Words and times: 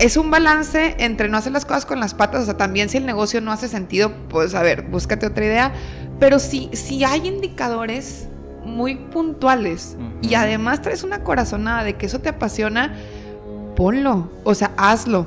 es 0.00 0.16
un 0.16 0.30
balance 0.30 0.96
entre 0.98 1.28
no 1.28 1.36
hacer 1.36 1.52
las 1.52 1.66
cosas 1.66 1.84
con 1.84 2.00
las 2.00 2.14
patas, 2.14 2.42
o 2.42 2.44
sea, 2.46 2.56
también 2.56 2.88
si 2.88 2.96
el 2.96 3.04
negocio 3.04 3.42
no 3.42 3.52
hace 3.52 3.68
sentido, 3.68 4.10
pues 4.30 4.54
a 4.54 4.62
ver, 4.62 4.82
búscate 4.82 5.26
otra 5.26 5.44
idea, 5.44 5.72
pero 6.18 6.38
si, 6.38 6.70
si 6.72 7.04
hay 7.04 7.28
indicadores 7.28 8.26
muy 8.64 8.96
puntuales 8.96 9.98
y 10.22 10.34
además 10.34 10.80
traes 10.80 11.02
una 11.02 11.22
corazonada 11.22 11.84
de 11.84 11.96
que 11.96 12.06
eso 12.06 12.18
te 12.18 12.30
apasiona, 12.30 12.94
ponlo, 13.76 14.30
o 14.44 14.54
sea, 14.54 14.72
hazlo. 14.78 15.26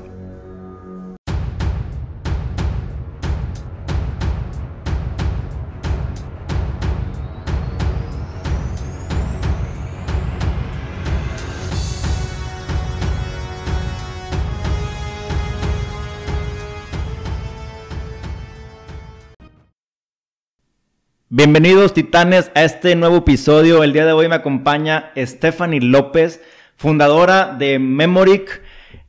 Bienvenidos 21.36 21.96
titanes 21.96 22.52
a 22.54 22.64
este 22.64 22.96
nuevo 22.96 23.18
episodio. 23.18 23.84
El 23.84 23.92
día 23.92 24.06
de 24.06 24.12
hoy 24.12 24.30
me 24.30 24.36
acompaña 24.36 25.10
Stephanie 25.18 25.82
López, 25.82 26.40
fundadora 26.76 27.56
de 27.58 27.80
Memoric, 27.80 28.62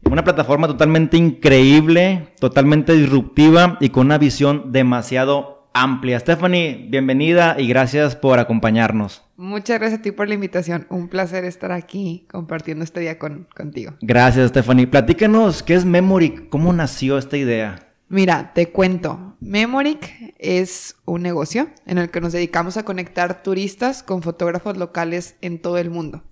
una 0.05 0.25
plataforma 0.25 0.67
totalmente 0.67 1.19
increíble, 1.19 2.29
totalmente 2.41 2.95
disruptiva 2.95 3.77
y 3.79 3.91
con 3.91 4.07
una 4.07 4.17
visión 4.17 4.73
demasiado 4.73 5.69
amplia. 5.75 6.19
Stephanie, 6.19 6.87
bienvenida 6.89 7.57
y 7.59 7.69
gracias 7.69 8.17
por 8.17 8.39
acompañarnos. 8.39 9.23
Muchas 9.37 9.79
gracias 9.79 10.01
a 10.01 10.03
ti 10.03 10.11
por 10.11 10.27
la 10.27 10.33
invitación. 10.33 10.87
Un 10.89 11.09
placer 11.09 11.45
estar 11.45 11.73
aquí 11.73 12.27
compartiendo 12.31 12.85
este 12.85 13.01
día 13.01 13.19
contigo. 13.19 13.97
Gracias, 14.01 14.49
Stephanie. 14.49 14.87
Platícanos, 14.87 15.63
¿qué 15.63 15.75
es 15.75 15.85
Memoric? 15.85 16.49
¿Cómo 16.49 16.73
nació 16.73 17.19
esta 17.19 17.37
idea? 17.37 17.85
Mira, 18.09 18.53
te 18.55 18.71
cuento. 18.71 19.34
Memoric 19.45 20.35
es 20.39 20.97
un 21.05 21.21
negocio 21.21 21.69
en 21.85 21.99
el 21.99 22.11
que 22.11 22.23
nos 22.23 22.33
dedicamos 22.33 22.79
a 22.79 22.85
conectar 22.85 23.43
turistas 23.43 24.03
con 24.03 24.23
fotógrafos 24.23 24.79
locales 24.79 25.37
en 25.43 25.61
todo 25.61 25.77
el 25.77 25.91
mundo. 25.91 26.23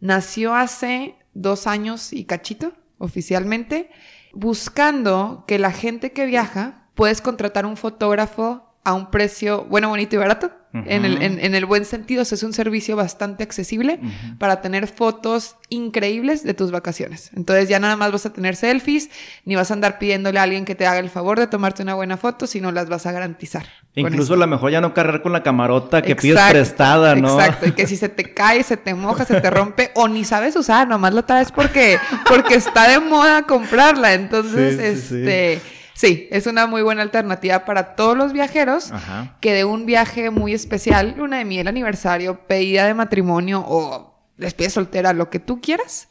Nació 0.00 0.54
hace 0.54 1.14
dos 1.34 1.66
años 1.66 2.14
y 2.14 2.24
cachito, 2.24 2.72
oficialmente, 2.96 3.90
buscando 4.32 5.44
que 5.46 5.58
la 5.58 5.72
gente 5.72 6.12
que 6.12 6.24
viaja 6.24 6.88
puedes 6.94 7.20
contratar 7.20 7.66
un 7.66 7.76
fotógrafo 7.76 8.72
a 8.82 8.94
un 8.94 9.10
precio 9.10 9.66
bueno, 9.66 9.90
bonito 9.90 10.16
y 10.16 10.18
barato. 10.18 10.50
En, 10.72 11.04
el, 11.04 11.22
en, 11.22 11.54
el, 11.54 11.64
buen 11.64 11.84
sentido, 11.86 12.22
es 12.22 12.42
un 12.42 12.52
servicio 12.52 12.94
bastante 12.94 13.42
accesible 13.42 14.00
para 14.38 14.60
tener 14.60 14.86
fotos 14.86 15.56
increíbles 15.70 16.44
de 16.44 16.52
tus 16.52 16.70
vacaciones. 16.70 17.30
Entonces 17.34 17.68
ya 17.68 17.80
nada 17.80 17.96
más 17.96 18.12
vas 18.12 18.26
a 18.26 18.32
tener 18.32 18.54
selfies, 18.54 19.08
ni 19.44 19.56
vas 19.56 19.70
a 19.70 19.74
andar 19.74 19.98
pidiéndole 19.98 20.38
a 20.38 20.42
alguien 20.42 20.64
que 20.64 20.74
te 20.74 20.86
haga 20.86 20.98
el 20.98 21.08
favor 21.08 21.38
de 21.38 21.46
tomarte 21.46 21.82
una 21.82 21.94
buena 21.94 22.18
foto, 22.18 22.46
sino 22.46 22.70
las 22.70 22.88
vas 22.88 23.06
a 23.06 23.12
garantizar. 23.12 23.66
Incluso 23.94 24.34
a 24.34 24.36
lo 24.36 24.46
mejor 24.46 24.70
ya 24.70 24.80
no 24.80 24.92
cargar 24.92 25.22
con 25.22 25.32
la 25.32 25.42
camarota 25.42 26.02
que 26.02 26.14
pides 26.14 26.40
prestada, 26.50 27.14
¿no? 27.14 27.40
Exacto, 27.40 27.68
y 27.68 27.72
que 27.72 27.86
si 27.86 27.96
se 27.96 28.08
te 28.08 28.34
cae, 28.34 28.62
se 28.62 28.76
te 28.76 28.94
moja, 28.94 29.24
se 29.24 29.40
te 29.40 29.50
rompe, 29.50 29.90
o 29.94 30.06
ni 30.06 30.24
sabes 30.24 30.54
usar, 30.54 30.86
nomás 30.86 31.14
lo 31.14 31.24
traes 31.24 31.50
porque, 31.50 31.98
porque 32.28 32.54
está 32.54 32.88
de 32.88 33.00
moda 33.00 33.42
comprarla. 33.42 34.12
Entonces, 34.14 34.78
este... 34.78 35.60
Sí, 35.64 35.77
es 36.02 36.46
una 36.46 36.66
muy 36.66 36.82
buena 36.82 37.02
alternativa 37.02 37.64
para 37.64 37.96
todos 37.96 38.16
los 38.16 38.32
viajeros 38.32 38.92
que 39.40 39.52
de 39.52 39.64
un 39.64 39.86
viaje 39.86 40.30
muy 40.30 40.54
especial, 40.54 41.14
luna 41.16 41.38
de 41.38 41.44
miel, 41.44 41.66
aniversario, 41.66 42.46
pedida 42.46 42.86
de 42.86 42.94
matrimonio 42.94 43.64
o 43.66 44.14
despedida 44.36 44.70
soltera, 44.70 45.12
lo 45.12 45.30
que 45.30 45.40
tú 45.40 45.60
quieras, 45.60 46.08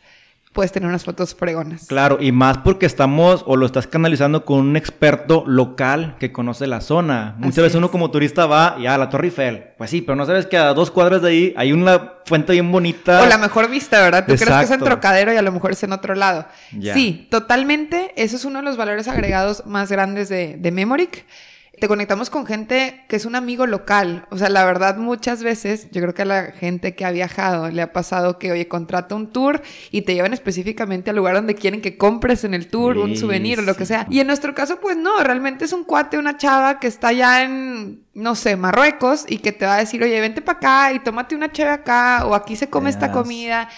puedes 0.53 0.72
tener 0.72 0.90
unas 0.90 1.03
fotos 1.03 1.36
fregonas. 1.36 1.86
Claro, 1.88 2.17
y 2.20 2.31
más 2.31 2.58
porque 2.59 2.86
estamos 2.86 3.44
o 3.45 3.56
lo 3.56 3.66
estás 3.66 3.88
canalizando 3.88 4.45
con 4.45 4.59
un 4.59 4.76
experto 4.76 5.44
local 5.45 6.16
que 6.20 6.31
conoce 6.31 6.67
la 6.67 6.81
zona. 6.81 7.36
Muchas 7.38 7.64
veces 7.64 7.76
uno 7.76 7.92
como 7.92 8.12
turista 8.12 8.45
va 8.45 8.76
y 8.80 8.88
a 8.88 8.95
ah, 8.95 8.98
la 8.98 9.10
Torre 9.10 9.27
Eiffel. 9.27 9.66
Pues 9.77 9.89
sí, 9.89 10.02
pero 10.02 10.16
no 10.16 10.26
sabes 10.26 10.45
que 10.48 10.58
a 10.58 10.73
dos 10.73 10.92
cuadras 10.92 11.21
de 11.21 11.30
ahí 11.30 11.54
hay 11.58 11.73
una 11.73 12.14
fuente 12.26 12.54
bien 12.54 12.71
bonita. 12.71 13.21
O 13.21 13.26
la 13.26 13.38
mejor 13.38 13.70
vista, 13.70 14.02
¿verdad? 14.02 14.26
Tú 14.26 14.36
crees 14.36 14.58
que 14.58 14.64
es 14.64 14.71
en 14.71 14.80
Trocadero 14.80 15.33
y 15.33 15.38
a 15.38 15.42
lo 15.42 15.52
mejor 15.52 15.71
es 15.71 15.83
en 15.83 15.94
otro 15.94 16.16
lado. 16.16 16.45
Sí, 16.94 17.27
totalmente. 17.30 18.14
Eso 18.16 18.36
es 18.36 18.45
uno 18.45 18.60
de 18.60 18.66
los 18.66 18.77
valores 18.77 19.08
agregados 19.08 19.64
más 19.66 19.92
grandes 19.92 20.30
de, 20.30 20.58
de 20.58 20.71
Memoric 20.71 21.26
te 21.80 21.88
conectamos 21.88 22.32
con 22.32 22.45
gente 22.48 23.05
que 23.08 23.15
es 23.15 23.26
un 23.26 23.36
amigo 23.36 23.67
local. 23.67 24.26
O 24.32 24.38
sea, 24.38 24.49
la 24.49 24.65
verdad, 24.65 24.98
muchas 24.98 25.43
veces, 25.43 25.89
yo 25.92 26.02
creo 26.02 26.14
que 26.14 26.23
a 26.23 26.26
la 26.26 26.43
gente 26.52 26.95
que 26.95 27.05
ha 27.05 27.11
viajado 27.11 27.70
le 27.70 27.83
ha 27.83 27.93
pasado 27.93 28.39
que, 28.39 28.52
oye, 28.52 28.67
contrata 28.67 29.14
un 29.14 29.32
tour 29.32 29.61
y 29.92 30.02
te 30.02 30.15
llevan 30.15 30.33
específicamente 30.33 31.11
al 31.11 31.17
lugar 31.17 31.36
donde 31.36 31.54
quieren 31.54 31.82
que 31.82 31.95
compres 31.95 32.43
en 32.43 32.55
el 32.55 32.67
tour 32.67 32.98
un 32.98 33.15
souvenir 33.15 33.60
o 33.60 33.61
lo 33.61 33.76
que 33.76 33.86
sea. 33.86 34.08
Y 34.10 34.20
en 34.20 34.27
nuestro 34.27 34.55
caso, 34.55 34.80
pues 34.80 34.98
no, 34.98 35.21
realmente 35.23 35.65
es 35.65 35.73
un 35.73 35.83
cuate, 35.83 36.17
una 36.17 36.38
chava 36.38 36.80
que 36.80 36.88
está 36.88 37.11
ya 37.11 37.43
en, 37.43 38.02
no 38.15 38.33
sé, 38.33 38.55
Marruecos 38.55 39.26
y 39.27 39.38
que 39.38 39.52
te 39.52 39.65
va 39.67 39.76
a 39.76 39.80
decir, 39.80 40.02
oye, 40.02 40.20
vente 40.20 40.42
para 40.42 40.58
acá 40.58 40.94
y 40.94 40.99
tómate 40.99 41.36
una 41.36 41.52
chave 41.52 41.71
acá 41.71 42.26
o 42.26 42.33
aquí 42.33 42.55
se 42.55 42.70
come 42.70 42.89
esta 42.89 43.11
comida. 43.11 43.70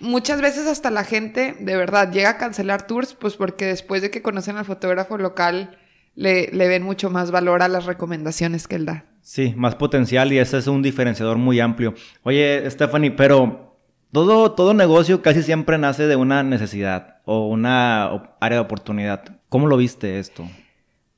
Muchas 0.00 0.40
veces 0.40 0.66
hasta 0.66 0.90
la 0.90 1.04
gente, 1.04 1.54
de 1.60 1.76
verdad, 1.76 2.10
llega 2.10 2.30
a 2.30 2.38
cancelar 2.38 2.86
tours, 2.88 3.14
pues 3.14 3.34
porque 3.36 3.66
después 3.66 4.02
de 4.02 4.10
que 4.10 4.20
conocen 4.20 4.56
al 4.56 4.64
fotógrafo 4.64 5.16
local, 5.16 5.78
le, 6.16 6.50
ven 6.50 6.82
mucho 6.82 7.10
más 7.10 7.30
valor 7.30 7.62
a 7.62 7.68
las 7.68 7.84
recomendaciones 7.84 8.66
que 8.66 8.76
él 8.76 8.86
da. 8.86 9.04
Sí, 9.20 9.54
más 9.56 9.74
potencial 9.74 10.32
y 10.32 10.38
ese 10.38 10.58
es 10.58 10.66
un 10.66 10.82
diferenciador 10.82 11.36
muy 11.36 11.60
amplio. 11.60 11.94
Oye, 12.22 12.68
Stephanie, 12.70 13.10
pero 13.10 13.78
todo, 14.12 14.52
todo 14.52 14.74
negocio 14.74 15.22
casi 15.22 15.42
siempre 15.42 15.78
nace 15.78 16.06
de 16.06 16.16
una 16.16 16.42
necesidad 16.42 17.18
o 17.24 17.48
una 17.48 18.34
área 18.40 18.58
de 18.58 18.64
oportunidad. 18.64 19.40
¿Cómo 19.48 19.66
lo 19.66 19.76
viste 19.76 20.18
esto? 20.18 20.48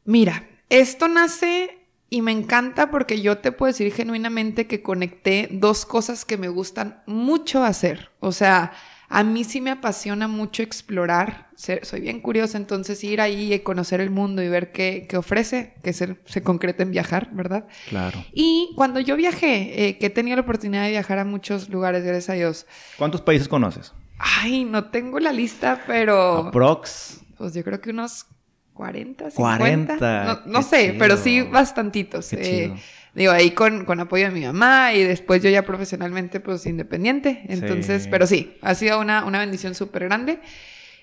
Mira, 0.04 0.48
esto 0.68 1.06
nace 1.06 1.78
y 2.10 2.22
me 2.22 2.32
encanta 2.32 2.90
porque 2.90 3.20
yo 3.20 3.38
te 3.38 3.52
puedo 3.52 3.70
decir 3.70 3.92
genuinamente 3.92 4.66
que 4.66 4.82
conecté 4.82 5.48
dos 5.52 5.84
cosas 5.84 6.24
que 6.24 6.38
me 6.38 6.48
gustan 6.48 7.02
mucho 7.06 7.62
hacer. 7.62 8.10
O 8.20 8.32
sea, 8.32 8.72
a 9.08 9.24
mí 9.24 9.44
sí 9.44 9.60
me 9.60 9.70
apasiona 9.70 10.28
mucho 10.28 10.62
explorar, 10.62 11.48
soy 11.56 12.00
bien 12.00 12.20
curiosa, 12.20 12.58
entonces 12.58 13.02
ir 13.04 13.20
ahí 13.20 13.54
y 13.54 13.58
conocer 13.60 14.00
el 14.00 14.10
mundo 14.10 14.42
y 14.42 14.48
ver 14.48 14.70
qué, 14.70 15.08
ofrece, 15.16 15.74
que 15.82 15.92
se, 15.92 16.16
se, 16.26 16.42
concreta 16.42 16.82
en 16.82 16.90
viajar, 16.90 17.30
¿verdad? 17.32 17.66
Claro. 17.88 18.22
Y 18.32 18.72
cuando 18.76 19.00
yo 19.00 19.16
viajé, 19.16 19.88
eh, 19.88 19.98
que 19.98 20.06
he 20.06 20.10
tenido 20.10 20.36
la 20.36 20.42
oportunidad 20.42 20.84
de 20.84 20.90
viajar 20.90 21.18
a 21.18 21.24
muchos 21.24 21.70
lugares, 21.70 22.04
gracias 22.04 22.30
a 22.30 22.34
Dios. 22.34 22.66
¿Cuántos 22.98 23.22
países 23.22 23.48
conoces? 23.48 23.94
Ay, 24.18 24.64
no 24.64 24.90
tengo 24.90 25.20
la 25.20 25.32
lista, 25.32 25.82
pero... 25.86 26.48
¿Aprox? 26.48 27.20
Pues 27.38 27.54
yo 27.54 27.64
creo 27.64 27.80
que 27.80 27.90
unos 27.90 28.26
40, 28.74 29.30
50. 29.30 29.98
40. 29.98 30.42
No, 30.46 30.62
sé, 30.62 30.94
pero 30.98 31.16
sí 31.16 31.42
bastantitos. 31.42 32.32
Eh, 32.32 32.74
digo, 33.18 33.32
ahí 33.32 33.50
con, 33.50 33.84
con, 33.84 34.00
apoyo 34.00 34.26
de 34.26 34.30
mi 34.30 34.46
mamá 34.46 34.94
y 34.94 35.02
después 35.02 35.42
yo 35.42 35.50
ya 35.50 35.62
profesionalmente, 35.62 36.40
pues 36.40 36.64
independiente. 36.66 37.42
Entonces, 37.48 38.08
pero 38.10 38.26
sí, 38.26 38.56
ha 38.62 38.74
sido 38.74 39.00
una, 39.00 39.24
una 39.24 39.40
bendición 39.40 39.74
súper 39.74 40.04
grande. 40.04 40.38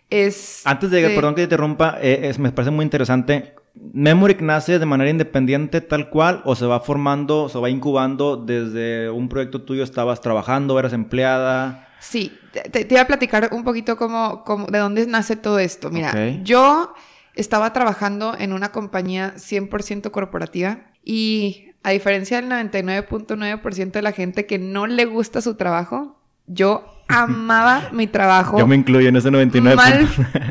Es, 0.10 0.62
Antes 0.66 0.92
de, 0.92 1.10
perdón 1.10 1.36
que 1.36 1.42
te 1.42 1.44
interrumpa, 1.44 1.98
eh, 2.02 2.34
me 2.40 2.52
parece 2.52 2.72
muy 2.72 2.84
interesante. 2.84 3.56
¿Memoric 3.74 4.42
nace 4.42 4.80
de 4.80 4.86
manera 4.86 5.10
independiente 5.10 5.82
tal 5.82 6.10
cual 6.10 6.42
o 6.46 6.56
se 6.56 6.66
va 6.66 6.80
formando, 6.80 7.50
se 7.50 7.60
va 7.60 7.70
incubando 7.70 8.38
desde 8.38 9.10
un 9.10 9.28
proyecto 9.28 9.64
tuyo, 9.64 9.84
estabas 9.84 10.22
trabajando, 10.22 10.80
eras 10.80 10.94
empleada? 10.94 11.90
Sí, 12.00 12.32
te, 12.72 12.88
iba 12.90 13.02
a 13.02 13.08
platicar 13.08 13.50
un 13.52 13.64
poquito 13.64 13.98
cómo, 13.98 14.44
cómo, 14.46 14.68
de 14.68 14.80
dónde 14.80 15.06
nace 15.08 15.36
todo 15.36 15.60
esto. 15.60 15.90
Mira, 15.90 16.14
yo 16.44 16.94
estaba 17.34 17.74
trabajando 17.74 18.36
en 18.38 18.54
una 18.54 18.72
compañía 18.72 19.34
100% 19.36 20.12
corporativa 20.12 20.86
y 21.04 21.74
a 21.86 21.92
diferencia 21.92 22.42
del 22.42 22.50
99.9% 22.50 23.92
de 23.92 24.02
la 24.02 24.12
gente 24.12 24.48
que 24.48 24.58
no 24.58 24.88
le 24.88 25.06
gusta 25.06 25.40
su 25.40 25.54
trabajo, 25.54 26.20
yo 26.48 26.84
amaba 27.08 27.90
mi 27.92 28.08
trabajo. 28.08 28.58
Yo 28.58 28.66
me 28.66 28.76
incluyo 28.76 29.08
en 29.08 29.18
ese 29.18 29.30
99%. 29.30 29.76
Mal 29.76 30.10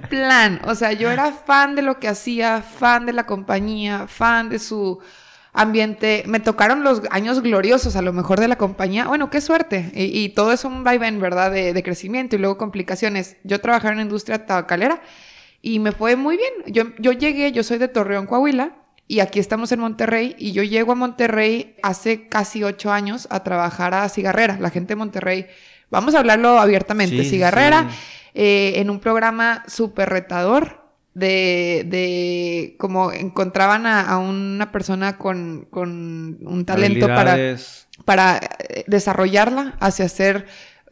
plan. 0.09 0.61
O 0.65 0.77
sea, 0.77 0.93
yo 0.93 1.11
era 1.11 1.33
fan 1.33 1.75
de 1.75 1.83
lo 1.83 1.99
que 1.99 2.07
hacía, 2.07 2.63
fan 2.63 3.05
de 3.05 3.13
la 3.13 3.27
compañía, 3.27 4.07
fan 4.07 4.49
de 4.49 4.61
su 4.61 5.01
ambiente. 5.53 6.23
Me 6.29 6.39
tocaron 6.39 6.85
los 6.85 7.03
años 7.11 7.43
gloriosos 7.43 7.97
a 7.97 8.03
lo 8.03 8.13
mejor 8.13 8.39
de 8.39 8.47
la 8.47 8.57
compañía. 8.57 9.09
Bueno, 9.09 9.29
qué 9.29 9.41
suerte. 9.41 9.91
Y, 9.93 10.29
todo 10.29 10.53
es 10.53 10.65
un 10.65 10.85
vaivén, 10.85 11.19
¿verdad? 11.19 11.51
De, 11.51 11.73
de, 11.73 11.83
crecimiento 11.83 12.37
y 12.37 12.39
luego 12.39 12.59
complicaciones. 12.59 13.39
Yo 13.43 13.61
trabajaba 13.61 13.91
en 13.91 13.97
la 13.97 14.03
industria 14.05 14.47
tabacalera 14.47 15.03
y 15.63 15.81
me 15.81 15.91
fue 15.91 16.15
muy 16.15 16.37
bien. 16.37 16.53
Yo, 16.67 16.85
yo 17.01 17.11
llegué, 17.11 17.51
yo 17.51 17.65
soy 17.65 17.79
de 17.79 17.89
Torreón, 17.89 18.27
Coahuila, 18.27 18.84
y 19.07 19.21
aquí 19.21 19.39
estamos 19.39 19.71
en 19.73 19.81
Monterrey, 19.81 20.35
y 20.39 20.53
yo 20.53 20.63
llego 20.63 20.93
a 20.93 20.95
Monterrey 20.95 21.77
hace 21.83 22.29
casi 22.29 22.65
ocho 22.65 22.91
años 22.91 23.29
a 23.31 23.43
trabajar 23.43 23.95
a 23.95 24.09
Cigarrera, 24.09 24.59
la 24.61 24.71
gente 24.71 24.93
de 24.93 24.97
Monterrey. 24.97 25.47
Vamos 25.91 26.15
a 26.15 26.21
hablarlo 26.21 26.59
abiertamente, 26.59 27.25
Cigarrera, 27.25 27.89
eh, 28.35 28.75
en 28.77 28.91
un 28.91 29.01
programa 29.01 29.63
súper 29.67 30.09
retador. 30.09 30.83
De, 31.17 31.85
de 31.87 32.75
como 32.77 33.13
encontraban 33.13 33.87
a, 33.87 34.19
una 34.19 34.73
persona 34.73 35.17
con, 35.17 35.65
con 35.71 36.39
un 36.45 36.65
talento 36.65 37.07
para, 37.07 37.37
para 38.05 38.39
eh, 38.39 38.83
desarrollarla 38.89 39.77
hacia 39.79 40.09
ser 40.09 40.47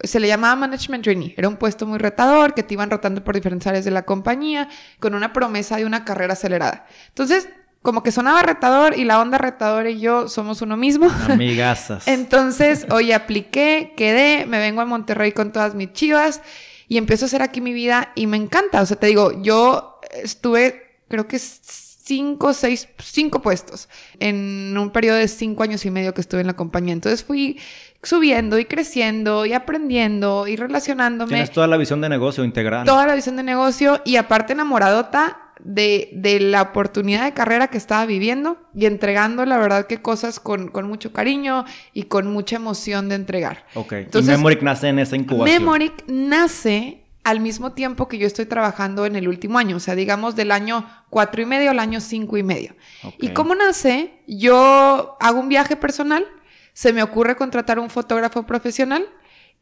se 0.05 0.21
le 0.21 0.29
llamaba 0.29 0.57
Management 0.57 1.05
Trainee. 1.05 1.35
Era 1.37 1.49
un 1.49 1.57
puesto 1.57 1.87
muy 1.87 1.99
retador 1.99 2.55
que 2.55 2.63
te 2.63 2.75
iban 2.75 2.91
rotando 2.91 3.23
por 3.25 3.35
diferentes 3.35 3.67
áreas 3.67 3.85
de 3.85 3.91
la 3.91 4.03
compañía 4.03 4.69
con 4.99 5.15
una 5.15 5.33
promesa 5.33 5.77
de 5.77 5.85
una 5.85 6.05
carrera 6.05 6.33
acelerada. 6.33 6.87
Entonces, 7.09 7.49
como 7.83 8.05
que 8.05 8.13
sonaba 8.13 8.43
retador 8.43 8.97
y 8.97 9.05
la 9.05 9.21
onda 9.21 9.39
retador 9.39 9.89
y 9.89 9.99
yo 9.99 10.29
somos 10.29 10.63
uno 10.63 10.77
mismo. 10.77 11.11
Amigazas. 11.29 12.07
Entonces, 12.07 12.87
oye, 12.91 13.13
apliqué, 13.13 13.93
quedé, 13.97 14.47
me 14.47 14.59
vengo 14.59 14.81
a 14.81 14.87
Monterrey 14.87 15.33
con 15.33 15.53
todas 15.53 15.75
mis 15.75 15.93
chivas 15.93 16.41
y 16.87 16.97
empiezo 16.97 17.25
a 17.25 17.27
hacer 17.27 17.43
aquí 17.43 17.61
mi 17.61 17.73
vida 17.73 18.13
y 18.15 18.29
me 18.29 18.37
encanta. 18.37 18.81
O 18.81 18.87
sea, 18.87 18.97
te 18.97 19.09
digo, 19.09 19.43
yo 19.43 19.99
estuve, 20.23 21.01
creo 21.09 21.27
que 21.27 21.39
cinco, 21.39 22.53
seis, 22.53 22.89
cinco 22.99 23.43
puestos 23.43 23.89
en 24.21 24.77
un 24.79 24.91
periodo 24.91 25.17
de 25.17 25.27
cinco 25.27 25.65
años 25.65 25.85
y 25.85 25.91
medio 25.91 26.15
que 26.15 26.21
estuve 26.21 26.41
en 26.41 26.47
la 26.47 26.55
compañía. 26.55 26.93
Entonces 26.93 27.25
fui 27.25 27.59
subiendo 28.03 28.59
y 28.59 28.65
creciendo 28.65 29.45
y 29.45 29.55
aprendiendo 29.55 30.47
y 30.47 30.57
relacionándome. 30.57 31.31
Tienes 31.31 31.51
toda 31.51 31.67
la 31.67 31.77
visión 31.77 32.01
de 32.01 32.09
negocio 32.09 32.45
integral. 32.45 32.85
Toda 32.85 33.07
la 33.07 33.15
visión 33.15 33.37
de 33.37 33.43
negocio 33.43 34.01
y 34.05 34.17
aparte 34.17 34.53
enamoradota 34.53 35.42
de, 35.65 36.11
de, 36.13 36.41
la 36.41 36.63
oportunidad 36.63 37.25
de 37.25 37.33
carrera 37.33 37.69
que 37.69 37.79
estaba 37.79 38.05
viviendo 38.07 38.59
y 38.75 38.87
entregando, 38.87 39.45
la 39.45 39.59
verdad, 39.59 39.87
que 39.87 40.03
cosas 40.03 40.41
con, 40.41 40.69
con 40.69 40.87
mucho 40.87 41.13
cariño 41.13 41.65
y 41.93 42.05
con 42.05 42.33
mucha 42.33 42.57
emoción 42.57 43.09
de 43.09 43.15
entregar. 43.15 43.67
Ok. 43.75 43.93
Entonces, 43.93 44.35
y 44.35 44.37
Memoric 44.37 44.63
nace 44.63 44.89
en 44.89 44.99
esa 44.99 45.17
incubación. 45.17 45.61
Memoric 45.61 46.05
nace 46.07 47.03
al 47.25 47.41
mismo 47.41 47.73
tiempo 47.73 48.09
que 48.09 48.19
yo 48.19 48.27
estoy 48.27 48.47
trabajando 48.47 49.07
en 49.07 49.17
el 49.17 49.29
último 49.29 49.59
año, 49.59 49.77
o 49.77 49.81
sea, 49.81 49.95
digamos 49.95 50.35
del 50.35 50.51
año 50.51 50.87
cuatro 51.09 51.41
y 51.41 51.47
medio 51.47 51.71
al 51.71 51.79
año 51.79 52.01
cinco 52.01 52.37
y 52.37 52.43
medio. 52.43 52.75
¿Y 53.19 53.29
cómo 53.29 53.55
nace? 53.55 54.13
Yo 54.27 55.17
hago 55.21 55.39
un 55.39 55.49
viaje 55.49 55.77
personal, 55.77 56.27
se 56.73 56.93
me 56.93 57.03
ocurre 57.03 57.37
contratar 57.37 57.79
un 57.79 57.91
fotógrafo 57.91 58.45
profesional 58.45 59.07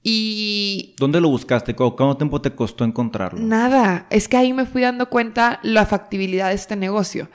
y... 0.02 0.94
¿Dónde 0.98 1.20
lo 1.20 1.28
buscaste? 1.28 1.74
¿Cuánto 1.74 2.16
tiempo 2.16 2.40
te 2.40 2.54
costó 2.54 2.84
encontrarlo? 2.84 3.38
Nada, 3.38 4.06
es 4.10 4.28
que 4.28 4.36
ahí 4.36 4.52
me 4.52 4.66
fui 4.66 4.82
dando 4.82 5.10
cuenta 5.10 5.60
la 5.62 5.84
factibilidad 5.86 6.48
de 6.48 6.54
este 6.54 6.76
negocio. 6.76 7.28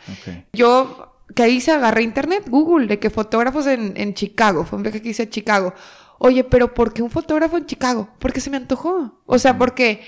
Yo, 0.54 1.20
que 1.36 1.44
ahí 1.44 1.62
se 1.62 1.72
agarré 1.72 2.04
internet, 2.04 2.46
Google, 2.50 2.88
de 2.88 3.00
que 3.00 3.10
fotógrafos 3.10 3.68
en, 3.68 3.94
en 3.98 4.14
Chicago, 4.14 4.66
fue 4.66 4.78
un 4.78 4.84
viaje 4.84 5.02
que 5.02 5.10
hice 5.10 5.24
a 5.24 5.30
Chicago. 5.30 5.74
Oye, 6.18 6.44
pero 6.44 6.74
¿por 6.74 6.94
qué 6.94 7.04
un 7.04 7.12
fotógrafo 7.12 7.58
en 7.58 7.66
Chicago? 7.66 8.10
Porque 8.20 8.40
se 8.40 8.50
me 8.50 8.58
antojó. 8.58 9.20
O 9.26 9.38
sea, 9.38 9.58
porque 9.58 10.02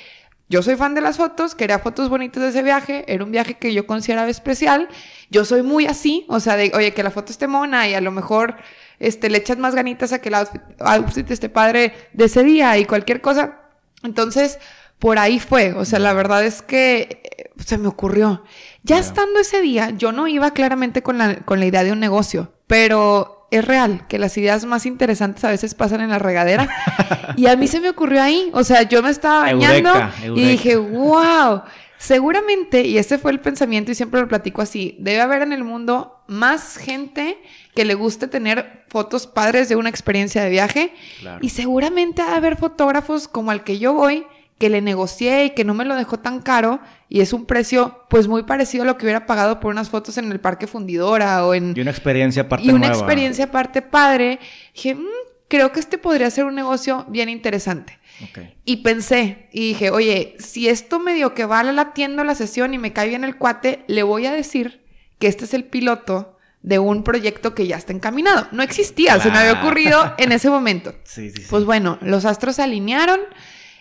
yo 0.49 0.63
soy 0.63 0.77
fan 0.77 0.95
de 0.95 1.01
las 1.01 1.17
fotos, 1.17 1.55
quería 1.55 1.79
fotos 1.79 2.07
bonitas 2.07 2.41
de 2.41 2.49
ese 2.49 2.63
viaje, 2.63 3.03
era 3.07 3.23
un 3.23 3.31
viaje 3.31 3.55
que 3.55 3.73
yo 3.73 3.85
consideraba 3.85 4.29
especial. 4.29 4.87
Yo 5.29 5.43
soy 5.43 5.61
muy 5.61 5.85
así, 5.85 6.25
o 6.29 6.39
sea, 6.39 6.55
de, 6.55 6.71
oye, 6.73 6.93
que 6.93 7.03
la 7.03 7.11
foto 7.11 7.31
esté 7.31 7.47
mona 7.47 7.87
y 7.89 7.93
a 7.93 8.01
lo 8.01 8.11
mejor 8.11 8.55
este, 8.99 9.29
le 9.29 9.37
echas 9.37 9.57
más 9.57 9.75
ganitas 9.75 10.13
a 10.13 10.19
que 10.19 10.29
el 10.29 10.35
outfit, 10.79 11.29
esté 11.29 11.49
padre 11.49 11.93
de 12.13 12.25
ese 12.25 12.43
día 12.43 12.77
y 12.77 12.85
cualquier 12.85 13.21
cosa. 13.21 13.59
Entonces, 14.03 14.59
por 14.99 15.19
ahí 15.19 15.39
fue. 15.39 15.73
O 15.73 15.85
sea, 15.85 15.99
la 15.99 16.13
verdad 16.13 16.43
es 16.43 16.61
que 16.61 17.21
eh, 17.37 17.51
se 17.63 17.77
me 17.77 17.87
ocurrió. 17.87 18.43
Ya 18.83 18.99
estando 18.99 19.39
ese 19.39 19.61
día, 19.61 19.91
yo 19.91 20.11
no 20.11 20.27
iba 20.27 20.51
claramente 20.51 21.03
con 21.03 21.17
la, 21.17 21.37
con 21.37 21.59
la 21.59 21.65
idea 21.65 21.83
de 21.83 21.91
un 21.91 21.99
negocio, 21.99 22.53
pero 22.67 23.47
es 23.51 23.65
real 23.65 24.07
que 24.07 24.19
las 24.19 24.37
ideas 24.37 24.65
más 24.65 24.85
interesantes 24.85 25.43
a 25.43 25.49
veces 25.49 25.73
pasan 25.75 26.01
en 26.01 26.09
la 26.09 26.19
regadera. 26.19 26.69
y 27.35 27.47
a 27.47 27.55
mí 27.55 27.67
se 27.67 27.79
me 27.79 27.89
ocurrió 27.89 28.21
ahí. 28.21 28.49
O 28.53 28.63
sea, 28.63 28.83
yo 28.83 29.03
me 29.03 29.09
estaba 29.09 29.41
bañando 29.41 29.91
y 30.35 30.41
dije, 30.41 30.75
wow. 30.75 31.63
Seguramente, 31.97 32.81
y 32.81 32.99
ese 32.99 33.17
fue 33.17 33.31
el 33.31 33.39
pensamiento 33.39 33.91
y 33.91 33.95
siempre 33.95 34.21
lo 34.21 34.27
platico 34.27 34.61
así, 34.61 34.95
debe 34.99 35.19
haber 35.19 35.41
en 35.41 35.51
el 35.51 35.63
mundo 35.63 36.21
más 36.27 36.77
gente 36.77 37.41
que 37.77 37.85
le 37.85 37.93
guste 37.93 38.27
tener 38.27 38.85
fotos 38.87 39.27
padres 39.27 39.69
de 39.69 39.75
una 39.75 39.87
experiencia 39.87 40.43
de 40.43 40.49
viaje 40.49 40.93
y 41.41 41.49
seguramente 41.49 42.23
debe 42.23 42.33
haber 42.33 42.57
fotógrafos 42.57 43.27
como 43.27 43.51
al 43.51 43.63
que 43.63 43.77
yo 43.77 43.93
voy 43.93 44.25
que 44.57 44.71
le 44.71 44.81
negocié 44.81 45.45
y 45.45 45.49
que 45.51 45.63
no 45.63 45.75
me 45.75 45.85
lo 45.85 45.95
dejó 45.95 46.17
tan 46.17 46.41
caro 46.41 46.79
y 47.07 47.21
es 47.21 47.33
un 47.33 47.45
precio 47.45 48.03
pues 48.09 48.27
muy 48.27 48.41
parecido 48.41 48.81
a 48.81 48.87
lo 48.87 48.97
que 48.97 49.05
hubiera 49.05 49.27
pagado 49.27 49.59
por 49.59 49.69
unas 49.69 49.91
fotos 49.91 50.17
en 50.17 50.31
el 50.31 50.39
Parque 50.39 50.65
Fundidora 50.65 51.45
o 51.45 51.53
en... 51.53 51.75
Y 51.77 51.81
una 51.81 51.91
experiencia 51.91 52.41
aparte 52.41 52.65
Y 52.65 52.71
una 52.71 52.87
experiencia 52.87 53.45
aparte 53.45 53.83
padre. 53.83 54.39
Dije, 54.73 54.95
mm, 54.95 55.05
creo 55.47 55.71
que 55.71 55.79
este 55.79 55.99
podría 55.99 56.31
ser 56.31 56.45
un 56.45 56.55
negocio 56.55 57.05
bien 57.09 57.29
interesante. 57.29 57.99
Y 58.65 58.77
pensé 58.77 59.49
y 59.51 59.67
dije, 59.67 59.91
oye, 59.91 60.35
si 60.39 60.67
esto 60.67 60.99
medio 60.99 61.35
que 61.35 61.45
vale 61.45 61.73
la 61.73 61.93
tienda 61.93 62.23
la 62.23 62.33
sesión 62.33 62.73
y 62.73 62.79
me 62.79 62.91
cae 62.91 63.09
bien 63.09 63.23
el 63.23 63.37
cuate, 63.37 63.83
le 63.85 64.01
voy 64.01 64.25
a 64.25 64.31
decir 64.31 64.81
que 65.19 65.27
este 65.27 65.45
es 65.45 65.53
el 65.53 65.65
piloto 65.65 66.36
de 66.67 66.79
un 66.79 67.01
proyecto 67.01 67.55
que 67.55 67.65
ya 67.65 67.77
está 67.77 67.93
encaminado. 67.93 68.49
No 68.51 68.61
existía, 68.61 69.17
se 69.21 69.31
me 69.31 69.37
había 69.37 69.53
ocurrido 69.53 70.13
en 70.17 70.33
ese 70.33 70.49
momento. 70.49 70.93
Sí, 71.05 71.31
sí, 71.31 71.45
Pues 71.49 71.63
bueno, 71.63 71.97
los 72.01 72.25
astros 72.25 72.57
se 72.57 72.63
alinearon 72.63 73.21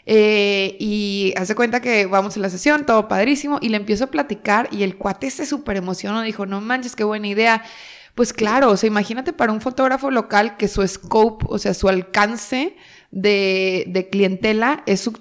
eh, 0.07 0.77
y 0.79 1.35
hace 1.37 1.57
cuenta 1.57 1.81
que 1.81 2.07
vamos 2.07 2.37
en 2.37 2.43
la 2.43 2.49
sesión, 2.49 2.87
todo 2.87 3.09
padrísimo, 3.09 3.59
y 3.61 3.71
le 3.71 3.77
empiezo 3.77 4.05
a 4.05 4.07
platicar 4.07 4.69
y 4.71 4.85
el 4.85 4.97
cuate 4.97 5.33
se 5.33 5.47
súper 5.47 5.79
emocionó, 5.79 6.23
dijo, 6.23 6.47
no 6.47 6.61
manches, 6.61 6.95
qué 6.95 7.03
buena 7.03 7.27
idea. 7.27 7.65
Pues 8.15 8.33
claro, 8.33 8.71
o 8.71 8.77
sea, 8.77 8.87
imagínate 8.87 9.33
para 9.33 9.51
un 9.51 9.61
fotógrafo 9.61 10.13
local 10.13 10.57
que 10.57 10.69
su 10.69 10.87
scope, 10.87 11.45
o 11.49 11.59
sea, 11.59 11.75
su 11.75 11.89
alcance 11.89 12.77
de, 13.11 14.09
clientela, 14.13 14.85
es 14.87 15.01
su, 15.01 15.13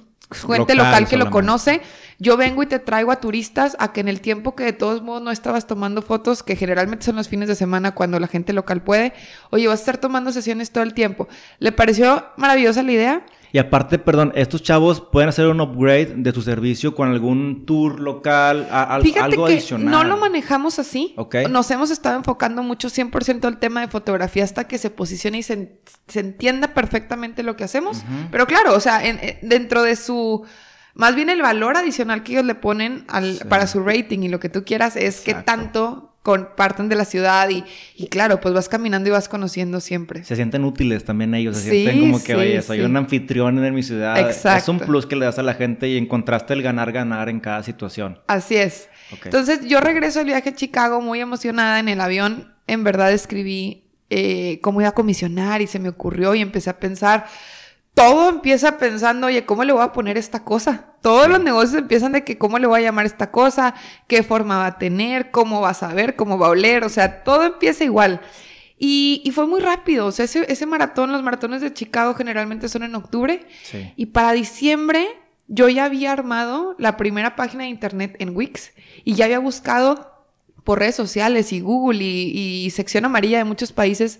gente 0.54 0.76
local, 0.76 1.08
que 1.08 1.18
lo 1.18 1.32
conoce. 1.32 1.82
Yo 2.20 2.38
vengo 2.38 2.64
y 2.64 2.66
te 2.66 2.80
traigo 2.80 3.12
a 3.12 3.18
turistas 3.18 3.76
a 3.80 3.92
que 3.92 4.02
en 4.02 4.08
el 4.08 4.22
tiempo 4.22 4.56
que 4.56 4.64
de 4.64 4.74
todos 4.74 5.02
modos 5.02 5.22
no 5.22 5.32
estabas 5.32 5.68
tomando 5.68 6.02
fotos, 6.02 6.44
que 6.44 6.56
generalmente 6.56 7.06
son 7.06 7.16
los 7.16 7.28
fines 7.28 7.48
de 7.48 7.56
semana 7.56 7.94
cuando 7.94 8.20
la 8.20 8.28
gente 8.28 8.54
local 8.54 8.82
puede, 8.82 9.14
oye, 9.50 9.68
vas 9.68 9.80
a 9.80 9.82
estar 9.82 9.98
tomando 9.98 10.32
sesiones 10.32 10.72
todo 10.72 10.84
el 10.84 10.94
tiempo. 10.94 11.28
¿Le 11.60 11.72
pareció 11.72 12.26
maravillosa 12.38 12.84
la 12.84 12.92
idea? 12.92 13.26
Y 13.56 13.58
aparte, 13.58 14.00
perdón, 14.00 14.34
estos 14.36 14.64
chavos 14.64 15.00
pueden 15.00 15.30
hacer 15.30 15.48
un 15.48 15.62
upgrade 15.62 16.16
de 16.18 16.34
su 16.34 16.42
servicio 16.42 16.94
con 16.94 17.10
algún 17.10 17.66
tour 17.66 18.02
local, 18.02 18.68
a, 18.70 19.00
Fíjate 19.02 19.36
algo 19.36 19.46
que 19.46 19.64
No 19.80 20.04
lo 20.04 20.18
manejamos 20.18 20.78
así. 20.78 21.16
Nos 21.50 21.72
hemos 21.72 21.90
estado 21.90 22.18
enfocando 22.18 22.64
mucho 22.64 22.90
100% 22.90 23.46
al 23.46 23.58
tema 23.60 23.80
de 23.80 23.88
fotografía 23.88 24.44
hasta 24.44 24.66
que 24.66 24.78
se 24.78 24.90
posicione 24.90 25.38
y 25.38 25.44
se, 25.44 25.80
entienda 26.16 26.74
perfectamente 26.74 27.44
lo 27.44 27.56
que 27.56 27.64
hacemos. 27.64 28.04
Pero 28.30 28.46
claro, 28.46 28.76
o 28.76 28.82
sea, 28.82 29.02
dentro 29.42 29.84
de 29.84 29.96
su 29.96 30.44
más 30.96 31.14
bien 31.14 31.30
el 31.30 31.42
valor 31.42 31.78
adicional 31.78 32.24
que 32.24 32.32
ellos 32.34 32.46
le 32.46 32.56
ponen 32.56 33.06
al, 33.08 33.40
para 33.50 33.68
su 33.68 33.84
rating 33.84 34.20
y 34.20 34.30
lo 34.30 34.40
que 34.40 34.50
tú 34.50 34.64
quieras 34.64 34.96
es 34.96 35.22
que 35.22 35.34
tanto 35.34 36.14
comparten 36.24 36.90
de 36.90 36.96
la 36.96 37.06
ciudad 37.06 37.48
y, 37.50 37.64
y, 37.96 38.08
claro, 38.08 38.42
pues 38.42 38.52
vas 38.56 38.68
caminando 38.68 39.08
y 39.10 39.12
vas 39.12 39.30
conociendo 39.30 39.80
siempre. 39.80 40.24
Se 40.24 40.36
sienten 40.36 40.64
útiles 40.66 41.04
también 41.04 41.36
ellos, 41.36 41.56
se 41.56 41.70
sienten 41.70 42.00
como 42.00 42.24
que, 42.24 42.34
oye, 42.34 42.62
soy 42.64 42.82
un 42.82 42.98
anfitrión 42.98 43.64
en 43.64 43.76
mi 43.76 43.84
ciudad. 43.84 44.18
Exacto. 44.18 44.58
Es 44.58 44.68
un 44.70 44.80
plus 44.80 45.06
que 45.06 45.16
le 45.16 45.26
das 45.26 45.38
a 45.38 45.44
la 45.44 45.54
gente 45.54 45.88
y 45.88 45.98
encontraste 45.98 46.54
el 46.54 46.64
ganar-ganar 46.64 47.30
en 47.30 47.40
cada 47.40 47.62
situación. 47.62 48.20
Así 48.26 48.56
es. 48.56 48.90
Entonces 49.24 49.68
yo 49.68 49.82
regreso 49.82 50.22
al 50.22 50.26
viaje 50.26 50.50
a 50.50 50.56
Chicago 50.56 51.00
muy 51.00 51.20
emocionada 51.20 51.80
en 51.80 51.90
el 51.90 52.02
avión. 52.02 52.56
En 52.66 52.84
verdad 52.84 53.12
escribí 53.12 53.84
eh, 54.10 54.60
cómo 54.64 54.82
iba 54.82 54.90
a 54.90 54.94
comisionar 54.94 55.62
y 55.62 55.68
se 55.68 55.78
me 55.78 55.90
ocurrió 55.90 56.34
y 56.34 56.42
empecé 56.42 56.72
a 56.72 56.80
pensar 56.80 57.28
todo 57.96 58.30
empieza 58.30 58.78
pensando, 58.78 59.28
oye, 59.28 59.46
¿cómo 59.46 59.64
le 59.64 59.72
voy 59.72 59.82
a 59.82 59.94
poner 59.94 60.18
esta 60.18 60.44
cosa? 60.44 60.94
Todos 61.02 61.30
los 61.30 61.42
negocios 61.42 61.76
empiezan 61.82 62.12
de 62.12 62.26
que 62.26 62.38
cómo 62.38 62.60
le 62.60 62.68
voy 62.68 62.82
a 62.82 62.84
llamar 62.84 63.06
esta 63.06 63.32
cosa, 63.32 63.74
qué 64.08 64.22
forma 64.22 64.58
va 64.58 64.66
a 64.68 64.78
tener, 64.78 65.32
cómo 65.32 65.62
va 65.62 65.70
a 65.70 65.74
saber, 65.74 66.18
cómo 66.18 66.38
va 66.38 66.48
a 66.48 66.50
oler, 66.52 66.84
o 66.84 66.90
sea, 66.90 67.24
todo 67.24 67.46
empieza 67.46 67.86
igual. 67.86 68.20
Y, 68.78 69.32
fue 69.34 69.48
muy 69.48 69.62
rápido, 69.62 70.08
o 70.08 70.12
sea, 70.12 70.26
ese, 70.26 70.66
maratón, 70.66 71.14
los 71.14 71.24
maratones 71.24 71.62
de 71.62 71.74
Chicago 71.74 72.14
generalmente 72.14 72.68
son 72.68 72.84
en 72.84 72.96
octubre. 72.96 73.48
Y 73.96 74.08
para 74.08 74.34
diciembre 74.34 75.08
yo 75.48 75.70
ya 75.70 75.86
había 75.86 76.12
armado 76.12 76.76
la 76.78 76.98
primera 76.98 77.38
página 77.38 77.64
de 77.64 77.70
internet 77.70 78.18
en 78.20 78.36
Wix 78.36 78.74
y 79.06 79.14
ya 79.14 79.26
había 79.26 79.40
buscado 79.40 80.12
por 80.66 80.80
redes 80.80 80.96
sociales 80.96 81.54
y 81.54 81.62
Google 81.62 82.04
y 82.04 82.70
sección 82.72 83.06
amarilla 83.06 83.38
de 83.38 83.46
muchos 83.46 83.72
países 83.72 84.20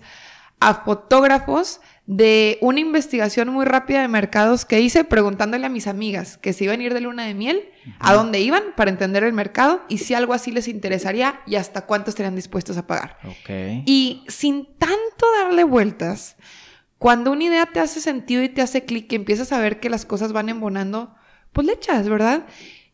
a 0.60 0.74
fotógrafos 0.74 1.80
de 2.06 2.58
una 2.60 2.80
investigación 2.80 3.48
muy 3.48 3.64
rápida 3.64 4.00
de 4.00 4.08
mercados 4.08 4.64
que 4.64 4.80
hice 4.80 5.04
preguntándole 5.04 5.66
a 5.66 5.68
mis 5.68 5.86
amigas 5.86 6.38
que 6.38 6.52
se 6.52 6.64
iban 6.64 6.80
a 6.80 6.84
ir 6.84 6.94
de 6.94 7.00
luna 7.00 7.24
de 7.24 7.34
miel, 7.34 7.68
a 7.98 8.14
dónde 8.14 8.40
iban 8.40 8.62
para 8.76 8.90
entender 8.90 9.24
el 9.24 9.32
mercado 9.32 9.82
y 9.88 9.98
si 9.98 10.14
algo 10.14 10.32
así 10.32 10.52
les 10.52 10.68
interesaría 10.68 11.40
y 11.46 11.56
hasta 11.56 11.82
cuánto 11.82 12.10
estarían 12.10 12.36
dispuestos 12.36 12.76
a 12.76 12.86
pagar. 12.86 13.18
Y 13.86 14.24
sin 14.28 14.66
tanto 14.78 15.26
darle 15.42 15.64
vueltas, 15.64 16.36
cuando 16.98 17.32
una 17.32 17.44
idea 17.44 17.66
te 17.66 17.80
hace 17.80 18.00
sentido 18.00 18.42
y 18.42 18.48
te 18.48 18.62
hace 18.62 18.84
clic 18.84 19.12
y 19.12 19.16
empiezas 19.16 19.52
a 19.52 19.60
ver 19.60 19.80
que 19.80 19.90
las 19.90 20.06
cosas 20.06 20.32
van 20.32 20.48
embonando, 20.48 21.14
pues 21.52 21.66
le 21.66 21.74
echas, 21.74 22.08
¿verdad? 22.08 22.46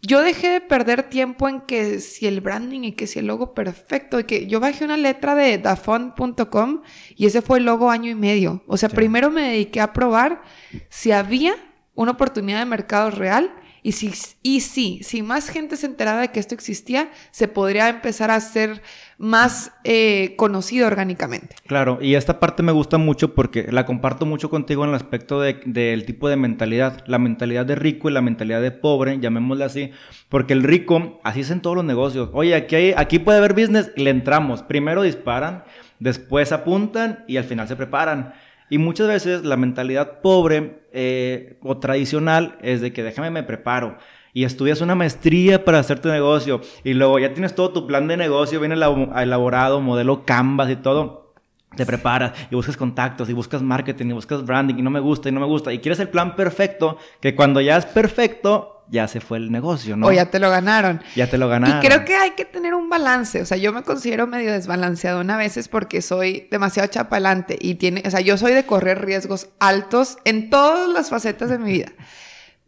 Yo 0.03 0.21
dejé 0.21 0.51
de 0.51 0.61
perder 0.61 1.05
tiempo 1.05 1.49
en 1.49 1.61
que 1.61 2.01
si 2.01 2.27
el 2.27 2.41
branding 2.41 2.81
y 2.83 2.93
que 2.93 3.07
si 3.07 3.21
el 3.21 3.27
logo 3.29 3.55
perfecto, 3.55 4.19
y 4.19 4.25
que 4.25 4.49
yo 4.49 4.59
bajé 4.59 4.85
una 4.85 4.97
letra 4.97 5.37
de 5.37 5.59
dafont.com 5.59 6.83
y 7.17 7.27
ese 7.27 7.41
fue 7.41 7.59
el 7.59 7.65
logo 7.65 7.89
año 7.89 8.11
y 8.11 8.17
medio. 8.17 8.65
O 8.67 8.77
sea, 8.77 8.89
primero 8.89 9.31
me 9.31 9.43
dediqué 9.43 9.81
a 9.81 9.93
probar 9.93 10.43
si 10.89 11.13
había 11.13 11.55
una 11.95 12.13
oportunidad 12.13 12.59
de 12.59 12.67
mercado 12.67 13.11
real 13.11 13.55
Y, 13.85 13.93
si, 13.93 14.13
y 14.43 14.61
sí, 14.61 15.01
si 15.03 15.23
más 15.23 15.49
gente 15.49 15.77
se 15.77 15.87
enteraba 15.87 16.21
de 16.21 16.29
que 16.29 16.39
esto 16.39 16.55
existía, 16.55 17.11
se 17.33 17.49
podría 17.49 17.89
empezar 17.89 18.31
a 18.31 18.39
ser 18.39 18.81
más 19.19 19.73
eh, 19.83 20.35
conocido 20.37 20.87
orgánicamente. 20.87 21.57
Claro, 21.67 21.99
y 22.01 22.15
esta 22.15 22.39
parte 22.39 22.63
me 22.63 22.71
gusta 22.71 22.99
mucho 22.99 23.35
porque 23.35 23.67
la 23.73 23.85
comparto 23.85 24.25
mucho 24.25 24.51
contigo 24.51 24.85
en 24.85 24.91
el 24.91 24.97
aspecto 24.97 25.41
del 25.41 26.05
tipo 26.05 26.29
de 26.29 26.37
mentalidad, 26.37 27.03
la 27.07 27.19
mentalidad 27.19 27.67
de 27.67 27.75
rico 27.75 28.09
y 28.09 28.13
la 28.13 28.23
mentalidad 28.23 28.63
de 28.63 28.71
pobre, 28.71 29.19
llamémosle 29.19 29.65
así, 29.65 29.91
porque 30.29 30.53
el 30.53 30.63
rico, 30.63 31.21
así 31.25 31.41
es 31.41 31.51
en 31.51 31.61
todos 31.61 31.75
los 31.75 31.85
negocios, 31.85 32.31
oye, 32.33 32.55
aquí, 32.55 32.77
hay, 32.77 32.95
aquí 32.97 33.19
puede 33.19 33.39
haber 33.39 33.55
business, 33.55 33.91
le 33.97 34.11
entramos, 34.11 34.63
primero 34.63 35.03
disparan, 35.03 35.65
después 35.99 36.53
apuntan 36.53 37.25
y 37.27 37.37
al 37.37 37.45
final 37.45 37.67
se 37.67 37.75
preparan. 37.75 38.33
Y 38.73 38.79
muchas 38.79 39.07
veces 39.07 39.45
la 39.45 39.59
mentalidad 39.59 40.23
pobre 40.23 40.87
eh, 40.95 41.59
o 41.61 41.77
tradicional 41.77 42.57
es 42.63 42.81
de 42.81 42.91
que 42.91 43.03
déjame 43.03 43.31
me 43.31 43.43
preparo 43.43 43.99
y 44.33 44.45
estudias 44.45 44.81
una 44.81 44.95
maestría 44.95 45.63
para 45.63 45.79
hacer 45.79 46.01
tu 46.01 46.09
negocio 46.09 46.63
y 46.83 46.95
luego 46.95 47.19
ya 47.19 47.35
tienes 47.35 47.55
todo 47.55 47.71
tu 47.75 47.87
plan 47.87 48.09
de 48.09 48.17
negocio 48.17 48.61
bien 48.61 48.73
elaborado, 48.73 49.83
modelo 49.83 50.25
Canvas 50.25 50.71
y 50.71 50.77
todo. 50.77 51.35
Te 51.77 51.85
preparas 51.85 52.33
y 52.51 52.55
buscas 52.55 52.79
contactos 52.79 53.29
y 53.29 53.35
buscas 53.35 53.61
marketing 53.61 54.07
y 54.07 54.13
buscas 54.13 54.43
branding 54.43 54.77
y 54.77 54.83
no 54.83 54.89
me 54.89 55.01
gusta 55.01 55.29
y 55.29 55.33
no 55.33 55.41
me 55.41 55.47
gusta 55.47 55.71
y 55.75 55.81
quieres 55.81 56.01
el 56.01 56.09
plan 56.09 56.35
perfecto 56.35 56.97
que 57.21 57.35
cuando 57.35 57.61
ya 57.61 57.77
es 57.77 57.85
perfecto 57.85 58.72
ya 58.89 59.09
se 59.09 59.21
fue 59.21 59.39
el 59.39 59.51
negocio, 59.51 59.97
¿no? 59.97 60.07
O 60.07 60.13
ya 60.13 60.31
te 60.31 60.39
lo 60.39 60.51
ganaron. 60.51 61.03
Ya 61.17 61.29
te 61.29 61.39
lo 61.39 61.49
ganaron. 61.49 61.79
Y 61.79 61.87
creo 61.87 62.05
que 62.05 62.15
hay 62.15 62.33
que 62.33 62.45
tener 62.45 62.75
un 62.75 62.89
balance. 62.89 63.41
O 63.41 63.47
sea, 63.47 63.57
yo 63.57 63.73
me 63.73 63.83
considero 63.83 64.27
medio 64.27 64.53
desbalanceado 64.53 65.21
a 65.21 65.37
veces 65.37 65.69
porque 65.69 66.03
soy 66.03 66.49
demasiado 66.51 66.89
chapalante 66.89 67.59
y 67.61 67.77
tiene, 67.77 68.03
o 68.05 68.11
sea, 68.11 68.21
yo 68.21 68.37
soy 68.37 68.53
de 68.53 68.67
correr 68.67 69.05
riesgos 69.05 69.49
altos 69.61 70.19
en 70.25 70.51
todas 70.51 70.89
las 70.89 71.11
facetas 71.11 71.49
de 71.49 71.59
mi 71.59 71.73
vida. 71.73 71.93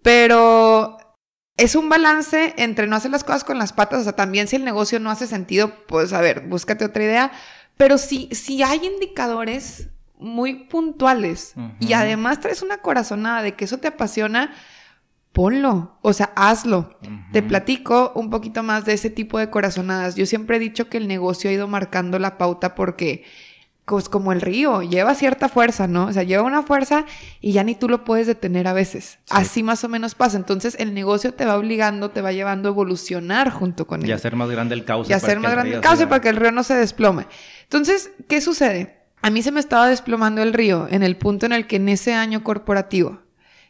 Pero 0.02 0.96
es 1.56 1.74
un 1.74 1.88
balance 1.88 2.54
entre 2.56 2.86
no 2.86 2.96
hacer 2.96 3.10
las 3.10 3.24
cosas 3.24 3.44
con 3.44 3.58
las 3.58 3.72
patas. 3.72 4.00
O 4.00 4.04
sea, 4.04 4.14
también 4.14 4.48
si 4.48 4.56
el 4.56 4.64
negocio 4.64 5.00
no 5.00 5.10
hace 5.10 5.26
sentido, 5.26 5.72
pues 5.86 6.12
a 6.12 6.20
ver, 6.20 6.40
búscate 6.40 6.84
otra 6.84 7.04
idea. 7.04 7.32
Pero 7.76 7.98
si, 7.98 8.28
si 8.32 8.62
hay 8.62 8.84
indicadores 8.84 9.88
muy 10.16 10.54
puntuales 10.54 11.54
y 11.80 11.92
además 11.92 12.40
traes 12.40 12.62
una 12.62 12.78
corazonada 12.78 13.42
de 13.42 13.54
que 13.54 13.66
eso 13.66 13.78
te 13.78 13.88
apasiona, 13.88 14.54
ponlo, 15.34 15.98
o 16.00 16.12
sea, 16.12 16.30
hazlo. 16.36 16.96
Te 17.32 17.42
platico 17.42 18.12
un 18.14 18.30
poquito 18.30 18.62
más 18.62 18.86
de 18.86 18.94
ese 18.94 19.10
tipo 19.10 19.38
de 19.38 19.50
corazonadas. 19.50 20.14
Yo 20.14 20.24
siempre 20.26 20.56
he 20.56 20.60
dicho 20.60 20.88
que 20.88 20.96
el 20.96 21.08
negocio 21.08 21.50
ha 21.50 21.52
ido 21.52 21.66
marcando 21.66 22.18
la 22.18 22.38
pauta 22.38 22.74
porque 22.76 23.24
pues 23.84 24.08
como 24.08 24.32
el 24.32 24.40
río, 24.40 24.80
lleva 24.80 25.14
cierta 25.14 25.50
fuerza, 25.50 25.86
¿no? 25.86 26.06
O 26.06 26.12
sea, 26.12 26.22
lleva 26.22 26.44
una 26.44 26.62
fuerza 26.62 27.04
y 27.42 27.52
ya 27.52 27.64
ni 27.64 27.74
tú 27.74 27.88
lo 27.88 28.04
puedes 28.04 28.26
detener 28.26 28.66
a 28.66 28.72
veces. 28.72 29.18
Así 29.28 29.62
más 29.62 29.84
o 29.84 29.88
menos 29.88 30.14
pasa. 30.14 30.38
Entonces, 30.38 30.76
el 30.78 30.94
negocio 30.94 31.34
te 31.34 31.44
va 31.44 31.58
obligando, 31.58 32.10
te 32.10 32.22
va 32.22 32.32
llevando 32.32 32.68
a 32.68 32.72
evolucionar 32.72 33.50
junto 33.50 33.86
con 33.86 34.02
él. 34.02 34.08
Y 34.08 34.12
hacer 34.12 34.36
más 34.36 34.48
grande 34.48 34.74
el 34.74 34.84
cauce. 34.84 35.10
Y 35.10 35.14
hacer 35.14 35.38
más 35.38 35.52
grande 35.52 35.74
el 35.74 35.80
cauce 35.82 36.06
para 36.06 36.22
que 36.22 36.30
el 36.30 36.36
río 36.36 36.50
no 36.50 36.62
se 36.62 36.74
desplome. 36.74 37.26
Entonces, 37.64 38.10
¿qué 38.26 38.40
sucede? 38.40 39.00
A 39.20 39.28
mí 39.28 39.42
se 39.42 39.52
me 39.52 39.60
estaba 39.60 39.88
desplomando 39.88 40.42
el 40.42 40.54
río 40.54 40.86
en 40.90 41.02
el 41.02 41.16
punto 41.16 41.44
en 41.44 41.52
el 41.52 41.66
que 41.66 41.76
en 41.76 41.90
ese 41.90 42.14
año 42.14 42.42
corporativo 42.42 43.23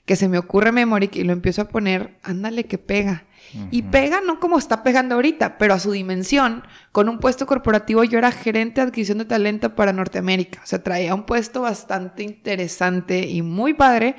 que 0.05 0.17
se 0.17 0.29
me 0.29 0.39
ocurre 0.39 0.73
Memory 0.73 1.11
y 1.13 1.25
lo 1.25 1.33
empiezo 1.33 1.63
a 1.63 1.69
poner, 1.69 2.17
ándale 2.23 2.65
que 2.65 2.79
pega. 2.79 3.25
Y 3.71 3.83
pega 3.83 4.21
no 4.21 4.41
como 4.41 4.59
está 4.59 4.83
pegando 4.83 5.15
ahorita, 5.15 5.59
pero 5.59 5.75
a 5.75 5.79
su 5.79 5.93
dimensión. 5.93 6.65
Con 6.93 7.09
un 7.09 7.21
puesto 7.21 7.47
corporativo 7.47 8.03
yo 8.03 8.19
era 8.19 8.33
gerente 8.33 8.81
de 8.81 8.89
adquisición 8.89 9.19
de 9.19 9.27
talento 9.27 9.77
para 9.77 9.93
Norteamérica. 9.93 10.61
O 10.65 10.67
sea, 10.67 10.83
traía 10.83 11.15
un 11.15 11.25
puesto 11.25 11.61
bastante 11.63 12.25
interesante 12.25 13.29
y 13.29 13.43
muy 13.43 13.75
padre 13.75 14.17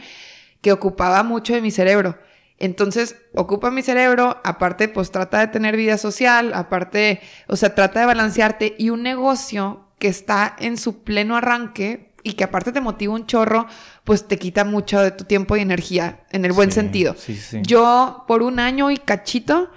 que 0.61 0.71
ocupaba 0.71 1.21
mucho 1.23 1.53
de 1.53 1.61
mi 1.61 1.71
cerebro. 1.71 2.17
Entonces, 2.59 3.17
ocupa 3.33 3.71
mi 3.71 3.81
cerebro, 3.81 4.39
aparte, 4.45 4.87
pues 4.87 5.11
trata 5.11 5.39
de 5.39 5.47
tener 5.47 5.75
vida 5.75 5.97
social, 5.97 6.53
aparte, 6.53 7.19
o 7.47 7.57
sea, 7.57 7.75
trata 7.75 7.99
de 7.99 8.05
balancearte 8.05 8.75
y 8.77 8.89
un 8.89 9.03
negocio 9.03 9.89
que 9.99 10.07
está 10.07 10.55
en 10.59 10.77
su 10.77 11.03
pleno 11.03 11.35
arranque, 11.35 12.15
y 12.25 12.33
que 12.33 12.43
aparte 12.43 12.71
te 12.71 12.81
motiva 12.81 13.13
un 13.13 13.27
chorro, 13.27 13.67
pues 14.05 14.27
te 14.27 14.37
quita 14.37 14.63
mucho 14.63 15.01
de 15.01 15.11
tu 15.11 15.25
tiempo 15.25 15.57
y 15.57 15.61
energía, 15.61 16.21
en 16.31 16.45
el 16.45 16.53
buen 16.53 16.71
sentido. 16.71 17.15
Yo 17.63 18.23
por 18.27 18.43
un 18.43 18.59
año 18.59 18.91
y 18.91 18.97
cachito 18.97 19.69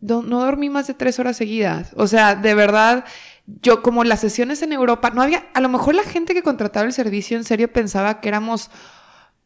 no, 0.00 0.22
dormí 0.22 0.70
más 0.70 0.86
de 0.86 0.94
tres 0.94 1.18
horas 1.18 1.36
seguidas. 1.36 1.92
O 1.96 2.06
sea, 2.06 2.34
de 2.34 2.54
verdad, 2.54 3.04
yo 3.46 3.82
como 3.82 4.04
las 4.04 4.20
sesiones 4.20 4.62
en 4.62 4.72
Europa, 4.72 5.10
no 5.10 5.22
había, 5.22 5.46
a 5.54 5.60
lo 5.60 5.68
mejor 5.68 5.94
la 5.94 6.02
gente 6.02 6.34
que 6.34 6.42
contrataba 6.42 6.86
el 6.86 6.92
servicio 6.92 7.36
en 7.36 7.44
serio 7.44 7.72
pensaba 7.72 8.20
que 8.20 8.28
éramos 8.28 8.70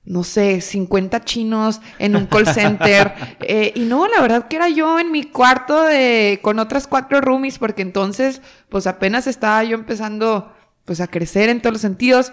no 0.06 0.22
sé, 0.22 0.60
50 0.60 1.24
chinos 1.24 1.80
en 1.98 2.14
un 2.14 2.26
call 2.26 2.46
center. 2.46 3.14
Eh, 3.46 3.72
y 3.74 3.80
no, 3.80 4.06
la 4.06 4.20
verdad 4.20 4.48
que 4.48 4.56
era 4.56 4.68
yo 4.68 4.98
en 4.98 5.10
mi 5.10 5.24
cuarto 5.24 5.82
de, 5.82 6.40
con 6.42 6.58
otras 6.58 6.86
cuatro 6.86 7.20
roomies, 7.20 7.58
porque 7.58 7.82
entonces, 7.82 8.40
pues 8.68 8.86
apenas 8.86 9.26
estaba 9.26 9.62
yo 9.64 9.74
empezando 9.74 10.52
pues 10.84 11.00
a 11.00 11.06
crecer 11.06 11.48
en 11.48 11.60
todos 11.60 11.74
los 11.74 11.82
sentidos. 11.82 12.32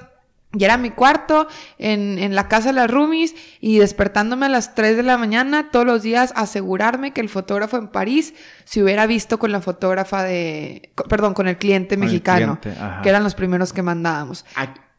Y 0.53 0.65
era 0.65 0.77
mi 0.77 0.91
cuarto 0.91 1.47
en, 1.77 2.19
en, 2.19 2.35
la 2.35 2.49
casa 2.49 2.69
de 2.69 2.73
las 2.73 2.91
roomies 2.91 3.35
y 3.61 3.79
despertándome 3.79 4.47
a 4.47 4.49
las 4.49 4.75
3 4.75 4.97
de 4.97 5.03
la 5.03 5.17
mañana 5.17 5.71
todos 5.71 5.85
los 5.85 6.01
días 6.01 6.33
asegurarme 6.35 7.13
que 7.13 7.21
el 7.21 7.29
fotógrafo 7.29 7.77
en 7.77 7.87
París 7.87 8.33
se 8.65 8.83
hubiera 8.83 9.07
visto 9.07 9.39
con 9.39 9.53
la 9.53 9.61
fotógrafa 9.61 10.23
de, 10.23 10.91
perdón, 11.07 11.33
con 11.33 11.47
el 11.47 11.57
cliente 11.57 11.95
mexicano, 11.95 12.59
que 12.61 13.09
eran 13.09 13.23
los 13.23 13.33
primeros 13.33 13.71
que 13.71 13.81
mandábamos. 13.81 14.45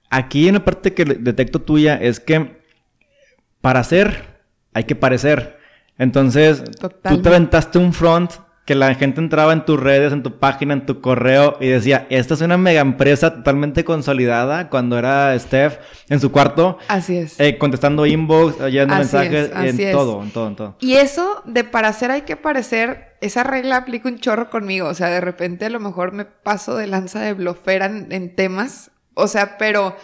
Aquí 0.09 0.49
en 0.49 0.55
la 0.55 0.65
parte 0.65 0.95
que 0.95 1.05
detecto 1.05 1.61
tuya 1.61 1.97
es 1.97 2.19
que 2.19 2.63
para 3.61 3.81
hacer 3.81 4.41
hay 4.73 4.85
que 4.85 4.95
parecer. 4.95 5.59
Entonces, 5.99 6.65
tú 6.81 7.21
te 7.21 7.29
aventaste 7.29 7.79
un 7.79 7.93
front 7.93 8.33
que 8.65 8.77
la 8.77 8.95
gente 8.95 9.21
entraba 9.21 9.53
en 9.53 9.65
tus 9.65 9.79
redes, 9.79 10.13
en 10.13 10.23
tu 10.23 10.39
página, 10.39 10.75
en 10.75 10.87
tu 10.87 11.01
correo 11.01 11.57
y 11.61 11.67
decía, 11.67 12.07
esta 12.11 12.35
es 12.35 12.41
una 12.43 12.57
mega 12.57 12.81
empresa 12.81 13.35
totalmente 13.35 13.85
consolidada 13.85 14.69
cuando 14.69 14.97
era 14.97 15.37
Steph 15.37 15.79
en 16.09 16.21
su 16.21 16.31
cuarto. 16.31 16.79
Así 16.87 17.17
es. 17.17 17.41
Eh, 17.41 17.59
contestando 17.59 18.07
inbox, 18.07 18.61
oyendo 18.61 18.95
mensajes, 18.95 19.51
en 19.53 19.93
todo, 19.93 20.23
en 20.23 20.31
todo, 20.31 20.47
en 20.47 20.57
todo. 20.57 20.77
Y 20.81 20.95
eso 20.95 21.43
de 21.45 21.65
para 21.65 21.89
hacer 21.89 22.13
hay 22.13 22.23
que 22.23 22.37
parecer, 22.37 23.17
esa 23.21 23.43
regla 23.43 23.79
aplica 23.79 24.09
un 24.09 24.21
chorro 24.21 24.49
conmigo. 24.49 24.87
O 24.87 24.95
sea, 24.95 25.09
de 25.09 25.21
repente 25.21 25.65
a 25.65 25.71
lo 25.71 25.81
mejor 25.81 26.13
me 26.13 26.25
paso 26.25 26.77
de 26.77 26.87
lanza 26.87 27.21
de 27.21 27.33
blofera 27.33 27.87
en, 27.87 28.35
temas. 28.37 28.93
O 29.15 29.27
sea, 29.27 29.59
pero 29.59 29.97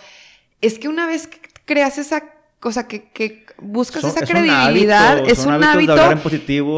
es 0.61 0.81
que 0.81 0.89
una 0.89 1.07
vez 1.07 1.29
que 1.29 1.39
creas 1.65 1.97
esa 1.99 2.25
cosa 2.59 2.89
que, 2.89 3.09
que 3.11 3.47
buscas 3.59 4.03
esa 4.03 4.27
credibilidad, 4.27 5.29
es 5.29 5.47
un 5.47 5.63
hábito. 5.63 5.95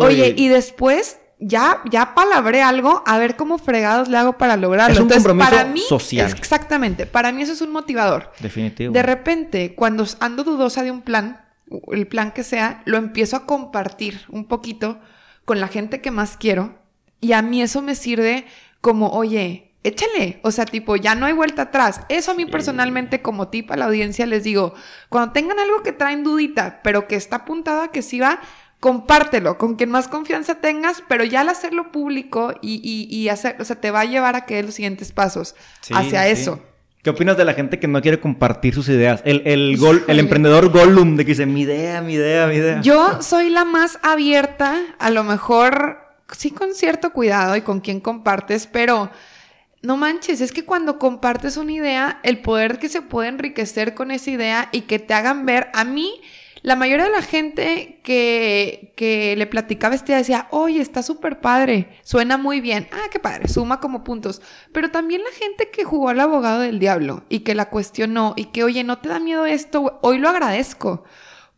Oye, 0.03 0.35
y 0.37 0.49
después 0.49 1.17
ya, 1.40 1.80
ya 1.90 2.14
palabré 2.14 2.62
algo, 2.62 3.02
a 3.06 3.18
ver 3.18 3.37
cómo 3.37 3.59
fregados 3.59 4.09
le 4.09 4.18
hago 4.18 4.35
para 4.38 4.56
lograrlo. 4.56 4.94
Es 4.94 5.00
un 5.00 5.09
compromiso 5.09 5.50
para 5.50 5.64
mí, 5.64 5.80
social. 5.80 6.30
Exactamente, 6.37 7.06
para 7.06 7.32
mí 7.32 7.42
eso 7.42 7.52
es 7.52 7.62
un 7.62 7.73
motivador. 7.73 8.30
Definitivo. 8.38 8.92
De 8.92 9.02
repente, 9.02 9.75
cuando 9.75 10.06
ando 10.20 10.44
dudosa 10.44 10.82
de 10.82 10.90
un 10.90 11.02
plan, 11.02 11.44
el 11.92 12.06
plan 12.06 12.32
que 12.32 12.44
sea, 12.44 12.82
lo 12.85 12.99
empiezo 12.99 13.37
a 13.37 13.47
compartir 13.47 14.20
un 14.28 14.44
poquito 14.44 15.00
con 15.44 15.61
la 15.61 15.68
gente 15.68 16.00
que 16.00 16.11
más 16.11 16.37
quiero 16.37 16.78
y 17.20 17.32
a 17.32 17.42
mí 17.42 17.62
eso 17.62 17.82
me 17.82 17.94
sirve 17.94 18.47
como, 18.80 19.11
oye, 19.11 19.73
échale, 19.82 20.40
o 20.42 20.50
sea, 20.50 20.66
tipo, 20.66 20.97
ya 20.97 21.14
no 21.14 21.26
hay 21.26 21.32
vuelta 21.32 21.62
atrás. 21.62 22.02
Eso 22.09 22.32
a 22.32 22.35
mí 22.35 22.47
personalmente 22.47 23.23
como 23.23 23.49
tip 23.49 23.70
a 23.70 23.76
la 23.76 23.87
audiencia 23.87 24.26
les 24.26 24.44
digo, 24.44 24.75
cuando 25.09 25.32
tengan 25.32 25.59
algo 25.59 25.82
que 25.82 25.92
traen 25.92 26.23
dudita, 26.23 26.80
pero 26.82 27.09
que 27.09 27.16
está 27.16 27.37
apuntada 27.37 27.88
que 27.88 28.02
sí 28.02 28.20
va, 28.20 28.40
compártelo 28.81 29.59
con 29.59 29.77
quien 29.77 29.91
más 29.91 30.09
confianza 30.09 30.57
tengas, 30.57 31.03
pero 31.07 31.23
ya 31.23 31.43
al 31.43 31.51
hacerlo 31.51 31.93
público 31.93 32.55
y, 32.63 32.81
y, 33.09 33.29
hacer, 33.29 33.57
o 33.61 33.65
sea, 33.65 33.77
te 33.77 33.91
va 33.91 34.01
a 34.01 34.05
llevar 34.07 34.37
a 34.37 34.47
que 34.47 34.57
dé 34.57 34.63
los 34.63 34.75
siguientes 34.75 35.13
pasos 35.13 35.55
hacia 35.93 36.27
eso. 36.29 36.61
¿Qué 37.03 37.11
opinas 37.11 37.37
de 37.37 37.45
la 37.45 37.55
gente 37.55 37.79
que 37.79 37.89
no 37.89 38.03
quiere 38.03 38.21
compartir 38.21 38.75
sus 38.75 38.89
ideas? 38.89 39.23
El, 39.25 39.43
el, 39.47 39.77
gol, 39.77 40.05
el 40.07 40.19
emprendedor 40.19 40.71
Gollum 40.71 41.17
de 41.17 41.25
que 41.25 41.31
dice, 41.31 41.47
mi 41.47 41.63
idea, 41.63 42.03
mi 42.03 42.15
idea, 42.15 42.47
mi 42.47 42.57
idea. 42.57 42.81
Yo 42.83 43.23
soy 43.23 43.49
la 43.49 43.65
más 43.65 43.99
abierta, 44.03 44.79
a 44.99 45.11
lo 45.11 45.25
mejor 45.25 45.99
sí 46.37 46.51
con 46.51 46.75
cierto 46.75 47.13
cuidado 47.13 47.57
y 47.57 47.63
con 47.63 47.81
quien 47.81 48.01
compartes, 48.01 48.67
pero 48.67 49.11
no 49.83 49.97
manches, 49.97 50.41
es 50.41 50.53
que 50.53 50.65
cuando 50.65 50.99
compartes 50.99 51.57
una 51.57 51.73
idea, 51.73 52.21
el 52.23 52.41
poder 52.41 52.79
que 52.79 52.89
se 52.89 53.03
puede 53.03 53.29
enriquecer 53.29 53.95
con 53.95 54.11
esa 54.11 54.31
idea 54.31 54.69
y 54.73 54.83
que 54.83 54.99
te 54.99 55.15
hagan 55.15 55.47
ver, 55.47 55.69
a 55.73 55.85
mí 55.85 56.21
la 56.62 56.76
mayoría 56.76 57.07
de 57.07 57.12
la 57.12 57.23
gente 57.23 58.00
que, 58.02 58.93
que 58.97 59.35
le 59.37 59.47
platicaba 59.47 59.95
este 59.95 60.12
día 60.12 60.19
decía, 60.19 60.49
oye, 60.50 60.81
está 60.81 61.02
súper 61.02 61.40
padre, 61.40 61.88
suena 62.02 62.37
muy 62.37 62.61
bien, 62.61 62.88
ah, 62.93 63.09
qué 63.11 63.19
padre, 63.19 63.49
suma 63.49 63.81
como 63.81 64.05
puntos. 64.05 64.43
Pero 64.73 64.90
también 64.90 65.23
la 65.23 65.31
gente 65.31 65.71
que 65.71 65.85
jugó 65.85 66.11
al 66.11 66.21
abogado 66.21 66.61
del 66.61 66.79
diablo 66.79 67.25
y 67.29 67.40
que 67.40 67.55
la 67.55 67.71
cuestionó 67.71 68.35
y 68.37 68.47
que, 68.47 68.64
oye, 68.64 68.85
¿no 68.85 68.99
te 68.99 69.09
da 69.09 69.21
miedo 69.21 69.47
esto? 69.47 69.99
Hoy 70.02 70.19
lo 70.19 70.29
agradezco 70.29 71.05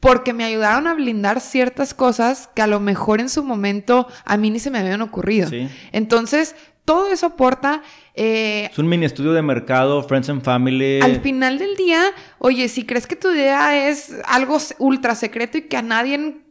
porque 0.02 0.32
me 0.32 0.44
ayudaron 0.44 0.88
a 0.88 0.94
blindar 0.94 1.40
ciertas 1.40 1.94
cosas 1.94 2.48
que 2.56 2.62
a 2.62 2.66
lo 2.66 2.80
mejor 2.80 3.20
en 3.20 3.28
su 3.28 3.44
momento 3.44 4.08
a 4.24 4.36
mí 4.36 4.50
ni 4.50 4.58
se 4.58 4.70
me 4.70 4.80
habían 4.80 5.00
ocurrido. 5.00 5.48
Entonces, 5.92 6.56
todo 6.84 7.12
eso 7.12 7.26
aporta. 7.26 7.82
Eh, 8.14 8.68
es 8.70 8.78
un 8.78 8.88
mini 8.88 9.06
estudio 9.06 9.32
de 9.32 9.42
mercado, 9.42 10.02
Friends 10.02 10.28
and 10.28 10.42
Family. 10.42 11.00
Al 11.00 11.20
final 11.20 11.58
del 11.58 11.76
día, 11.76 12.02
oye, 12.38 12.68
si 12.68 12.84
crees 12.84 13.06
que 13.06 13.16
tu 13.16 13.30
idea 13.30 13.88
es 13.88 14.14
algo 14.24 14.58
ultra 14.78 15.14
secreto 15.14 15.58
y 15.58 15.62
que 15.62 15.76
a 15.76 15.82
nadie 15.82 16.42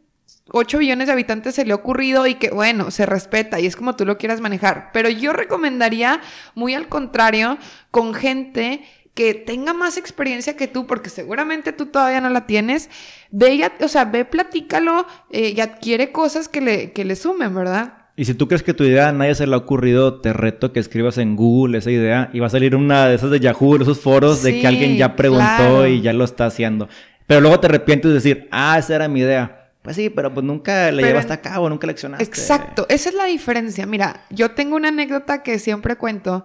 8 0.50 0.78
billones 0.78 1.06
de 1.06 1.12
habitantes 1.12 1.54
se 1.54 1.64
le 1.64 1.72
ha 1.72 1.76
ocurrido 1.76 2.26
y 2.26 2.34
que, 2.34 2.50
bueno, 2.50 2.90
se 2.90 3.06
respeta 3.06 3.60
y 3.60 3.66
es 3.66 3.76
como 3.76 3.96
tú 3.96 4.04
lo 4.04 4.18
quieras 4.18 4.40
manejar. 4.40 4.90
Pero 4.92 5.08
yo 5.08 5.32
recomendaría, 5.32 6.20
muy 6.54 6.74
al 6.74 6.88
contrario, 6.88 7.58
con 7.90 8.14
gente 8.14 8.84
que 9.14 9.34
tenga 9.34 9.74
más 9.74 9.98
experiencia 9.98 10.56
que 10.56 10.68
tú, 10.68 10.86
porque 10.86 11.10
seguramente 11.10 11.72
tú 11.72 11.86
todavía 11.86 12.20
no 12.20 12.30
la 12.30 12.46
tienes, 12.46 12.88
ve, 13.30 13.58
ya, 13.58 13.72
o 13.80 13.88
sea, 13.88 14.06
ve, 14.06 14.24
platícalo 14.24 15.06
eh, 15.30 15.52
y 15.54 15.60
adquiere 15.60 16.12
cosas 16.12 16.48
que 16.48 16.62
le, 16.62 16.92
que 16.92 17.04
le 17.04 17.14
sumen, 17.14 17.54
¿verdad? 17.54 18.01
Y 18.22 18.24
si 18.24 18.34
tú 18.34 18.46
crees 18.46 18.62
que 18.62 18.72
tu 18.72 18.84
idea 18.84 19.08
a 19.08 19.12
nadie 19.12 19.34
se 19.34 19.48
le 19.48 19.54
ha 19.54 19.58
ocurrido, 19.58 20.20
te 20.20 20.32
reto 20.32 20.72
que 20.72 20.78
escribas 20.78 21.18
en 21.18 21.34
Google 21.34 21.78
esa 21.78 21.90
idea 21.90 22.30
y 22.32 22.38
va 22.38 22.46
a 22.46 22.50
salir 22.50 22.76
una 22.76 23.08
de 23.08 23.16
esas 23.16 23.32
de 23.32 23.40
Yahoo, 23.40 23.82
esos 23.82 23.98
foros 23.98 24.44
de 24.44 24.60
que 24.60 24.66
alguien 24.68 24.96
ya 24.96 25.16
preguntó 25.16 25.88
y 25.88 26.02
ya 26.02 26.12
lo 26.12 26.22
está 26.22 26.46
haciendo. 26.46 26.88
Pero 27.26 27.40
luego 27.40 27.58
te 27.58 27.66
arrepientes 27.66 28.10
de 28.10 28.14
decir, 28.14 28.48
ah, 28.52 28.78
esa 28.78 28.94
era 28.94 29.08
mi 29.08 29.22
idea. 29.22 29.72
Pues 29.82 29.96
sí, 29.96 30.08
pero 30.08 30.32
pues 30.32 30.46
nunca 30.46 30.92
le 30.92 31.02
llevaste 31.02 31.32
a 31.32 31.40
cabo, 31.40 31.68
nunca 31.68 31.88
leccionaste. 31.88 32.22
Exacto, 32.22 32.86
esa 32.88 33.08
es 33.08 33.16
la 33.16 33.24
diferencia. 33.24 33.86
Mira, 33.86 34.20
yo 34.30 34.52
tengo 34.52 34.76
una 34.76 34.90
anécdota 34.90 35.42
que 35.42 35.58
siempre 35.58 35.96
cuento. 35.96 36.44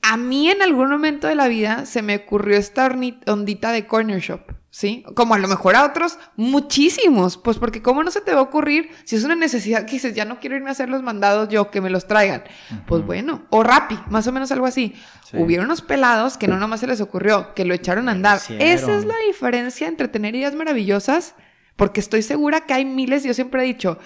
A 0.00 0.16
mí 0.16 0.48
en 0.48 0.62
algún 0.62 0.88
momento 0.88 1.26
de 1.26 1.34
la 1.34 1.48
vida 1.48 1.84
se 1.84 2.00
me 2.00 2.16
ocurrió 2.16 2.56
esta 2.56 2.90
ondita 3.26 3.72
de 3.72 3.86
corner 3.86 4.20
shop, 4.20 4.40
¿sí? 4.70 5.04
Como 5.14 5.34
a 5.34 5.38
lo 5.38 5.48
mejor 5.48 5.76
a 5.76 5.84
otros, 5.84 6.18
muchísimos. 6.36 7.36
Pues 7.36 7.58
porque 7.58 7.82
cómo 7.82 8.02
no 8.02 8.10
se 8.10 8.20
te 8.20 8.32
va 8.32 8.40
a 8.40 8.44
ocurrir 8.44 8.90
si 9.04 9.16
es 9.16 9.24
una 9.24 9.36
necesidad 9.36 9.84
que 9.84 9.92
dices, 9.92 10.14
ya 10.14 10.24
no 10.24 10.40
quiero 10.40 10.56
irme 10.56 10.68
a 10.68 10.72
hacer 10.72 10.88
los 10.88 11.02
mandados 11.02 11.48
yo, 11.48 11.70
que 11.70 11.80
me 11.80 11.90
los 11.90 12.06
traigan. 12.06 12.44
Pues 12.86 13.04
bueno, 13.04 13.42
o 13.50 13.62
Rappi, 13.62 13.98
más 14.08 14.26
o 14.26 14.32
menos 14.32 14.50
algo 14.52 14.66
así. 14.66 14.94
Hubieron 15.32 15.66
unos 15.66 15.82
pelados 15.82 16.36
que 16.36 16.48
no 16.48 16.58
nomás 16.58 16.80
se 16.80 16.86
les 16.86 17.00
ocurrió, 17.00 17.54
que 17.54 17.64
lo 17.64 17.74
echaron 17.74 18.08
a 18.08 18.12
andar. 18.12 18.40
Esa 18.58 18.96
es 18.96 19.04
la 19.04 19.16
diferencia 19.26 19.86
entre 19.86 20.08
tener 20.08 20.34
ideas 20.34 20.54
maravillosas 20.54 21.34
porque 21.80 22.00
estoy 22.00 22.20
segura 22.20 22.66
que 22.66 22.74
hay 22.74 22.84
miles, 22.84 23.24
yo 23.24 23.32
siempre 23.32 23.62
he 23.62 23.64
dicho, 23.64 23.98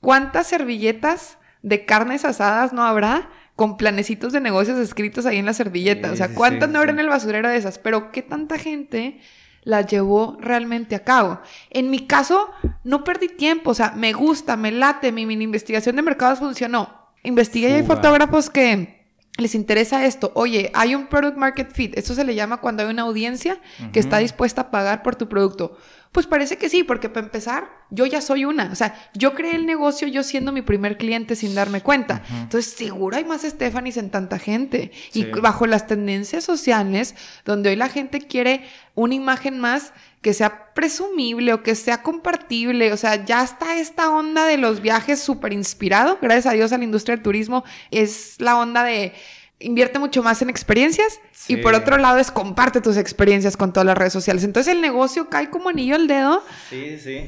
¿cuántas 0.00 0.48
servilletas 0.48 1.38
de 1.62 1.84
carnes 1.84 2.24
asadas 2.24 2.72
no 2.72 2.82
habrá 2.82 3.30
con 3.54 3.76
planecitos 3.76 4.32
de 4.32 4.40
negocios 4.40 4.76
escritos 4.80 5.26
ahí 5.26 5.36
en 5.36 5.46
la 5.46 5.52
servilleta? 5.52 6.10
o 6.10 6.16
sea, 6.16 6.34
¿cuántas 6.34 6.70
no 6.70 6.80
habrá 6.80 6.90
en 6.90 6.98
el 6.98 7.08
basurero 7.08 7.48
de 7.48 7.56
esas? 7.56 7.78
Pero 7.78 8.10
¿qué 8.10 8.22
tanta 8.22 8.58
gente 8.58 9.20
las 9.62 9.86
llevó 9.86 10.36
realmente 10.40 10.94
a 10.94 11.04
cabo? 11.04 11.40
En 11.70 11.90
mi 11.90 12.06
caso, 12.06 12.50
no 12.84 13.04
perdí 13.04 13.28
tiempo, 13.28 13.70
o 13.70 13.74
sea, 13.74 13.92
me 13.92 14.12
gusta, 14.12 14.56
me 14.56 14.72
late, 14.72 15.12
mi 15.12 15.22
investigación 15.22 15.96
de 15.96 16.02
mercados 16.02 16.38
funcionó. 16.38 17.00
Investigué 17.22 17.70
y 17.70 17.72
hay 17.72 17.82
fotógrafos 17.82 18.48
que 18.48 19.00
les 19.36 19.54
interesa 19.54 20.04
esto. 20.04 20.32
Oye, 20.34 20.70
hay 20.74 20.94
un 20.94 21.06
product 21.06 21.36
market 21.36 21.72
fit. 21.72 21.96
Esto 21.96 22.14
se 22.14 22.24
le 22.24 22.34
llama 22.34 22.58
cuando 22.60 22.82
hay 22.82 22.90
una 22.90 23.02
audiencia 23.02 23.60
que 23.92 24.00
está 24.00 24.18
dispuesta 24.18 24.62
a 24.62 24.70
pagar 24.70 25.02
por 25.02 25.16
tu 25.16 25.28
producto. 25.28 25.76
Pues 26.12 26.26
parece 26.26 26.56
que 26.56 26.68
sí, 26.68 26.82
porque 26.82 27.08
para 27.08 27.26
empezar, 27.26 27.70
yo 27.90 28.04
ya 28.04 28.20
soy 28.20 28.44
una. 28.44 28.70
O 28.72 28.74
sea, 28.74 29.10
yo 29.14 29.32
creé 29.34 29.54
el 29.54 29.64
negocio 29.64 30.08
yo 30.08 30.24
siendo 30.24 30.50
mi 30.50 30.60
primer 30.60 30.96
cliente 30.96 31.36
sin 31.36 31.54
darme 31.54 31.82
cuenta. 31.82 32.24
Entonces, 32.30 32.72
seguro 32.72 33.16
hay 33.16 33.24
más 33.24 33.42
Stephanies 33.42 33.96
en 33.96 34.10
tanta 34.10 34.40
gente. 34.40 34.90
Y 35.12 35.26
bajo 35.26 35.68
las 35.68 35.86
tendencias 35.86 36.42
sociales, 36.42 37.14
donde 37.44 37.70
hoy 37.70 37.76
la 37.76 37.88
gente 37.88 38.20
quiere 38.20 38.64
una 38.96 39.14
imagen 39.14 39.60
más 39.60 39.92
que 40.20 40.34
sea 40.34 40.74
presumible 40.74 41.52
o 41.52 41.62
que 41.62 41.76
sea 41.76 42.02
compartible. 42.02 42.92
O 42.92 42.96
sea, 42.96 43.24
ya 43.24 43.44
está 43.44 43.78
esta 43.78 44.10
onda 44.10 44.46
de 44.46 44.58
los 44.58 44.82
viajes 44.82 45.20
súper 45.20 45.52
inspirado. 45.52 46.18
Gracias 46.20 46.46
a 46.46 46.52
Dios 46.52 46.72
a 46.72 46.78
la 46.78 46.84
industria 46.84 47.14
del 47.14 47.22
turismo. 47.22 47.62
Es 47.92 48.34
la 48.40 48.58
onda 48.58 48.82
de 48.82 49.12
invierte 49.60 49.98
mucho 49.98 50.22
más 50.22 50.40
en 50.40 50.48
experiencias 50.48 51.20
y 51.46 51.58
por 51.58 51.74
otro 51.74 51.98
lado 51.98 52.18
es 52.18 52.30
comparte 52.30 52.80
tus 52.80 52.96
experiencias 52.96 53.56
con 53.56 53.72
todas 53.72 53.86
las 53.86 53.96
redes 53.96 54.12
sociales. 54.12 54.42
Entonces 54.42 54.74
el 54.74 54.80
negocio 54.80 55.28
cae 55.28 55.50
como 55.50 55.68
anillo 55.68 55.94
al 55.94 56.08
dedo 56.08 56.42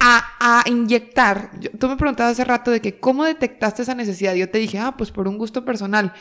A, 0.00 0.64
inyectar. 0.66 1.50
tú 1.78 1.88
me 1.88 1.96
preguntabas 1.96 2.32
hace 2.32 2.44
rato 2.44 2.70
de 2.70 2.80
que 2.80 2.98
cómo 2.98 3.24
detectaste 3.24 3.82
esa 3.82 3.94
necesidad. 3.94 4.34
Yo 4.34 4.50
te 4.50 4.58
dije, 4.58 4.78
ah, 4.78 4.96
pues 4.96 5.10
por 5.10 5.28
un 5.28 5.36
gusto 5.38 5.64
personal. 5.64 6.14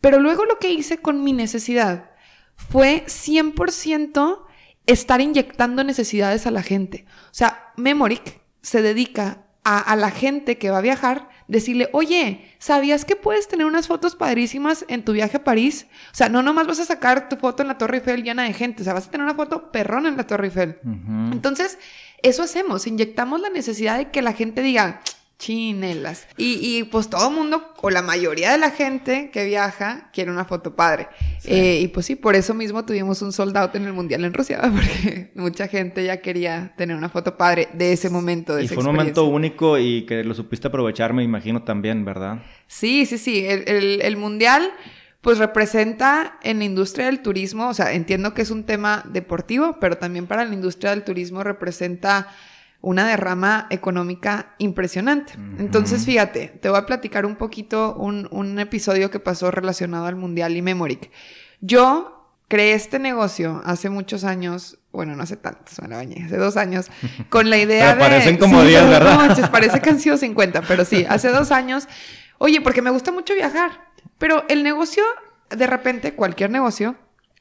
Pero 0.00 0.18
luego 0.18 0.44
lo 0.44 0.58
que 0.58 0.70
hice 0.70 0.98
con 0.98 1.22
mi 1.22 1.32
necesidad 1.32 2.10
fue 2.56 3.04
100% 3.06 4.44
estar 4.86 5.20
inyectando 5.20 5.84
necesidades 5.84 6.46
a 6.46 6.50
la 6.50 6.62
gente. 6.62 7.06
O 7.26 7.34
sea, 7.34 7.72
Memoric 7.76 8.40
se 8.62 8.82
dedica 8.82 9.46
a, 9.62 9.78
a 9.78 9.94
la 9.94 10.10
gente 10.10 10.58
que 10.58 10.70
va 10.70 10.78
a 10.78 10.82
viajar 10.82 11.28
decirle, 11.48 11.88
oye, 11.92 12.52
¿sabías 12.58 13.04
que 13.04 13.16
puedes 13.16 13.48
tener 13.48 13.66
unas 13.66 13.88
fotos 13.88 14.16
padrísimas 14.16 14.84
en 14.88 15.04
tu 15.04 15.12
viaje 15.12 15.38
a 15.38 15.44
París? 15.44 15.86
O 16.12 16.14
sea, 16.14 16.28
no 16.28 16.42
nomás 16.42 16.66
vas 16.66 16.80
a 16.80 16.84
sacar 16.84 17.28
tu 17.28 17.36
foto 17.36 17.62
en 17.62 17.68
la 17.68 17.78
Torre 17.78 17.98
Eiffel 17.98 18.22
llena 18.22 18.44
de 18.44 18.52
gente, 18.52 18.82
o 18.82 18.84
sea, 18.84 18.94
vas 18.94 19.08
a 19.08 19.10
tener 19.10 19.24
una 19.24 19.34
foto 19.34 19.70
perrona 19.72 20.08
en 20.08 20.16
la 20.16 20.26
Torre 20.26 20.46
Eiffel. 20.46 20.78
Entonces, 21.32 21.78
eso 22.22 22.42
hacemos, 22.42 22.86
inyectamos 22.86 23.40
la 23.40 23.50
necesidad 23.50 23.98
de 23.98 24.10
que 24.10 24.22
la 24.22 24.32
gente 24.32 24.62
diga, 24.62 25.00
chinelas. 25.42 26.28
Y, 26.36 26.60
y 26.62 26.84
pues 26.84 27.10
todo 27.10 27.28
el 27.28 27.34
mundo, 27.34 27.74
o 27.80 27.90
la 27.90 28.00
mayoría 28.00 28.52
de 28.52 28.58
la 28.58 28.70
gente 28.70 29.30
que 29.32 29.44
viaja, 29.44 30.08
quiere 30.12 30.30
una 30.30 30.44
foto 30.44 30.76
padre. 30.76 31.08
Eh, 31.44 31.80
y 31.82 31.88
pues 31.88 32.06
sí, 32.06 32.14
por 32.14 32.36
eso 32.36 32.54
mismo 32.54 32.84
tuvimos 32.84 33.22
un 33.22 33.32
sold 33.32 33.56
out 33.56 33.74
en 33.74 33.84
el 33.84 33.92
Mundial 33.92 34.24
en 34.24 34.32
Rusia, 34.32 34.60
porque 34.72 35.32
mucha 35.34 35.66
gente 35.66 36.04
ya 36.04 36.18
quería 36.18 36.72
tener 36.76 36.96
una 36.96 37.08
foto 37.08 37.36
padre 37.36 37.68
de 37.72 37.92
ese 37.92 38.08
momento. 38.08 38.54
De 38.54 38.64
y 38.64 38.68
fue 38.68 38.78
un 38.78 38.94
momento 38.94 39.24
único 39.24 39.78
y 39.78 40.02
que 40.06 40.22
lo 40.22 40.32
supiste 40.34 40.68
aprovechar, 40.68 41.12
me 41.12 41.24
imagino 41.24 41.64
también, 41.64 42.04
¿verdad? 42.04 42.42
Sí, 42.68 43.04
sí, 43.04 43.18
sí. 43.18 43.44
El, 43.44 43.68
el, 43.68 44.02
el 44.02 44.16
Mundial 44.16 44.70
pues 45.22 45.38
representa 45.38 46.38
en 46.42 46.58
la 46.58 46.64
industria 46.64 47.06
del 47.06 47.20
turismo, 47.20 47.68
o 47.68 47.74
sea, 47.74 47.92
entiendo 47.92 48.34
que 48.34 48.42
es 48.42 48.50
un 48.50 48.64
tema 48.64 49.04
deportivo, 49.08 49.78
pero 49.80 49.96
también 49.96 50.26
para 50.26 50.44
la 50.44 50.52
industria 50.52 50.90
del 50.90 51.04
turismo 51.04 51.44
representa 51.44 52.28
una 52.82 53.06
derrama 53.06 53.68
económica 53.70 54.54
impresionante. 54.58 55.34
Entonces, 55.58 56.04
fíjate, 56.04 56.48
te 56.48 56.68
voy 56.68 56.78
a 56.78 56.84
platicar 56.84 57.24
un 57.24 57.36
poquito 57.36 57.94
un, 57.94 58.58
episodio 58.58 59.10
que 59.10 59.20
pasó 59.20 59.52
relacionado 59.52 60.06
al 60.06 60.16
Mundial 60.16 60.56
y 60.56 60.62
Memoric. 60.62 61.10
Yo 61.60 62.28
creé 62.48 62.74
este 62.74 62.98
negocio 62.98 63.62
hace 63.64 63.88
muchos 63.88 64.24
años, 64.24 64.78
bueno, 64.90 65.14
no 65.14 65.22
hace 65.22 65.36
tantos, 65.36 65.80
me 65.80 65.94
bañé, 65.94 66.24
hace 66.24 66.36
dos 66.36 66.56
años, 66.56 66.90
con 67.30 67.48
la 67.48 67.56
idea 67.56 67.94
de... 67.94 68.00
Parecen 68.00 68.36
como 68.36 68.62
10, 68.62 68.88
¿verdad? 68.88 69.50
parece 69.50 69.80
que 69.80 69.90
han 69.90 70.00
sido 70.00 70.16
50, 70.16 70.62
pero 70.62 70.84
sí, 70.84 71.06
hace 71.08 71.28
dos 71.28 71.52
años. 71.52 71.86
Oye, 72.38 72.60
porque 72.60 72.82
me 72.82 72.90
gusta 72.90 73.12
mucho 73.12 73.34
viajar, 73.34 73.70
pero 74.18 74.44
el 74.48 74.64
negocio, 74.64 75.04
de 75.50 75.68
repente, 75.68 76.14
cualquier 76.14 76.50
negocio, 76.50 76.96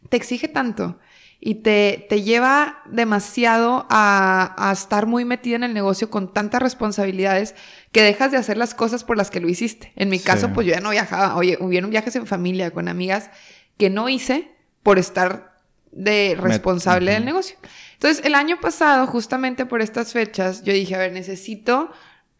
te 0.10 0.18
exige 0.18 0.48
tanto 0.48 1.00
y 1.44 1.56
te, 1.56 2.06
te 2.08 2.22
lleva 2.22 2.84
demasiado 2.86 3.88
a, 3.90 4.54
a, 4.58 4.72
estar 4.72 5.08
muy 5.08 5.26
metida 5.26 5.56
en 5.56 5.64
el 5.64 5.74
negocio 5.74 6.12
con 6.12 6.32
tantas 6.32 6.62
responsabilidades 6.62 7.56
que 7.92 8.04
dejas 8.04 8.32
de 8.32 8.38
hacer 8.38 8.58
las 8.58 8.76
cosas 8.76 9.04
por 9.04 9.18
las 9.18 9.32
que 9.32 9.40
lo 9.40 9.50
hiciste. 9.50 9.92
En 9.96 10.10
mi 10.10 10.20
caso, 10.20 10.54
pues 10.54 10.68
yo 10.68 10.74
ya 10.74 10.82
no 10.82 10.92
viajaba. 10.92 11.36
Oye, 11.36 11.58
hubieron 11.60 11.90
viajes 11.90 12.16
en 12.16 12.28
familia 12.28 12.70
con 12.70 12.88
amigas 12.88 13.32
que 13.78 13.90
no 13.90 14.08
hice 14.08 14.52
por 14.84 15.00
estar 15.00 15.58
de 15.92 16.38
responsable 16.40 17.14
del 17.14 17.26
negocio. 17.26 17.58
Entonces, 17.94 18.24
el 18.24 18.36
año 18.36 18.60
pasado, 18.62 19.08
justamente 19.08 19.66
por 19.66 19.82
estas 19.82 20.14
fechas, 20.14 20.64
yo 20.64 20.74
dije, 20.74 20.94
a 20.94 21.00
ver, 21.00 21.12
necesito 21.12 21.92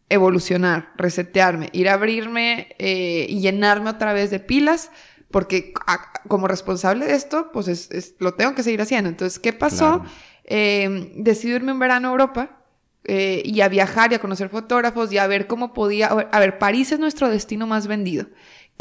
evolucionar, 0.10 0.92
resetearme, 0.96 1.70
ir 1.74 1.90
a 1.90 1.94
abrirme 1.94 2.76
eh, 2.78 3.26
y 3.28 3.40
llenarme 3.40 3.90
otra 3.90 4.14
vez 4.14 4.30
de 4.30 4.40
pilas 4.40 4.92
porque 5.32 5.74
como 6.28 6.48
responsable 6.48 7.06
de 7.06 7.16
esto, 7.16 7.52
pues 7.52 7.68
es, 7.68 8.16
lo 8.20 8.34
tengo 8.34 8.54
que 8.56 8.64
seguir 8.64 8.82
haciendo. 8.82 9.10
Entonces, 9.10 9.40
¿qué 9.40 9.54
pasó? 9.54 10.04
Eh, 10.44 11.14
decidí 11.16 11.54
irme 11.54 11.72
un 11.72 11.80
verano 11.80 12.10
a 12.10 12.12
Europa 12.12 12.62
eh, 13.04 13.42
y 13.46 13.62
a 13.62 13.70
viajar 13.70 14.12
y 14.12 14.16
a 14.16 14.20
conocer 14.20 14.50
fotógrafos 14.50 15.12
y 15.12 15.18
a 15.18 15.28
ver 15.28 15.48
cómo 15.48 15.74
podía... 15.74 16.08
A 16.08 16.40
ver, 16.40 16.60
París 16.60 16.92
es 16.92 17.00
nuestro 17.00 17.30
destino 17.30 17.66
más 17.66 17.88
vendido. 17.88 18.28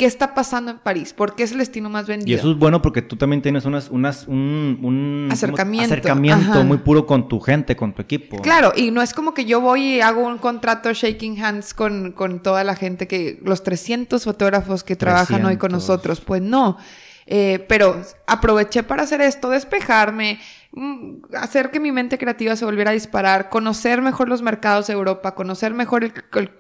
¿Qué 0.01 0.07
está 0.07 0.33
pasando 0.33 0.71
en 0.71 0.79
París? 0.79 1.13
¿Por 1.13 1.35
qué 1.35 1.43
es 1.43 1.53
el 1.53 1.59
destino 1.59 1.91
más 1.91 2.07
vendido? 2.07 2.31
Y 2.31 2.33
eso 2.33 2.51
es 2.51 2.57
bueno 2.57 2.81
porque 2.81 3.03
tú 3.03 3.17
también 3.17 3.43
tienes 3.43 3.67
unas, 3.67 3.91
unas, 3.91 4.27
un, 4.27 5.29
acercamiento, 5.31 5.93
acercamiento 5.93 6.65
muy 6.65 6.79
puro 6.79 7.05
con 7.05 7.29
tu 7.29 7.39
gente, 7.39 7.77
con 7.77 7.93
tu 7.93 8.01
equipo. 8.01 8.39
Claro, 8.39 8.73
y 8.75 8.93
no 8.93 9.03
es 9.03 9.13
como 9.13 9.35
que 9.35 9.45
yo 9.45 9.61
voy 9.61 9.97
y 9.97 10.01
hago 10.01 10.27
un 10.27 10.39
contrato 10.39 10.91
shaking 10.95 11.45
hands 11.45 11.75
con, 11.75 12.13
con 12.13 12.41
toda 12.41 12.65
la 12.65 12.77
gente 12.77 13.07
que, 13.07 13.41
los 13.45 13.63
300 13.63 14.25
fotógrafos 14.25 14.85
que 14.85 14.97
trabajan 14.97 15.45
hoy 15.45 15.59
con 15.59 15.71
nosotros. 15.71 16.23
Pues 16.23 16.41
no. 16.41 16.79
Eh, 17.27 17.67
pero 17.69 18.01
aproveché 18.27 18.83
para 18.83 19.03
hacer 19.03 19.21
esto, 19.21 19.51
despejarme, 19.51 20.41
mm, 20.73 21.35
hacer 21.37 21.71
que 21.71 21.79
mi 21.79 21.93
mente 21.93 22.17
creativa 22.17 22.57
se 22.57 22.65
volviera 22.65 22.91
a 22.91 22.95
disparar, 22.95 23.51
conocer 23.51 24.01
mejor 24.01 24.31
los 24.31 24.41
mercados 24.41 24.87
de 24.87 24.95
Europa, 24.95 25.35
conocer 25.35 25.75
mejor 25.75 26.05
el, 26.05 26.13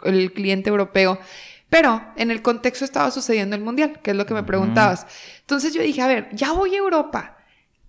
el 0.04 0.32
cliente 0.34 0.68
europeo. 0.68 1.18
Pero 1.70 2.04
en 2.16 2.30
el 2.30 2.42
contexto 2.42 2.84
estaba 2.84 3.10
sucediendo 3.10 3.56
el 3.56 3.62
mundial, 3.62 4.00
que 4.02 4.10
es 4.10 4.16
lo 4.16 4.26
que 4.26 4.34
me 4.34 4.42
preguntabas. 4.42 5.06
Entonces 5.40 5.72
yo 5.72 5.80
dije, 5.80 6.02
a 6.02 6.08
ver, 6.08 6.28
ya 6.32 6.52
voy 6.52 6.74
a 6.74 6.78
Europa. 6.78 7.38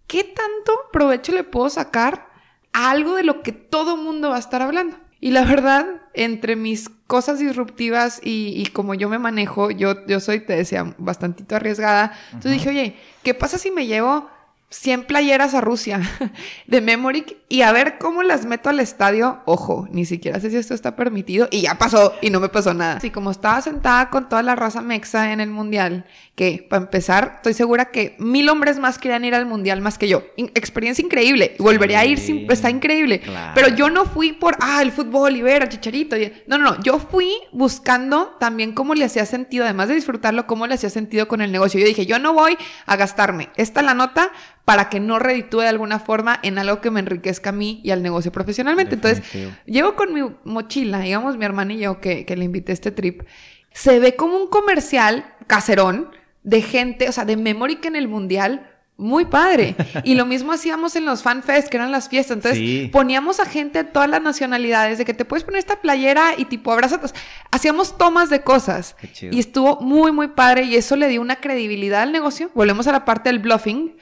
¿Qué 0.07 0.23
tanto 0.23 0.73
provecho 0.93 1.31
le 1.33 1.43
puedo 1.43 1.69
sacar 1.69 2.27
a 2.73 2.91
algo 2.91 3.15
de 3.15 3.23
lo 3.23 3.41
que 3.41 3.51
todo 3.51 3.97
mundo 3.97 4.29
va 4.29 4.35
a 4.35 4.39
estar 4.39 4.61
hablando? 4.61 4.97
Y 5.19 5.31
la 5.31 5.45
verdad, 5.45 5.85
entre 6.13 6.55
mis 6.55 6.89
cosas 7.07 7.39
disruptivas 7.39 8.19
y, 8.23 8.65
como 8.73 8.93
yo 8.93 9.09
me 9.09 9.19
manejo, 9.19 9.71
yo, 9.71 10.05
yo 10.07 10.19
soy, 10.19 10.41
te 10.41 10.55
decía, 10.55 10.95
bastantito 10.97 11.55
arriesgada. 11.55 12.13
Entonces 12.27 12.53
dije, 12.53 12.69
oye, 12.69 12.95
¿qué 13.23 13.33
pasa 13.33 13.57
si 13.57 13.71
me 13.71 13.87
llevo 13.87 14.29
100 14.71 15.03
playeras 15.03 15.53
a 15.53 15.61
Rusia 15.61 16.01
de 16.67 16.81
Memoric 16.81 17.37
y 17.49 17.61
a 17.61 17.71
ver 17.71 17.97
cómo 17.97 18.23
las 18.23 18.45
meto 18.45 18.69
al 18.69 18.79
estadio. 18.79 19.41
Ojo, 19.45 19.87
ni 19.91 20.05
siquiera 20.05 20.39
sé 20.39 20.49
si 20.49 20.57
esto 20.57 20.73
está 20.73 20.95
permitido 20.95 21.47
y 21.51 21.61
ya 21.61 21.75
pasó 21.75 22.13
y 22.21 22.29
no 22.29 22.39
me 22.39 22.49
pasó 22.49 22.73
nada. 22.73 22.95
Así 22.95 23.11
como 23.11 23.31
estaba 23.31 23.61
sentada 23.61 24.09
con 24.09 24.29
toda 24.29 24.41
la 24.43 24.55
raza 24.55 24.81
mexa 24.81 25.33
en 25.33 25.41
el 25.41 25.49
mundial, 25.49 26.05
que 26.35 26.65
para 26.69 26.83
empezar, 26.83 27.33
estoy 27.35 27.53
segura 27.53 27.91
que 27.91 28.15
mil 28.17 28.47
hombres 28.49 28.79
más 28.79 28.97
querían 28.97 29.25
ir 29.25 29.35
al 29.35 29.45
mundial 29.45 29.81
más 29.81 29.97
que 29.97 30.07
yo. 30.07 30.23
experiencia 30.37 31.03
increíble. 31.03 31.55
Volvería 31.59 31.99
a 31.99 32.05
ir, 32.05 32.17
sin, 32.17 32.49
está 32.49 32.69
increíble. 32.69 33.21
Pero 33.53 33.67
yo 33.75 33.89
no 33.89 34.05
fui 34.05 34.31
por, 34.31 34.55
ah, 34.61 34.81
el 34.81 34.91
fútbol 34.91 35.35
y 35.35 35.41
ver 35.41 35.67
Chicharito. 35.67 36.15
No, 36.47 36.57
no, 36.57 36.71
no. 36.71 36.81
Yo 36.81 36.97
fui 36.97 37.33
buscando 37.51 38.37
también 38.39 38.71
cómo 38.73 38.95
le 38.95 39.05
hacía 39.05 39.25
sentido, 39.25 39.65
además 39.65 39.89
de 39.89 39.95
disfrutarlo, 39.95 40.47
cómo 40.47 40.65
le 40.65 40.75
hacía 40.75 40.89
sentido 40.89 41.27
con 41.27 41.41
el 41.41 41.51
negocio. 41.51 41.79
Yo 41.79 41.85
dije, 41.85 42.05
yo 42.05 42.19
no 42.19 42.33
voy 42.33 42.57
a 42.85 42.95
gastarme 42.95 43.49
esta 43.57 43.81
la 43.81 43.93
nota 43.93 44.31
para 44.65 44.89
que 44.89 44.99
no 44.99 45.19
reditúe 45.19 45.61
de 45.61 45.67
alguna 45.67 45.99
forma 45.99 46.39
en 46.43 46.57
algo 46.57 46.81
que 46.81 46.91
me 46.91 46.99
enriquezca 46.99 47.49
a 47.49 47.53
mí 47.53 47.81
y 47.83 47.91
al 47.91 48.03
negocio 48.03 48.31
profesionalmente. 48.31 48.95
Entonces, 48.95 49.23
llego 49.65 49.95
con 49.95 50.13
mi 50.13 50.21
mochila, 50.43 50.99
digamos, 50.99 51.37
mi 51.37 51.45
hermana 51.45 51.73
y 51.73 51.79
yo 51.79 51.99
que, 51.99 52.25
le 52.27 52.45
invité 52.45 52.71
a 52.71 52.73
este 52.73 52.91
trip, 52.91 53.23
se 53.71 53.99
ve 53.99 54.15
como 54.15 54.37
un 54.37 54.47
comercial 54.47 55.25
caserón 55.47 56.11
de 56.43 56.61
gente, 56.61 57.09
o 57.09 57.11
sea, 57.11 57.25
de 57.25 57.37
memory 57.37 57.77
que 57.77 57.87
en 57.87 57.95
el 57.95 58.07
mundial 58.07 58.67
muy 58.97 59.25
padre. 59.25 59.75
Y 60.03 60.15
lo 60.15 60.25
mismo 60.25 60.51
hacíamos 60.51 60.95
en 60.95 61.05
los 61.05 61.23
fanfest, 61.23 61.67
que 61.67 61.77
eran 61.77 61.91
las 61.91 62.07
fiestas. 62.07 62.37
Entonces 62.37 62.89
poníamos 62.91 63.39
a 63.39 63.45
gente 63.45 63.83
de 63.83 63.89
todas 63.89 64.09
las 64.09 64.21
nacionalidades, 64.21 64.97
de 64.97 65.05
que 65.05 65.13
te 65.13 65.25
puedes 65.25 65.43
poner 65.43 65.59
esta 65.59 65.81
playera 65.81 66.33
y 66.37 66.45
tipo 66.45 66.71
abrazas. 66.71 67.13
Hacíamos 67.51 67.97
tomas 67.97 68.29
de 68.29 68.41
cosas. 68.41 68.95
Y 69.19 69.39
estuvo 69.39 69.79
muy, 69.81 70.11
muy 70.11 70.29
padre. 70.29 70.63
Y 70.63 70.75
eso 70.75 70.95
le 70.95 71.07
dio 71.07 71.21
una 71.21 71.37
credibilidad 71.37 72.03
al 72.03 72.11
negocio. 72.11 72.51
Volvemos 72.53 72.87
a 72.87 72.91
la 72.91 73.05
parte 73.05 73.29
del 73.29 73.39
bluffing. 73.39 73.95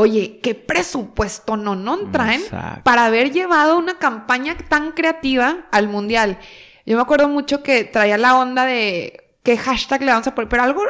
Oye, 0.00 0.38
¿qué 0.40 0.54
presupuesto 0.54 1.56
no, 1.56 1.74
no 1.74 2.12
traen 2.12 2.40
para 2.84 3.06
haber 3.06 3.32
llevado 3.32 3.76
una 3.76 3.98
campaña 3.98 4.56
tan 4.56 4.92
creativa 4.92 5.66
al 5.72 5.88
mundial? 5.88 6.38
Yo 6.86 6.94
me 6.94 7.02
acuerdo 7.02 7.26
mucho 7.26 7.64
que 7.64 7.82
traía 7.82 8.16
la 8.16 8.38
onda 8.38 8.64
de 8.64 9.34
qué 9.42 9.56
hashtag 9.56 10.02
le 10.02 10.12
vamos 10.12 10.28
a 10.28 10.36
poner, 10.36 10.48
pero 10.48 10.62
algo 10.62 10.82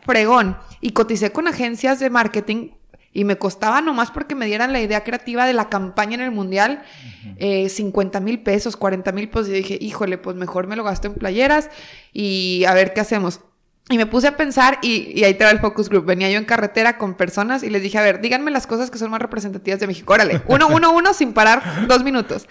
fregón. 0.00 0.56
Y 0.80 0.92
coticé 0.92 1.30
con 1.30 1.46
agencias 1.46 2.00
de 2.00 2.08
marketing 2.08 2.70
y 3.12 3.24
me 3.24 3.36
costaba 3.36 3.82
nomás 3.82 4.10
porque 4.10 4.34
me 4.34 4.46
dieran 4.46 4.72
la 4.72 4.80
idea 4.80 5.04
creativa 5.04 5.44
de 5.44 5.52
la 5.52 5.68
campaña 5.68 6.14
en 6.14 6.22
el 6.22 6.30
mundial, 6.30 6.82
50 7.38 8.16
eh, 8.16 8.20
mil 8.22 8.42
pesos, 8.42 8.78
40 8.78 9.12
mil 9.12 9.28
pesos. 9.28 9.48
Y 9.48 9.52
dije, 9.52 9.78
híjole, 9.78 10.16
pues 10.16 10.36
mejor 10.36 10.68
me 10.68 10.74
lo 10.76 10.84
gasto 10.84 11.06
en 11.06 11.16
playeras 11.16 11.68
y 12.14 12.64
a 12.66 12.72
ver 12.72 12.94
qué 12.94 13.02
hacemos. 13.02 13.42
Y 13.90 13.96
me 13.96 14.04
puse 14.04 14.28
a 14.28 14.36
pensar, 14.36 14.78
y, 14.82 15.24
ahí 15.24 15.32
te 15.34 15.44
va 15.44 15.50
el 15.50 15.60
focus 15.60 15.88
group. 15.88 16.04
Venía 16.04 16.30
yo 16.30 16.36
en 16.38 16.44
carretera 16.44 16.98
con 16.98 17.14
personas 17.14 17.62
y 17.62 17.70
les 17.70 17.82
dije, 17.82 17.96
a 17.96 18.02
ver, 18.02 18.20
díganme 18.20 18.50
las 18.50 18.66
cosas 18.66 18.90
que 18.90 18.98
son 18.98 19.10
más 19.10 19.20
representativas 19.20 19.80
de 19.80 19.86
México. 19.86 20.12
Órale, 20.12 20.42
uno, 20.46 20.68
uno, 20.68 20.92
uno, 20.92 21.14
sin 21.14 21.32
parar, 21.32 21.86
dos 21.86 22.04
minutos. 22.04 22.46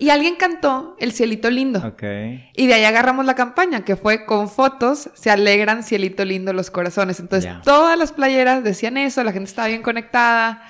Y 0.00 0.10
alguien 0.10 0.34
cantó 0.34 0.96
El 0.98 1.12
Cielito 1.12 1.50
Lindo. 1.50 1.86
Okay. 1.86 2.50
Y 2.56 2.66
de 2.66 2.74
ahí 2.74 2.84
agarramos 2.84 3.26
la 3.26 3.36
campaña, 3.36 3.84
que 3.84 3.94
fue 3.94 4.24
con 4.24 4.48
fotos, 4.48 5.10
se 5.14 5.30
alegran 5.30 5.84
Cielito 5.84 6.24
Lindo 6.24 6.52
los 6.52 6.72
corazones. 6.72 7.20
Entonces, 7.20 7.52
todas 7.62 7.96
las 7.96 8.10
playeras 8.10 8.64
decían 8.64 8.96
eso, 8.96 9.22
la 9.22 9.32
gente 9.32 9.50
estaba 9.50 9.68
bien 9.68 9.82
conectada. 9.82 10.64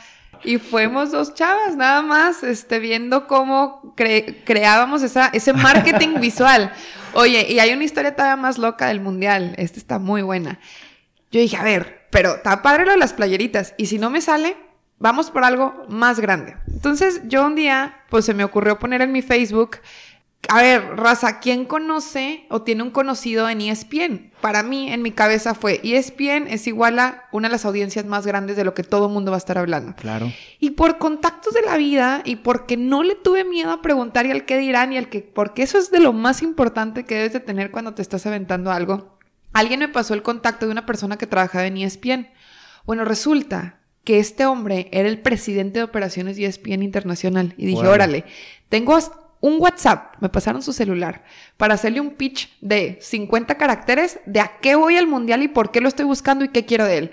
Y 0.44 0.58
fuimos 0.58 1.12
dos 1.12 1.34
chavas, 1.34 1.76
nada 1.76 2.02
más, 2.02 2.42
este, 2.42 2.80
viendo 2.80 3.28
cómo 3.28 3.94
creábamos 4.44 5.02
esa, 5.02 5.28
ese 5.28 5.52
marketing 5.52 6.20
visual. 6.20 6.72
Oye, 7.14 7.46
y 7.50 7.58
hay 7.58 7.72
una 7.72 7.84
historia 7.84 8.14
todavía 8.14 8.36
más 8.36 8.58
loca 8.58 8.88
del 8.88 9.00
mundial. 9.00 9.54
Esta 9.58 9.78
está 9.78 9.98
muy 9.98 10.22
buena. 10.22 10.58
Yo 11.30 11.40
dije, 11.40 11.56
a 11.56 11.62
ver, 11.62 12.06
pero 12.10 12.36
está 12.36 12.62
padre 12.62 12.84
lo 12.84 12.92
de 12.92 12.98
las 12.98 13.12
playeritas. 13.12 13.74
Y 13.76 13.86
si 13.86 13.98
no 13.98 14.10
me 14.10 14.20
sale, 14.20 14.56
vamos 14.98 15.30
por 15.30 15.44
algo 15.44 15.84
más 15.88 16.20
grande. 16.20 16.56
Entonces, 16.68 17.22
yo 17.24 17.46
un 17.46 17.54
día, 17.54 18.02
pues 18.08 18.24
se 18.24 18.34
me 18.34 18.44
ocurrió 18.44 18.78
poner 18.78 19.02
en 19.02 19.12
mi 19.12 19.22
Facebook 19.22 19.78
a 20.48 20.60
ver, 20.60 20.96
raza, 20.96 21.38
¿quién 21.38 21.64
conoce 21.64 22.46
o 22.48 22.62
tiene 22.62 22.82
un 22.82 22.90
conocido 22.90 23.48
en 23.48 23.60
ESPN? 23.60 24.32
Para 24.40 24.62
mí, 24.62 24.92
en 24.92 25.00
mi 25.00 25.12
cabeza 25.12 25.54
fue, 25.54 25.80
ESPN 25.84 26.48
es 26.48 26.66
igual 26.66 26.98
a 26.98 27.28
una 27.30 27.48
de 27.48 27.52
las 27.52 27.64
audiencias 27.64 28.04
más 28.06 28.26
grandes 28.26 28.56
de 28.56 28.64
lo 28.64 28.74
que 28.74 28.82
todo 28.82 29.06
el 29.06 29.12
mundo 29.12 29.30
va 29.30 29.36
a 29.36 29.38
estar 29.38 29.56
hablando. 29.56 29.94
Claro. 29.94 30.32
Y 30.58 30.70
por 30.70 30.98
contactos 30.98 31.54
de 31.54 31.62
la 31.62 31.76
vida 31.76 32.22
y 32.24 32.36
porque 32.36 32.76
no 32.76 33.04
le 33.04 33.14
tuve 33.14 33.44
miedo 33.44 33.70
a 33.70 33.82
preguntar 33.82 34.26
y 34.26 34.32
al 34.32 34.44
qué 34.44 34.58
dirán 34.58 34.92
y 34.92 34.98
al 34.98 35.08
que, 35.08 35.20
porque 35.20 35.62
eso 35.62 35.78
es 35.78 35.92
de 35.92 36.00
lo 36.00 36.12
más 36.12 36.42
importante 36.42 37.04
que 37.04 37.14
debes 37.14 37.32
de 37.32 37.40
tener 37.40 37.70
cuando 37.70 37.94
te 37.94 38.02
estás 38.02 38.26
aventando 38.26 38.72
algo. 38.72 39.18
Alguien 39.52 39.80
me 39.80 39.88
pasó 39.88 40.14
el 40.14 40.22
contacto 40.22 40.66
de 40.66 40.72
una 40.72 40.86
persona 40.86 41.18
que 41.18 41.26
trabajaba 41.26 41.66
en 41.66 41.76
ESPN. 41.76 42.28
Bueno, 42.84 43.04
resulta 43.04 43.78
que 44.02 44.18
este 44.18 44.46
hombre 44.46 44.88
era 44.92 45.08
el 45.08 45.20
presidente 45.20 45.78
de 45.78 45.84
operaciones 45.84 46.36
de 46.36 46.46
ESPN 46.46 46.82
Internacional. 46.82 47.54
Y 47.56 47.66
dije, 47.66 47.86
órale, 47.86 48.24
tengo 48.68 48.98
un 49.42 49.60
WhatsApp, 49.60 50.14
me 50.20 50.28
pasaron 50.28 50.62
su 50.62 50.72
celular, 50.72 51.24
para 51.56 51.74
hacerle 51.74 52.00
un 52.00 52.12
pitch 52.12 52.48
de 52.60 52.98
50 53.02 53.56
caracteres 53.56 54.20
de 54.24 54.40
a 54.40 54.52
qué 54.62 54.76
voy 54.76 54.96
al 54.96 55.08
mundial 55.08 55.42
y 55.42 55.48
por 55.48 55.72
qué 55.72 55.80
lo 55.80 55.88
estoy 55.88 56.06
buscando 56.06 56.44
y 56.44 56.48
qué 56.48 56.64
quiero 56.64 56.86
de 56.86 56.98
él. 56.98 57.12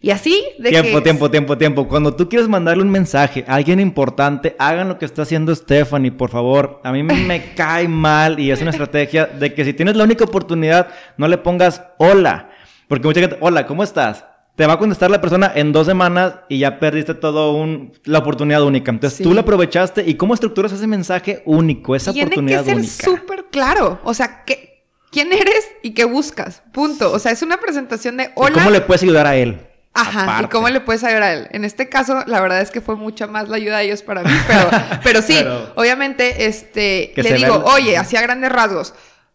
Y 0.00 0.10
así, 0.10 0.42
de 0.58 0.70
Tiempo, 0.70 1.02
tiempo, 1.02 1.30
tiempo, 1.30 1.58
tiempo. 1.58 1.88
Cuando 1.88 2.16
tú 2.16 2.28
quieres 2.28 2.48
mandarle 2.48 2.82
un 2.82 2.90
mensaje 2.90 3.44
a 3.46 3.56
alguien 3.56 3.78
importante, 3.78 4.56
hagan 4.58 4.88
lo 4.88 4.98
que 4.98 5.04
está 5.04 5.22
haciendo 5.22 5.54
Stephanie, 5.54 6.12
por 6.12 6.30
favor. 6.30 6.80
A 6.82 6.92
mí 6.92 7.02
me 7.02 7.52
cae 7.56 7.88
mal 7.88 8.40
y 8.40 8.50
es 8.50 8.62
una 8.62 8.70
estrategia 8.70 9.26
de 9.26 9.52
que 9.52 9.64
si 9.64 9.74
tienes 9.74 9.96
la 9.96 10.04
única 10.04 10.24
oportunidad, 10.24 10.88
no 11.18 11.28
le 11.28 11.36
pongas 11.38 11.82
hola. 11.98 12.50
Porque 12.88 13.06
mucha 13.06 13.20
gente, 13.20 13.36
hola, 13.40 13.66
¿cómo 13.66 13.82
estás? 13.82 14.24
Te 14.56 14.66
va 14.66 14.72
a 14.72 14.78
contestar 14.78 15.10
la 15.10 15.20
persona 15.20 15.52
en 15.54 15.70
dos 15.70 15.86
semanas 15.86 16.36
y 16.48 16.58
ya 16.58 16.80
perdiste 16.80 17.14
todo 17.14 17.52
un, 17.52 17.92
la 18.04 18.18
oportunidad 18.20 18.62
única. 18.62 18.90
Entonces 18.90 19.22
tú 19.22 19.34
la 19.34 19.42
aprovechaste 19.42 20.02
y 20.06 20.14
cómo 20.14 20.32
estructuras 20.32 20.72
ese 20.72 20.86
mensaje 20.86 21.42
único, 21.44 21.94
esa 21.94 22.10
oportunidad 22.10 22.62
única. 22.62 22.72
Tiene 22.72 22.80
que 22.82 22.88
ser 22.88 23.04
súper 23.04 23.44
claro. 23.50 24.00
O 24.02 24.14
sea, 24.14 24.44
¿qué, 24.44 24.86
¿quién 25.10 25.30
eres 25.32 25.68
y 25.82 25.90
qué 25.90 26.06
buscas? 26.06 26.62
Punto. 26.72 27.12
O 27.12 27.18
sea, 27.18 27.32
es 27.32 27.42
una 27.42 27.58
presentación 27.58 28.16
de 28.16 28.30
hola. 28.34 28.54
¿Cómo 28.54 28.70
le 28.70 28.80
puedes 28.80 29.02
ayudar 29.02 29.26
a 29.26 29.36
él? 29.36 29.60
Ajá, 29.92 30.42
y 30.42 30.46
cómo 30.48 30.68
le 30.68 30.80
puedes 30.80 31.04
ayudar 31.04 31.22
a 31.22 31.32
él. 31.32 31.48
En 31.52 31.64
este 31.64 31.88
caso, 31.88 32.22
la 32.26 32.40
verdad 32.40 32.60
es 32.60 32.70
que 32.70 32.80
fue 32.80 32.96
mucha 32.96 33.26
más 33.26 33.48
la 33.48 33.56
ayuda 33.56 33.78
de 33.78 33.84
ellos 33.84 34.02
para 34.02 34.22
mí, 34.22 34.30
pero, 34.46 34.68
pero 35.02 35.22
sí, 35.22 35.38
obviamente, 35.74 36.46
este, 36.46 37.12
le 37.16 37.32
digo, 37.32 37.62
oye, 37.64 37.96
hacia 37.96 38.20
grandes 38.20 38.52
rasgos, 38.52 38.92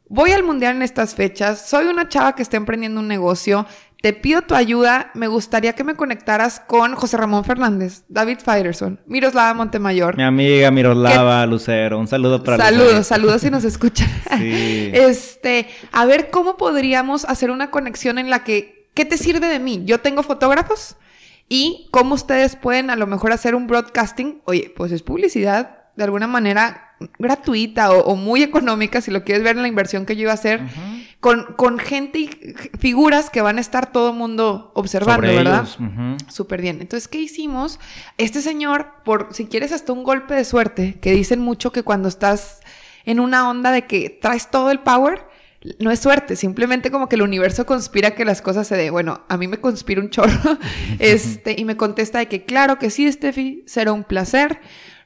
voy 0.08 0.32
al 0.34 0.44
mundial 0.44 0.76
en 0.76 0.82
estas 0.82 1.16
fechas, 1.16 1.68
soy 1.68 1.86
una 1.86 2.10
chava 2.10 2.36
que 2.36 2.44
está 2.44 2.58
emprendiendo 2.58 3.00
un 3.00 3.08
negocio, 3.08 3.66
te 4.02 4.14
pido 4.14 4.42
tu 4.42 4.56
ayuda. 4.56 5.12
Me 5.14 5.28
gustaría 5.28 5.74
que 5.74 5.84
me 5.84 5.96
conectaras 5.96 6.60
con 6.60 6.96
José 6.96 7.18
Ramón 7.18 7.46
Fernández, 7.46 8.04
David 8.10 8.40
Fiderson, 8.44 9.00
Miroslava 9.06 9.54
Montemayor. 9.54 10.18
Mi 10.18 10.24
amiga 10.24 10.72
Miroslava 10.72 11.46
Lucero. 11.46 12.00
Un 12.00 12.08
saludo 12.08 12.44
para 12.44 12.58
Saludos, 12.58 13.08
saludos 13.08 13.42
si 13.42 13.52
nos 13.52 13.64
escuchan. 13.64 14.10
Sí. 14.38 14.92
Este, 14.94 15.68
a 15.92 16.06
ver 16.06 16.32
cómo 16.32 16.58
podríamos 16.58 17.26
hacer 17.26 17.52
una 17.52 17.70
conexión 17.70 18.18
en 18.18 18.30
la 18.30 18.44
que, 18.44 18.90
¿qué 18.96 19.06
te 19.06 19.18
sirve 19.18 19.48
de 19.48 19.60
mí? 19.60 19.84
Yo 19.86 20.00
tengo 20.00 20.24
fotógrafos 20.24 20.98
y 21.48 21.88
cómo 21.92 22.16
ustedes 22.16 22.56
pueden 22.56 22.90
a 22.90 22.96
lo 22.96 23.06
mejor 23.08 23.32
hacer 23.32 23.54
un 23.54 23.68
broadcasting. 23.68 24.42
Oye, 24.46 24.74
pues 24.76 24.92
es 24.92 25.04
publicidad 25.04 25.78
de 25.96 26.04
alguna 26.04 26.26
manera 26.26 26.91
gratuita 27.20 27.92
o, 27.92 28.16
muy 28.16 28.44
económica, 28.44 29.02
si 29.02 29.12
lo 29.12 29.24
quieres 29.24 29.44
ver 29.44 29.56
en 29.56 29.62
la 29.62 29.68
inversión 29.68 30.06
que 30.06 30.16
yo 30.16 30.24
iba 30.24 30.32
a 30.32 30.36
hacer, 30.36 30.62
con, 31.20 31.54
con, 31.56 31.80
gente 31.80 32.20
y 32.20 32.30
figuras 32.80 33.30
que 33.30 33.42
van 33.42 33.58
a 33.58 33.62
estar 33.62 33.92
todo 33.92 34.12
el 34.12 34.18
mundo 34.18 34.72
observando, 34.76 35.28
¿verdad? 35.28 35.68
Súper 36.28 36.62
bien. 36.62 36.80
Entonces, 36.82 37.08
¿qué 37.08 37.20
hicimos? 37.20 37.80
Este 38.18 38.42
señor, 38.42 38.94
por 39.04 39.30
si 39.32 39.46
quieres 39.46 39.72
hasta 39.72 39.94
un 39.94 40.04
golpe 40.04 40.34
de 40.34 40.46
suerte, 40.46 40.98
que 41.02 41.12
dicen 41.12 41.40
mucho 41.40 41.72
que 41.72 41.84
cuando 41.84 42.08
estás 42.08 42.62
en 43.06 43.20
una 43.20 43.50
onda 43.50 43.72
de 43.72 43.86
que 43.86 44.10
traes 44.10 44.50
todo 44.50 44.72
el 44.72 44.80
power, 44.80 45.32
no 45.80 45.92
es 45.92 46.00
suerte, 46.00 46.36
simplemente 46.36 46.90
como 46.90 47.08
que 47.08 47.16
el 47.16 47.22
universo 47.22 47.66
conspira 47.66 48.12
que 48.12 48.26
las 48.26 48.42
cosas 48.42 48.68
se 48.68 48.76
den. 48.76 48.92
Bueno, 48.92 49.22
a 49.30 49.38
mí 49.38 49.48
me 49.48 49.60
conspira 49.60 50.02
un 50.02 50.10
chorro. 50.10 50.58
este, 51.00 51.56
y 51.58 51.66
me 51.66 51.78
contesta 51.78 52.20
de 52.20 52.28
que 52.28 52.44
claro 52.44 52.80
que 52.80 52.90
sí, 52.90 53.12
Steffi, 53.12 53.64
será 53.68 53.94
un 53.94 54.04
placer. 54.04 54.60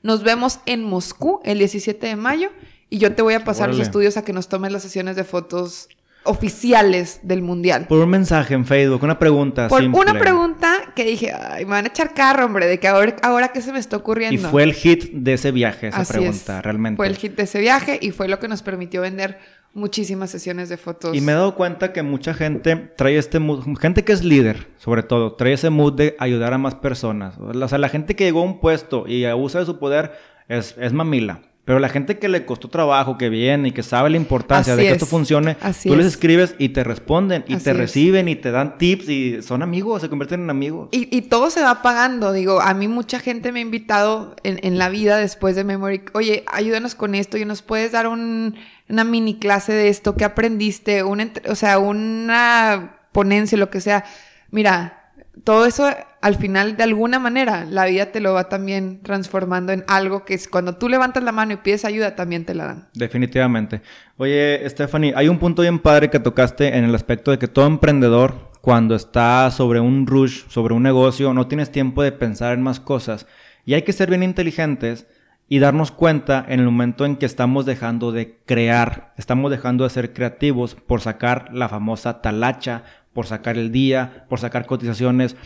Nos 0.05 0.21
vemos 0.21 0.59
en 0.67 0.83
Moscú 0.83 1.39
el 1.43 1.57
17 1.57 2.05
de 2.05 2.15
mayo 2.15 2.51
y 2.91 2.99
yo 2.99 3.15
te 3.15 3.23
voy 3.23 3.33
a 3.33 3.43
pasar 3.43 3.69
los 3.69 3.79
estudios 3.79 4.17
a 4.17 4.23
que 4.23 4.33
nos 4.33 4.47
tomes 4.47 4.71
las 4.71 4.83
sesiones 4.83 5.15
de 5.15 5.23
fotos 5.23 5.89
oficiales 6.25 7.21
del 7.23 7.41
mundial. 7.41 7.87
Por 7.87 7.97
un 7.97 8.11
mensaje 8.11 8.53
en 8.53 8.67
Facebook, 8.67 9.01
una 9.01 9.17
pregunta. 9.17 9.67
Por 9.67 9.81
una 9.81 10.13
pregunta 10.13 10.93
que 10.95 11.05
dije, 11.05 11.31
ay, 11.33 11.65
me 11.65 11.71
van 11.71 11.85
a 11.85 11.87
echar 11.87 12.13
carro, 12.13 12.45
hombre, 12.45 12.67
de 12.67 12.79
que 12.79 12.87
ahora, 12.87 13.15
ahora 13.23 13.47
qué 13.47 13.63
se 13.63 13.71
me 13.71 13.79
está 13.79 13.97
ocurriendo. 13.97 14.47
Y 14.47 14.51
fue 14.51 14.61
el 14.61 14.75
hit 14.75 15.11
de 15.11 15.33
ese 15.33 15.49
viaje, 15.49 15.87
esa 15.87 16.05
pregunta, 16.05 16.61
realmente. 16.61 16.97
Fue 16.97 17.07
el 17.07 17.15
hit 17.15 17.35
de 17.35 17.41
ese 17.41 17.59
viaje 17.59 17.97
y 17.99 18.11
fue 18.11 18.27
lo 18.27 18.37
que 18.37 18.47
nos 18.47 18.61
permitió 18.61 19.01
vender 19.01 19.39
muchísimas 19.75 20.31
sesiones 20.31 20.69
de 20.69 20.77
fotos. 20.77 21.15
Y 21.15 21.21
me 21.21 21.33
he 21.33 21.35
dado 21.35 21.53
cuenta 21.53 21.93
que 21.93 22.01
mucha 22.01 22.33
gente 22.33 22.75
trae 22.75 23.17
este 23.17 23.39
mood, 23.39 23.77
gente 23.77 24.03
que 24.03 24.13
es 24.13 24.23
líder, 24.23 24.69
sobre 24.77 25.03
todo, 25.03 25.33
trae 25.33 25.53
ese 25.53 25.69
mood 25.69 25.93
de 25.93 26.15
ayudar 26.17 26.53
a 26.53 26.57
más 26.57 26.75
personas. 26.75 27.37
O 27.37 27.67
sea, 27.67 27.77
la 27.77 27.89
gente 27.89 28.15
que 28.15 28.23
llegó 28.23 28.39
a 28.39 28.45
un 28.45 28.59
pueto 28.59 29.07
y 29.07 29.25
abusa 29.25 29.59
de 29.59 29.65
su 29.65 29.77
poder 29.77 30.13
es, 30.47 30.75
es 30.79 30.93
mamila. 30.93 31.41
Pero 31.65 31.79
la 31.79 31.89
gente 31.89 32.19
que 32.19 32.29
le 32.29 32.45
costó 32.45 32.69
trabajo, 32.69 33.17
que 33.17 33.27
viene 33.29 33.69
y 33.69 33.71
que 33.71 33.81
sabe 33.81 34.11
la 34.11 34.17
importancia 34.17 34.75
de 34.75 34.83
que 34.83 34.91
esto 34.91 35.07
funcione, 35.07 35.57
tú 35.83 35.95
les 35.95 36.05
escribes 36.05 36.53
y 36.59 36.69
te 36.69 36.83
responden 36.83 37.43
y 37.47 37.55
te 37.57 37.73
reciben 37.73 38.27
y 38.27 38.35
te 38.35 38.51
dan 38.51 38.77
tips 38.77 39.09
y 39.09 39.41
son 39.41 39.63
amigos, 39.63 40.03
se 40.03 40.09
convierten 40.09 40.43
en 40.43 40.51
amigos. 40.51 40.89
Y, 40.91 41.23
todo 41.23 41.49
se 41.49 41.63
va 41.63 41.81
pagando. 41.81 42.31
Digo, 42.33 42.61
a 42.61 42.75
mí 42.75 42.87
mucha 42.87 43.19
gente 43.19 43.51
me 43.51 43.59
ha 43.59 43.61
invitado 43.63 44.35
en, 44.43 44.77
la 44.77 44.89
vida 44.89 45.17
después 45.17 45.55
de 45.55 45.63
Memory, 45.63 46.03
oye, 46.13 46.43
ayúdanos 46.45 46.93
con 46.93 47.15
esto 47.15 47.37
y 47.37 47.45
nos 47.45 47.63
puedes 47.63 47.91
dar 47.93 48.07
una 48.07 49.03
mini 49.03 49.39
clase 49.39 49.73
de 49.73 49.89
esto, 49.89 50.15
¿qué 50.15 50.23
aprendiste? 50.23 51.01
o 51.01 51.55
sea, 51.55 51.79
una 51.79 52.99
ponencia, 53.11 53.57
lo 53.57 53.71
que 53.71 53.81
sea. 53.81 54.05
Mira, 54.51 55.11
todo 55.43 55.65
eso 55.65 55.89
al 56.25 56.37
final 56.37 56.75
de 56.75 56.81
alguna 56.81 57.19
manera 57.19 57.65
la 57.69 57.85
vida 57.85 58.07
te 58.07 58.19
lo 58.19 58.33
va 58.33 58.49
también 58.49 58.99
transformando 59.03 59.71
en 59.71 59.83
algo 59.87 60.25
que 60.25 60.33
es 60.33 60.47
cuando 60.47 60.75
tú 60.75 60.89
levantas 60.89 61.23
la 61.23 61.31
mano 61.31 61.53
y 61.53 61.57
pides 61.57 61.85
ayuda 61.85 62.15
también 62.15 62.45
te 62.45 62.55
la 62.55 62.65
dan. 62.65 62.87
Definitivamente. 62.95 63.83
Oye, 64.17 64.67
Stephanie, 64.67 65.13
hay 65.15 65.27
un 65.29 65.37
punto 65.37 65.61
bien 65.61 65.77
padre 65.77 66.09
que 66.09 66.19
tocaste 66.19 66.75
en 66.75 66.83
el 66.83 66.95
aspecto 66.95 67.29
de 67.29 67.37
que 67.37 67.47
todo 67.47 67.67
emprendedor 67.67 68.49
cuando 68.61 68.95
está 68.95 69.51
sobre 69.51 69.79
un 69.79 70.07
rush, 70.07 70.47
sobre 70.47 70.73
un 70.73 70.81
negocio, 70.81 71.31
no 71.31 71.45
tienes 71.45 71.71
tiempo 71.71 72.01
de 72.01 72.11
pensar 72.11 72.55
en 72.55 72.63
más 72.63 72.79
cosas 72.79 73.27
y 73.63 73.75
hay 73.75 73.83
que 73.83 73.93
ser 73.93 74.09
bien 74.09 74.23
inteligentes 74.23 75.05
y 75.47 75.59
darnos 75.59 75.91
cuenta 75.91 76.43
en 76.49 76.59
el 76.59 76.65
momento 76.65 77.05
en 77.05 77.17
que 77.17 77.27
estamos 77.27 77.67
dejando 77.67 78.11
de 78.11 78.39
crear, 78.47 79.13
estamos 79.17 79.51
dejando 79.51 79.83
de 79.83 79.91
ser 79.91 80.11
creativos 80.11 80.73
por 80.73 81.01
sacar 81.01 81.53
la 81.53 81.69
famosa 81.69 82.23
talacha 82.23 82.83
por 83.15 83.25
sacar 83.25 83.57
el 83.57 83.71
día, 83.71 84.25
por 84.29 84.39
sacar 84.39 84.67
cotizaciones. 84.67 85.37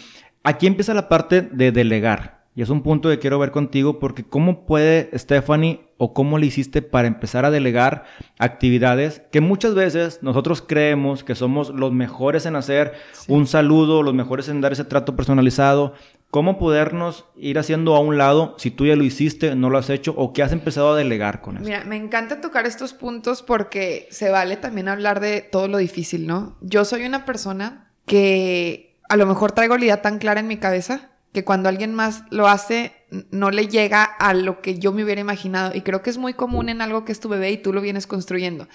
Aquí 0.44 0.68
empieza 0.68 0.94
la 0.94 1.10
parte 1.10 1.42
de 1.42 1.72
delegar. 1.72 2.40
Y 2.56 2.62
es 2.62 2.70
un 2.70 2.84
punto 2.84 3.08
que 3.08 3.20
quiero 3.20 3.40
ver 3.40 3.52
contigo 3.52 4.00
porque 4.00 4.26
cómo 4.26 4.66
puede 4.66 5.10
Stephanie 5.18 5.80
o 5.98 6.14
cómo 6.14 6.38
le 6.38 6.48
hiciste 6.48 6.82
para 6.82 7.08
empezar 7.08 7.46
a 7.46 7.52
delegar 7.52 8.04
actividades 8.38 9.22
que 9.32 9.40
muchas 9.40 9.76
veces 9.76 10.20
nosotros 10.24 10.62
creemos 10.62 11.24
que 11.24 11.36
somos 11.36 11.70
los 11.70 11.94
mejores 11.94 12.46
en 12.46 12.58
hacer 12.58 12.94
un 13.28 13.48
saludo, 13.48 14.04
los 14.04 14.14
mejores 14.14 14.50
en 14.50 14.60
dar 14.60 14.74
ese 14.74 14.84
trato 14.84 15.16
personalizado. 15.16 15.94
¿Cómo 16.32 16.60
podernos 16.60 17.26
ir 17.38 17.60
haciendo 17.60 17.96
a 17.96 18.02
un 18.02 18.18
lado 18.18 18.56
si 18.58 18.72
tú 18.72 18.86
ya 18.86 18.96
lo 18.96 19.04
hiciste, 19.04 19.56
no 19.56 19.70
lo 19.70 19.78
has 19.78 19.90
hecho 19.90 20.14
o 20.18 20.34
que 20.34 20.44
has 20.44 20.52
empezado 20.52 20.92
a 20.92 20.98
delegar 20.98 21.42
con 21.42 21.56
eso? 21.56 21.66
Mira, 21.66 21.86
me 21.86 21.96
encanta 21.96 22.42
tocar 22.42 22.66
estos 22.66 22.94
puntos 22.94 23.42
porque 23.42 24.08
se 24.12 24.32
vale 24.32 24.58
también 24.58 24.90
hablar 24.90 25.22
de 25.22 25.42
todo 25.42 25.68
lo 25.68 25.78
difícil, 25.78 26.28
¿no? 26.28 26.58
Yo 26.62 26.84
soy 26.84 27.06
una 27.06 27.26
persona 27.26 27.92
que 28.06 28.89
a 29.10 29.18
lo 29.18 29.26
mejor 29.26 29.52
traigo 29.52 29.78
la 29.78 29.86
idea 29.86 30.02
tan 30.02 30.20
clara 30.20 30.40
en 30.40 30.48
mi 30.48 30.58
cabeza 30.58 31.10
que 31.34 31.44
cuando 31.44 31.68
alguien 31.68 31.94
más 31.94 32.24
lo 32.30 32.48
hace 32.48 32.94
no 33.32 33.52
le 33.52 33.68
llega 33.68 34.04
a 34.04 34.34
lo 34.34 34.62
que 34.62 34.80
yo 34.80 34.92
me 34.92 35.04
hubiera 35.04 35.22
imaginado. 35.22 35.76
Y 35.76 35.82
creo 35.82 36.02
que 36.02 36.12
es 36.12 36.18
muy 36.18 36.34
común 36.34 36.70
en 36.70 36.82
algo 36.82 37.06
que 37.06 37.12
es 37.12 37.20
tu 37.20 37.28
bebé 37.28 37.52
y 37.52 37.58
tú 37.58 37.74
lo 37.74 37.82
vienes 37.82 38.08
construyendo. 38.08 38.68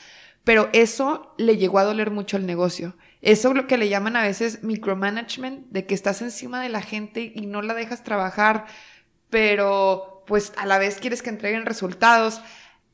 Pero 0.42 0.68
eso 0.73 1.35
le 1.38 1.57
llegó 1.57 1.79
a 1.79 1.85
doler 1.85 2.11
mucho 2.11 2.37
al 2.37 2.47
negocio. 2.47 2.97
Eso 3.23 3.49
es 3.49 3.55
lo 3.55 3.66
que 3.66 3.79
le 3.79 3.88
llaman 3.88 4.16
a 4.16 4.23
veces 4.23 4.62
micromanagement, 4.62 5.68
de 5.70 5.87
que 5.87 5.94
estás 5.94 6.20
encima 6.20 6.61
de 6.61 6.68
la 6.68 6.83
gente 6.83 7.33
y 7.35 7.47
no 7.47 7.62
la 7.62 7.73
dejas 7.73 8.05
trabajar, 8.05 8.66
pero 9.31 10.25
pues 10.27 10.53
a 10.57 10.66
la 10.66 10.79
vez 10.79 10.99
quieres 10.99 11.23
que 11.23 11.31
entreguen 11.31 11.64
resultados. 11.64 12.42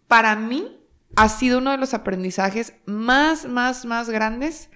Para 0.06 0.36
mí 0.36 0.78
ha 1.16 1.28
sido 1.28 1.58
uno 1.58 1.72
de 1.72 1.78
los 1.78 1.94
aprendizajes 1.94 2.74
más, 2.86 3.46
más, 3.46 3.84
más 3.84 4.10
grandes 4.10 4.70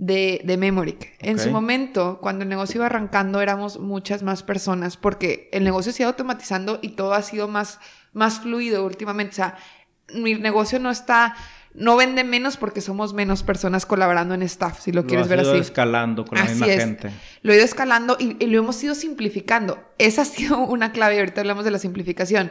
de, 0.00 0.40
de 0.44 0.56
Memoric. 0.56 1.12
En 1.18 1.38
su 1.38 1.50
momento, 1.50 2.20
cuando 2.22 2.44
el 2.44 2.48
negocio 2.48 2.78
iba 2.78 2.86
arrancando, 2.86 3.42
éramos 3.42 3.78
muchas 3.78 4.22
más 4.22 4.42
personas 4.42 4.96
porque 4.96 5.50
el 5.52 5.62
negocio 5.62 5.92
se 5.92 6.02
iba 6.02 6.08
automatizando 6.08 6.78
y 6.80 6.90
todo 6.90 7.12
ha 7.12 7.20
sido 7.20 7.48
más, 7.48 7.78
más 8.14 8.40
fluido 8.40 8.86
últimamente. 8.86 9.32
O 9.32 9.36
sea, 9.36 9.58
mi 10.14 10.34
negocio 10.36 10.78
no 10.78 10.90
está 10.90 11.36
no 11.74 11.96
vende 11.96 12.24
menos 12.24 12.56
porque 12.56 12.80
somos 12.80 13.12
menos 13.12 13.42
personas 13.42 13.84
colaborando 13.84 14.34
en 14.34 14.42
staff, 14.42 14.80
si 14.80 14.90
lo, 14.90 15.06
quieres 15.06 15.28
ver 15.28 15.40
así. 15.40 15.48
Lo 15.48 15.52
he 15.52 15.56
ido 15.58 15.62
escalando 15.62 16.24
con 16.24 16.38
la 16.38 16.44
misma 16.46 16.66
gente. 16.66 17.10
Lo 17.42 17.52
he 17.52 17.56
ido 17.56 17.64
escalando 17.64 18.16
y, 18.18 18.44
lo 18.46 18.58
hemos 18.58 18.82
ido 18.82 18.94
simplificando. 18.94 19.84
Esa 19.98 20.22
ha 20.22 20.24
sido 20.24 20.58
una 20.64 20.92
clave, 20.92 21.18
ahorita 21.18 21.42
hablamos 21.42 21.64
de 21.64 21.72
la 21.72 21.78
simplificación. 21.78 22.50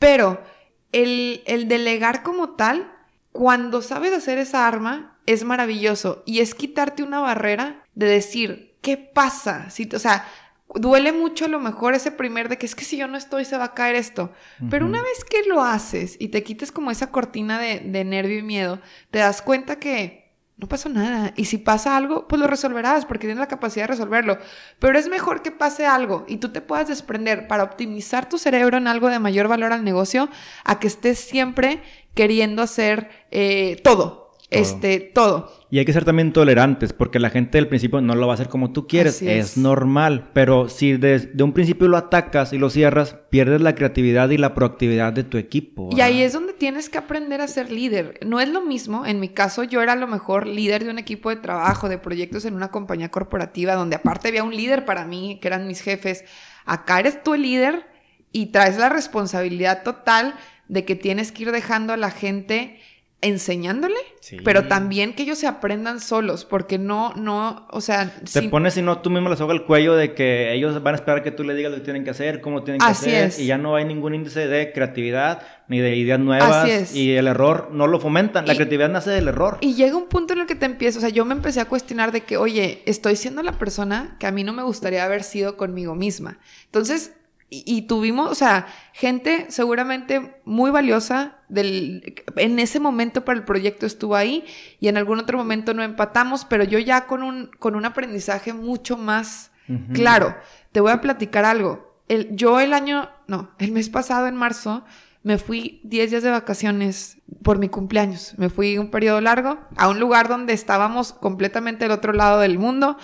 Pero 0.00 0.42
el, 0.90 1.42
el 1.46 1.68
delegar 1.68 2.24
como 2.24 2.50
tal, 2.50 2.92
cuando 3.30 3.80
sabes 3.80 4.12
hacer 4.12 4.38
esa 4.38 4.66
arma, 4.66 5.19
es 5.32 5.44
maravilloso 5.44 6.22
y 6.26 6.40
es 6.40 6.54
quitarte 6.54 7.02
una 7.02 7.20
barrera 7.20 7.84
de 7.94 8.06
decir, 8.06 8.76
¿qué 8.80 8.96
pasa? 8.96 9.70
Si, 9.70 9.88
o 9.94 9.98
sea, 9.98 10.26
duele 10.74 11.12
mucho 11.12 11.46
a 11.46 11.48
lo 11.48 11.58
mejor 11.58 11.94
ese 11.94 12.12
primer 12.12 12.48
de 12.48 12.58
que 12.58 12.66
es 12.66 12.74
que 12.74 12.84
si 12.84 12.96
yo 12.96 13.08
no 13.08 13.16
estoy 13.16 13.44
se 13.44 13.56
va 13.56 13.64
a 13.64 13.74
caer 13.74 13.96
esto. 13.96 14.32
Pero 14.70 14.86
una 14.86 15.02
vez 15.02 15.24
que 15.24 15.48
lo 15.48 15.62
haces 15.62 16.16
y 16.18 16.28
te 16.28 16.42
quites 16.42 16.72
como 16.72 16.90
esa 16.90 17.10
cortina 17.10 17.58
de, 17.58 17.80
de, 17.80 18.04
nervio 18.04 18.38
y 18.38 18.42
miedo, 18.42 18.80
te 19.10 19.18
das 19.18 19.42
cuenta 19.42 19.78
que 19.78 20.20
no 20.56 20.68
pasó 20.68 20.88
nada. 20.88 21.32
Y 21.36 21.46
si 21.46 21.58
pasa 21.58 21.96
algo, 21.96 22.28
pues 22.28 22.38
lo 22.40 22.46
resolverás 22.46 23.06
porque 23.06 23.26
tienes 23.26 23.40
la 23.40 23.48
capacidad 23.48 23.84
de 23.84 23.94
resolverlo. 23.94 24.38
Pero 24.78 24.98
es 24.98 25.08
mejor 25.08 25.42
que 25.42 25.50
pase 25.50 25.86
algo 25.86 26.24
y 26.28 26.36
tú 26.36 26.50
te 26.50 26.60
puedas 26.60 26.88
desprender 26.88 27.48
para 27.48 27.64
optimizar 27.64 28.28
tu 28.28 28.38
cerebro 28.38 28.76
en 28.76 28.86
algo 28.86 29.08
de 29.08 29.18
mayor 29.18 29.48
valor 29.48 29.72
al 29.72 29.84
negocio 29.84 30.28
a 30.64 30.78
que 30.78 30.86
estés 30.86 31.18
siempre 31.18 31.82
queriendo 32.14 32.62
hacer 32.62 33.10
eh, 33.30 33.80
todo 33.82 34.29
este, 34.50 34.98
todo. 35.00 35.52
Y 35.70 35.78
hay 35.78 35.84
que 35.84 35.92
ser 35.92 36.04
también 36.04 36.32
tolerantes, 36.32 36.92
porque 36.92 37.20
la 37.20 37.30
gente 37.30 37.58
del 37.58 37.68
principio 37.68 38.00
no 38.00 38.16
lo 38.16 38.26
va 38.26 38.32
a 38.32 38.34
hacer 38.34 38.48
como 38.48 38.72
tú 38.72 38.88
quieres, 38.88 39.22
es. 39.22 39.56
normal, 39.56 40.30
pero 40.32 40.68
si 40.68 40.94
desde 40.94 41.42
un 41.44 41.52
principio 41.52 41.86
lo 41.86 41.96
atacas 41.96 42.52
y 42.52 42.58
lo 42.58 42.68
cierras, 42.70 43.16
pierdes 43.30 43.60
la 43.60 43.76
creatividad 43.76 44.28
y 44.30 44.38
la 44.38 44.54
proactividad 44.54 45.12
de 45.12 45.22
tu 45.22 45.38
equipo. 45.38 45.88
Y 45.92 46.00
ahí 46.00 46.22
es 46.22 46.32
donde 46.32 46.52
tienes 46.52 46.88
que 46.88 46.98
aprender 46.98 47.40
a 47.40 47.46
ser 47.46 47.70
líder. 47.70 48.18
No 48.26 48.40
es 48.40 48.48
lo 48.48 48.62
mismo, 48.62 49.06
en 49.06 49.20
mi 49.20 49.28
caso 49.28 49.62
yo 49.62 49.80
era 49.80 49.92
a 49.92 49.96
lo 49.96 50.08
mejor 50.08 50.46
líder 50.46 50.84
de 50.84 50.90
un 50.90 50.98
equipo 50.98 51.30
de 51.30 51.36
trabajo, 51.36 51.88
de 51.88 51.98
proyectos 51.98 52.44
en 52.44 52.54
una 52.54 52.72
compañía 52.72 53.10
corporativa, 53.10 53.74
donde 53.74 53.96
aparte 53.96 54.28
había 54.28 54.42
un 54.42 54.56
líder 54.56 54.84
para 54.84 55.04
mí, 55.04 55.38
que 55.40 55.46
eran 55.46 55.68
mis 55.68 55.80
jefes. 55.80 56.24
Acá 56.66 56.98
eres 56.98 57.22
tú 57.22 57.34
el 57.34 57.42
líder 57.42 57.86
y 58.32 58.46
traes 58.46 58.76
la 58.76 58.88
responsabilidad 58.88 59.84
total 59.84 60.34
de 60.68 60.84
que 60.84 60.94
tienes 60.94 61.32
que 61.32 61.42
ir 61.42 61.52
dejando 61.52 61.92
a 61.92 61.96
la 61.96 62.10
gente 62.10 62.78
enseñándole, 63.22 63.98
pero 64.44 64.66
también 64.66 65.14
que 65.14 65.24
ellos 65.24 65.38
se 65.38 65.46
aprendan 65.46 66.00
solos, 66.00 66.46
porque 66.46 66.78
no, 66.78 67.12
no, 67.16 67.66
o 67.70 67.80
sea... 67.80 68.10
Te 68.32 68.42
pones 68.44 68.74
si 68.74 68.82
no 68.82 69.00
tú 69.00 69.10
mismo 69.10 69.28
les 69.28 69.40
hago 69.40 69.52
el 69.52 69.64
cuello 69.64 69.94
de 69.94 70.14
que 70.14 70.54
ellos 70.54 70.82
van 70.82 70.94
a 70.94 70.96
esperar 70.96 71.22
que 71.22 71.30
tú 71.30 71.44
les 71.44 71.56
digas 71.56 71.70
lo 71.70 71.78
que 71.78 71.84
tienen 71.84 72.04
que 72.04 72.10
hacer, 72.10 72.40
cómo 72.40 72.62
tienen 72.62 72.80
que 72.80 72.86
hacer, 72.86 73.32
y 73.38 73.46
ya 73.46 73.58
no 73.58 73.76
hay 73.76 73.84
ningún 73.84 74.14
índice 74.14 74.46
de 74.46 74.72
creatividad 74.72 75.42
ni 75.68 75.78
de 75.80 75.96
ideas 75.96 76.18
nuevas, 76.18 76.94
y 76.94 77.12
el 77.12 77.26
error 77.26 77.68
no 77.72 77.86
lo 77.86 78.00
fomentan, 78.00 78.46
la 78.46 78.54
creatividad 78.54 78.88
nace 78.88 79.10
del 79.10 79.28
error. 79.28 79.58
Y 79.60 79.74
llega 79.74 79.96
un 79.96 80.08
punto 80.08 80.32
en 80.32 80.40
el 80.40 80.46
que 80.46 80.54
te 80.54 80.66
empiezas, 80.66 80.98
o 80.98 81.00
sea, 81.00 81.10
yo 81.10 81.24
me 81.24 81.34
empecé 81.34 81.60
a 81.60 81.66
cuestionar 81.66 82.12
de 82.12 82.22
que, 82.22 82.38
oye, 82.38 82.82
estoy 82.86 83.16
siendo 83.16 83.42
la 83.42 83.52
persona 83.52 84.16
que 84.18 84.26
a 84.26 84.32
mí 84.32 84.44
no 84.44 84.52
me 84.52 84.62
gustaría 84.62 85.04
haber 85.04 85.24
sido 85.24 85.56
conmigo 85.56 85.94
misma. 85.94 86.38
Entonces, 86.64 87.12
y, 87.52 87.82
tuvimos, 87.82 88.30
o 88.30 88.34
sea, 88.36 88.68
gente 88.92 89.46
seguramente 89.48 90.40
muy 90.44 90.70
valiosa 90.70 91.38
del, 91.48 92.14
en 92.36 92.60
ese 92.60 92.78
momento 92.78 93.24
para 93.24 93.40
el 93.40 93.44
proyecto 93.44 93.86
estuvo 93.86 94.14
ahí 94.14 94.44
y 94.78 94.86
en 94.86 94.96
algún 94.96 95.18
otro 95.18 95.36
momento 95.36 95.74
no 95.74 95.82
empatamos, 95.82 96.44
pero 96.44 96.62
yo 96.62 96.78
ya 96.78 97.08
con 97.08 97.24
un, 97.24 97.50
con 97.58 97.74
un 97.74 97.84
aprendizaje 97.84 98.52
mucho 98.52 98.96
más 98.96 99.50
claro. 99.92 100.36
Te 100.72 100.80
voy 100.80 100.92
a 100.92 101.00
platicar 101.00 101.44
algo. 101.44 101.96
El, 102.08 102.34
yo 102.36 102.60
el 102.60 102.72
año, 102.72 103.10
no, 103.26 103.50
el 103.58 103.72
mes 103.72 103.88
pasado 103.88 104.28
en 104.28 104.36
marzo 104.36 104.84
me 105.22 105.36
fui 105.36 105.80
10 105.84 106.10
días 106.10 106.22
de 106.22 106.30
vacaciones 106.30 107.18
por 107.42 107.58
mi 107.58 107.68
cumpleaños. 107.68 108.34
Me 108.38 108.48
fui 108.48 108.78
un 108.78 108.90
periodo 108.90 109.20
largo 109.20 109.58
a 109.76 109.88
un 109.88 110.00
lugar 110.00 110.28
donde 110.28 110.52
estábamos 110.52 111.12
completamente 111.12 111.84
del 111.84 111.92
otro 111.92 112.12
lado 112.12 112.40
del 112.40 112.58
mundo 112.58 112.96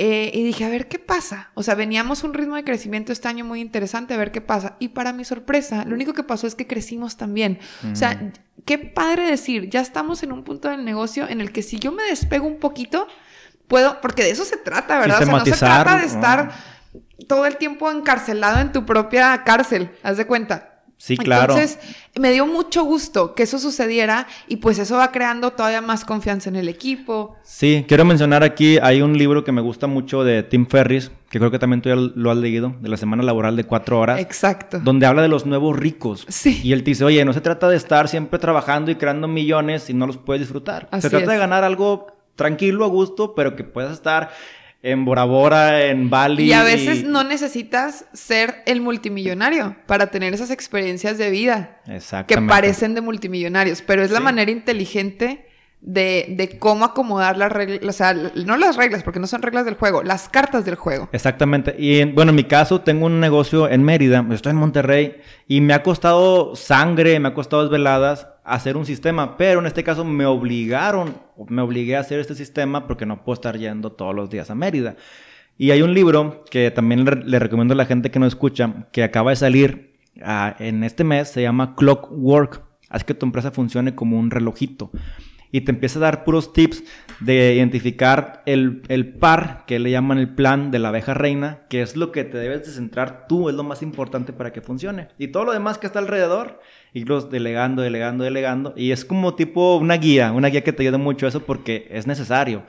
eh, 0.00 0.30
y 0.32 0.44
dije, 0.44 0.64
a 0.64 0.68
ver 0.68 0.86
qué 0.86 1.00
pasa. 1.00 1.50
O 1.54 1.64
sea, 1.64 1.74
veníamos 1.74 2.22
un 2.22 2.32
ritmo 2.32 2.54
de 2.54 2.62
crecimiento 2.62 3.12
este 3.12 3.26
año 3.26 3.44
muy 3.44 3.60
interesante, 3.60 4.14
a 4.14 4.16
ver 4.16 4.30
qué 4.30 4.40
pasa. 4.40 4.76
Y 4.78 4.90
para 4.90 5.12
mi 5.12 5.24
sorpresa, 5.24 5.84
lo 5.84 5.94
único 5.96 6.14
que 6.14 6.22
pasó 6.22 6.46
es 6.46 6.54
que 6.54 6.68
crecimos 6.68 7.16
también. 7.16 7.58
O 7.90 7.96
sea, 7.96 8.14
mm. 8.14 8.32
qué 8.64 8.78
padre 8.78 9.28
decir, 9.28 9.68
ya 9.68 9.80
estamos 9.80 10.22
en 10.22 10.30
un 10.30 10.44
punto 10.44 10.68
del 10.68 10.84
negocio 10.84 11.28
en 11.28 11.40
el 11.40 11.50
que 11.50 11.62
si 11.62 11.80
yo 11.80 11.90
me 11.90 12.04
despego 12.04 12.46
un 12.46 12.60
poquito, 12.60 13.08
puedo, 13.66 14.00
porque 14.00 14.22
de 14.22 14.30
eso 14.30 14.44
se 14.44 14.56
trata, 14.56 15.00
¿verdad? 15.00 15.22
O 15.22 15.24
sea, 15.24 15.34
no 15.34 15.44
se 15.44 15.50
trata 15.50 15.98
de 15.98 16.06
estar 16.06 16.52
todo 17.26 17.44
el 17.46 17.56
tiempo 17.56 17.90
encarcelado 17.90 18.60
en 18.60 18.70
tu 18.70 18.86
propia 18.86 19.42
cárcel, 19.42 19.90
haz 20.04 20.16
de 20.16 20.28
cuenta. 20.28 20.77
Sí, 20.98 21.16
claro. 21.16 21.54
Entonces, 21.54 21.78
me 22.18 22.32
dio 22.32 22.44
mucho 22.44 22.82
gusto 22.82 23.34
que 23.34 23.44
eso 23.44 23.60
sucediera 23.60 24.26
y 24.48 24.56
pues 24.56 24.80
eso 24.80 24.96
va 24.96 25.12
creando 25.12 25.52
todavía 25.52 25.80
más 25.80 26.04
confianza 26.04 26.50
en 26.50 26.56
el 26.56 26.68
equipo. 26.68 27.36
Sí, 27.44 27.84
quiero 27.86 28.04
mencionar 28.04 28.42
aquí, 28.42 28.78
hay 28.82 29.00
un 29.00 29.16
libro 29.16 29.44
que 29.44 29.52
me 29.52 29.60
gusta 29.60 29.86
mucho 29.86 30.24
de 30.24 30.42
Tim 30.42 30.66
Ferris, 30.66 31.12
que 31.30 31.38
creo 31.38 31.52
que 31.52 31.60
también 31.60 31.82
tú 31.82 31.88
ya 31.88 31.94
lo 31.94 32.30
has 32.32 32.36
leído, 32.36 32.74
de 32.80 32.88
la 32.88 32.96
semana 32.96 33.22
laboral 33.22 33.54
de 33.54 33.62
cuatro 33.62 34.00
horas. 34.00 34.20
Exacto. 34.20 34.80
Donde 34.80 35.06
habla 35.06 35.22
de 35.22 35.28
los 35.28 35.46
nuevos 35.46 35.78
ricos. 35.78 36.26
Sí. 36.28 36.60
Y 36.64 36.72
él 36.72 36.82
te 36.82 36.90
dice, 36.90 37.04
oye, 37.04 37.24
no 37.24 37.32
se 37.32 37.40
trata 37.40 37.68
de 37.68 37.76
estar 37.76 38.08
siempre 38.08 38.40
trabajando 38.40 38.90
y 38.90 38.96
creando 38.96 39.28
millones 39.28 39.88
y 39.90 39.94
no 39.94 40.04
los 40.06 40.16
puedes 40.16 40.40
disfrutar. 40.40 40.88
se 41.00 41.10
trata 41.10 41.30
de 41.30 41.38
ganar 41.38 41.62
algo 41.62 42.08
tranquilo, 42.34 42.84
a 42.84 42.88
gusto, 42.88 43.34
pero 43.34 43.54
que 43.54 43.64
puedas 43.64 43.92
estar 43.92 44.30
en 44.82 45.04
Bora 45.04 45.24
Bora, 45.24 45.86
en 45.86 46.08
Bali. 46.08 46.44
Y 46.44 46.52
a 46.52 46.62
veces 46.62 47.04
no 47.04 47.24
necesitas 47.24 48.06
ser 48.12 48.62
el 48.66 48.80
multimillonario 48.80 49.76
para 49.86 50.10
tener 50.10 50.34
esas 50.34 50.50
experiencias 50.50 51.18
de 51.18 51.30
vida 51.30 51.80
que 52.26 52.40
parecen 52.42 52.94
de 52.94 53.00
multimillonarios, 53.00 53.82
pero 53.82 54.02
es 54.02 54.10
la 54.10 54.20
manera 54.20 54.50
inteligente 54.50 55.46
de, 55.80 56.26
de, 56.30 56.58
cómo 56.58 56.84
acomodar 56.84 57.36
las 57.36 57.52
reglas, 57.52 57.80
o 57.88 57.92
sea, 57.92 58.12
no 58.12 58.56
las 58.56 58.76
reglas, 58.76 59.02
porque 59.04 59.20
no 59.20 59.26
son 59.26 59.42
reglas 59.42 59.64
del 59.64 59.74
juego, 59.74 60.02
las 60.02 60.28
cartas 60.28 60.64
del 60.64 60.74
juego. 60.74 61.08
Exactamente. 61.12 61.74
Y 61.78 62.04
bueno, 62.04 62.30
en 62.30 62.36
mi 62.36 62.44
caso, 62.44 62.80
tengo 62.80 63.06
un 63.06 63.20
negocio 63.20 63.68
en 63.68 63.84
Mérida, 63.84 64.26
estoy 64.32 64.50
en 64.50 64.56
Monterrey, 64.56 65.20
y 65.46 65.60
me 65.60 65.74
ha 65.74 65.82
costado 65.82 66.56
sangre, 66.56 67.20
me 67.20 67.28
ha 67.28 67.34
costado 67.34 67.62
desveladas 67.62 68.28
hacer 68.44 68.76
un 68.76 68.86
sistema, 68.86 69.36
pero 69.36 69.60
en 69.60 69.66
este 69.66 69.84
caso 69.84 70.04
me 70.04 70.26
obligaron, 70.26 71.20
me 71.48 71.62
obligué 71.62 71.96
a 71.96 72.00
hacer 72.00 72.18
este 72.18 72.34
sistema 72.34 72.86
porque 72.86 73.06
no 73.06 73.22
puedo 73.22 73.34
estar 73.34 73.56
yendo 73.56 73.92
todos 73.92 74.14
los 74.14 74.30
días 74.30 74.50
a 74.50 74.54
Mérida. 74.54 74.96
Y 75.56 75.70
hay 75.72 75.82
un 75.82 75.92
libro 75.92 76.44
que 76.50 76.70
también 76.70 77.04
le, 77.04 77.38
recomiendo 77.38 77.74
a 77.74 77.76
la 77.76 77.84
gente 77.84 78.10
que 78.10 78.18
no 78.18 78.26
escucha, 78.26 78.86
que 78.92 79.02
acaba 79.02 79.30
de 79.30 79.36
salir 79.36 79.98
ah, 80.22 80.54
en 80.58 80.84
este 80.84 81.04
mes, 81.04 81.28
se 81.28 81.42
llama 81.42 81.74
Clockwork. 81.74 82.62
Haz 82.88 83.04
que 83.04 83.12
tu 83.12 83.26
empresa 83.26 83.50
funcione 83.50 83.94
como 83.94 84.18
un 84.18 84.30
relojito 84.30 84.90
y 85.50 85.62
te 85.62 85.72
empieza 85.72 85.98
a 85.98 86.02
dar 86.02 86.24
puros 86.24 86.52
tips 86.52 86.82
de 87.20 87.54
identificar 87.54 88.42
el, 88.46 88.80
par, 89.18 89.64
que 89.66 89.78
le 89.78 89.90
llaman 89.90 90.18
el 90.18 90.34
plan 90.34 90.70
de 90.70 90.78
la 90.78 90.88
abeja 90.88 91.14
reina, 91.14 91.62
que 91.68 91.82
es 91.82 91.96
lo 91.96 92.12
que 92.12 92.24
te 92.24 92.38
debes 92.38 92.66
de 92.66 92.72
centrar 92.72 93.26
tú, 93.26 93.48
es 93.48 93.54
lo 93.54 93.64
más 93.64 93.82
importante 93.82 94.32
para 94.32 94.52
que 94.52 94.60
funcione. 94.60 95.08
Y 95.18 95.28
todo 95.28 95.44
lo 95.44 95.52
demás 95.52 95.78
que 95.78 95.86
está 95.86 95.98
alrededor, 95.98 96.60
irlos 96.92 97.30
delegando, 97.30 97.82
delegando, 97.82 98.24
delegando. 98.24 98.74
Y 98.76 98.92
es 98.92 99.04
como 99.04 99.34
tipo 99.34 99.76
una 99.76 99.96
guía, 99.96 100.32
una 100.32 100.48
guía 100.48 100.62
que 100.62 100.72
te 100.72 100.82
ayuda 100.82 100.98
mucho 100.98 101.26
a 101.26 101.30
eso 101.30 101.44
porque 101.44 101.88
es 101.90 102.06
necesario. 102.06 102.62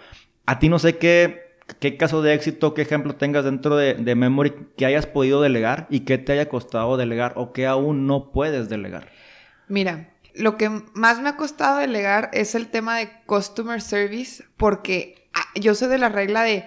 A 0.46 0.58
ti 0.58 0.70
no 0.70 0.80
sé 0.80 0.98
qué, 0.98 1.58
qué 1.80 1.98
caso 1.98 2.22
de 2.22 2.34
éxito, 2.34 2.74
qué 2.74 2.82
ejemplo 2.82 3.16
tengas 3.16 3.46
dentro 3.46 3.76
de, 3.76 3.94
de 3.94 4.16
Memory 4.16 4.54
que 4.76 4.86
hayas 4.86 5.06
podido 5.06 5.42
delegar 5.42 5.86
y 5.92 6.02
qué 6.02 6.18
te 6.18 6.32
haya 6.32 6.50
costado 6.50 6.98
delegar 6.98 7.34
o 7.36 7.54
que 7.54 7.68
aún 7.68 8.08
no 8.08 8.32
puedes 8.32 8.68
delegar. 8.68 9.10
Mira, 9.68 10.10
lo 10.40 10.58
que 10.58 10.70
más 10.94 11.20
me 11.22 11.30
ha 11.30 11.36
costado 11.36 11.80
delegar 11.80 12.30
es 12.34 12.56
el 12.56 12.68
tema 12.68 12.98
de 12.98 13.12
customer 13.26 13.82
service, 13.82 14.44
porque 14.58 15.30
ah, 15.34 15.46
yo 15.56 15.76
soy 15.76 15.90
de 15.90 15.98
la 15.98 16.10
regla 16.10 16.44
de, 16.44 16.66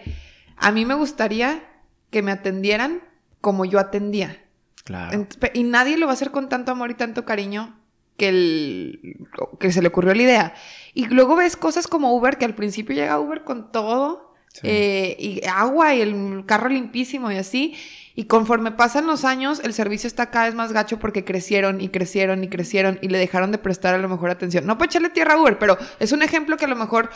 a 0.56 0.70
mí 0.72 0.84
me 0.84 0.94
gustaría 0.94 1.62
que 2.10 2.22
me 2.22 2.32
atendieran 2.32 3.02
como 3.40 3.64
yo 3.64 3.78
atendía. 3.78 4.44
Claro. 4.84 5.26
Y 5.54 5.62
nadie 5.62 5.96
lo 5.96 6.06
va 6.06 6.12
a 6.12 6.14
hacer 6.14 6.30
con 6.30 6.48
tanto 6.48 6.72
amor 6.72 6.90
y 6.90 6.94
tanto 6.94 7.24
cariño 7.24 7.78
que, 8.16 8.28
el, 8.28 9.26
que 9.58 9.72
se 9.72 9.80
le 9.80 9.88
ocurrió 9.88 10.14
la 10.14 10.22
idea. 10.22 10.54
Y 10.92 11.06
luego 11.06 11.36
ves 11.36 11.56
cosas 11.56 11.86
como 11.86 12.14
Uber, 12.14 12.36
que 12.36 12.44
al 12.44 12.54
principio 12.54 12.94
llega 12.94 13.18
Uber 13.18 13.44
con 13.44 13.72
todo, 13.72 14.34
eh, 14.62 15.16
y 15.18 15.40
agua 15.46 15.94
y 15.94 16.02
el 16.02 16.44
carro 16.46 16.68
limpísimo 16.68 17.32
y 17.32 17.36
así. 17.36 17.74
Y 18.14 18.24
conforme 18.24 18.72
pasan 18.72 19.06
los 19.06 19.24
años, 19.24 19.60
el 19.64 19.72
servicio 19.72 20.06
está 20.06 20.30
cada 20.30 20.46
vez 20.46 20.54
más 20.54 20.72
gacho 20.72 20.98
porque 20.98 21.24
crecieron 21.24 21.80
y 21.80 21.88
crecieron 21.88 22.44
y 22.44 22.48
crecieron 22.48 22.98
y 23.00 23.08
le 23.08 23.18
dejaron 23.18 23.52
de 23.52 23.58
prestar 23.58 23.94
a 23.94 23.98
lo 23.98 24.08
mejor 24.08 24.30
atención. 24.30 24.66
No 24.66 24.76
puedo 24.76 24.90
echarle 24.90 25.08
tierra 25.08 25.34
a 25.34 25.40
Uber, 25.40 25.58
pero 25.58 25.78
es 25.98 26.12
un 26.12 26.22
ejemplo 26.22 26.56
que 26.56 26.66
a 26.66 26.68
lo 26.68 26.76
mejor 26.76 27.08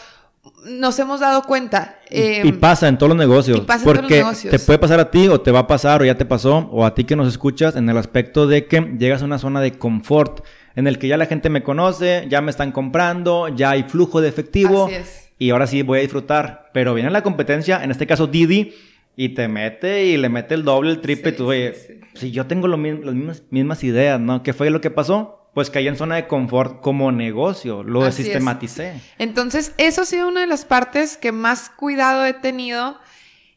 nos 0.65 0.99
hemos 0.99 1.21
dado 1.21 1.43
cuenta. 1.43 1.99
y, 2.11 2.49
em, 2.49 2.61
pasa 2.61 2.89
en 2.89 2.97
todos 2.97 3.11
los 3.11 3.19
negocios. 3.19 3.61
porque 3.85 4.25
te 4.51 4.59
puede 4.59 4.79
pasar 4.79 5.01
a 5.01 5.11
ti 5.11 5.29
o 5.29 5.41
te 5.41 5.51
va 5.51 5.61
a 5.61 5.67
pasar 5.67 6.01
o 6.01 6.05
ya 6.05 6.17
te 6.17 6.25
pasó 6.25 6.69
o 6.71 6.87
a 6.87 6.95
ti 6.95 7.05
que 7.05 7.17
nos 7.17 7.29
escuchas 7.29 7.77
en 7.77 7.89
el 7.89 7.99
aspecto 7.99 8.47
de 8.47 8.67
que 8.67 8.81
llegas 8.99 9.23
a 9.23 9.25
una 9.25 9.39
zona 9.39 9.61
de 9.61 9.73
confort 9.79 10.45
en 10.77 10.87
el 10.87 10.99
que 10.99 11.09
ya 11.09 11.17
la 11.17 11.27
gente 11.27 11.51
me 11.51 11.63
conoce, 11.63 12.27
ya 12.29 12.41
me 12.41 12.51
están 12.51 12.71
comprando, 12.73 13.49
ya 13.49 13.71
hay 13.71 13.85
flujo 13.85 14.21
de 14.21 14.29
efectivo. 14.29 14.87
Así 14.87 14.95
es. 14.95 15.29
Y 15.39 15.51
ahora 15.51 15.67
sí 15.67 15.83
voy 15.83 15.99
a 15.99 16.03
disfrutar. 16.03 16.71
Pero 16.73 16.95
viene 16.95 17.11
la 17.11 17.23
competencia, 17.23 17.83
en 17.83 17.91
este 17.91 18.07
caso 18.07 18.27
Didi 18.27 18.75
y 19.17 19.31
te 19.31 19.49
mete 19.49 20.05
y 20.05 20.17
le 20.19 20.29
mete 20.29 20.55
el 20.55 20.63
doble, 20.63 20.91
el 20.91 21.01
triple. 21.01 21.31
y 21.31 21.35
tú, 21.35 21.47
oye, 21.49 21.75
si 22.15 22.31
yo 22.31 22.47
tengo 22.47 22.69
lo 22.69 22.77
las 22.77 23.15
mismas, 23.15 23.43
mismas 23.51 23.83
ideas, 23.83 24.21
¿no? 24.21 24.43
¿Qué 24.43 24.53
fue 24.53 24.71
lo 24.71 24.81
que 24.81 24.91
pasó? 24.91 25.51
Pues 25.55 25.71
caí 25.71 25.89
en 25.89 25.97
zona 25.97 26.17
de 26.17 26.27
confort 26.27 26.83
como 26.83 27.11
negocio, 27.11 27.83
lo 27.83 28.13
sistematicé. 28.13 29.01
Entonces, 29.19 29.73
eso 29.79 30.03
ha 30.03 30.05
sido 30.05 30.29
una 30.29 30.43
de 30.43 30.47
las 30.47 30.67
partes 30.67 31.17
que 31.17 31.33
más 31.33 31.71
cuidado 31.71 32.27
he 32.27 32.35
tenido 32.35 32.99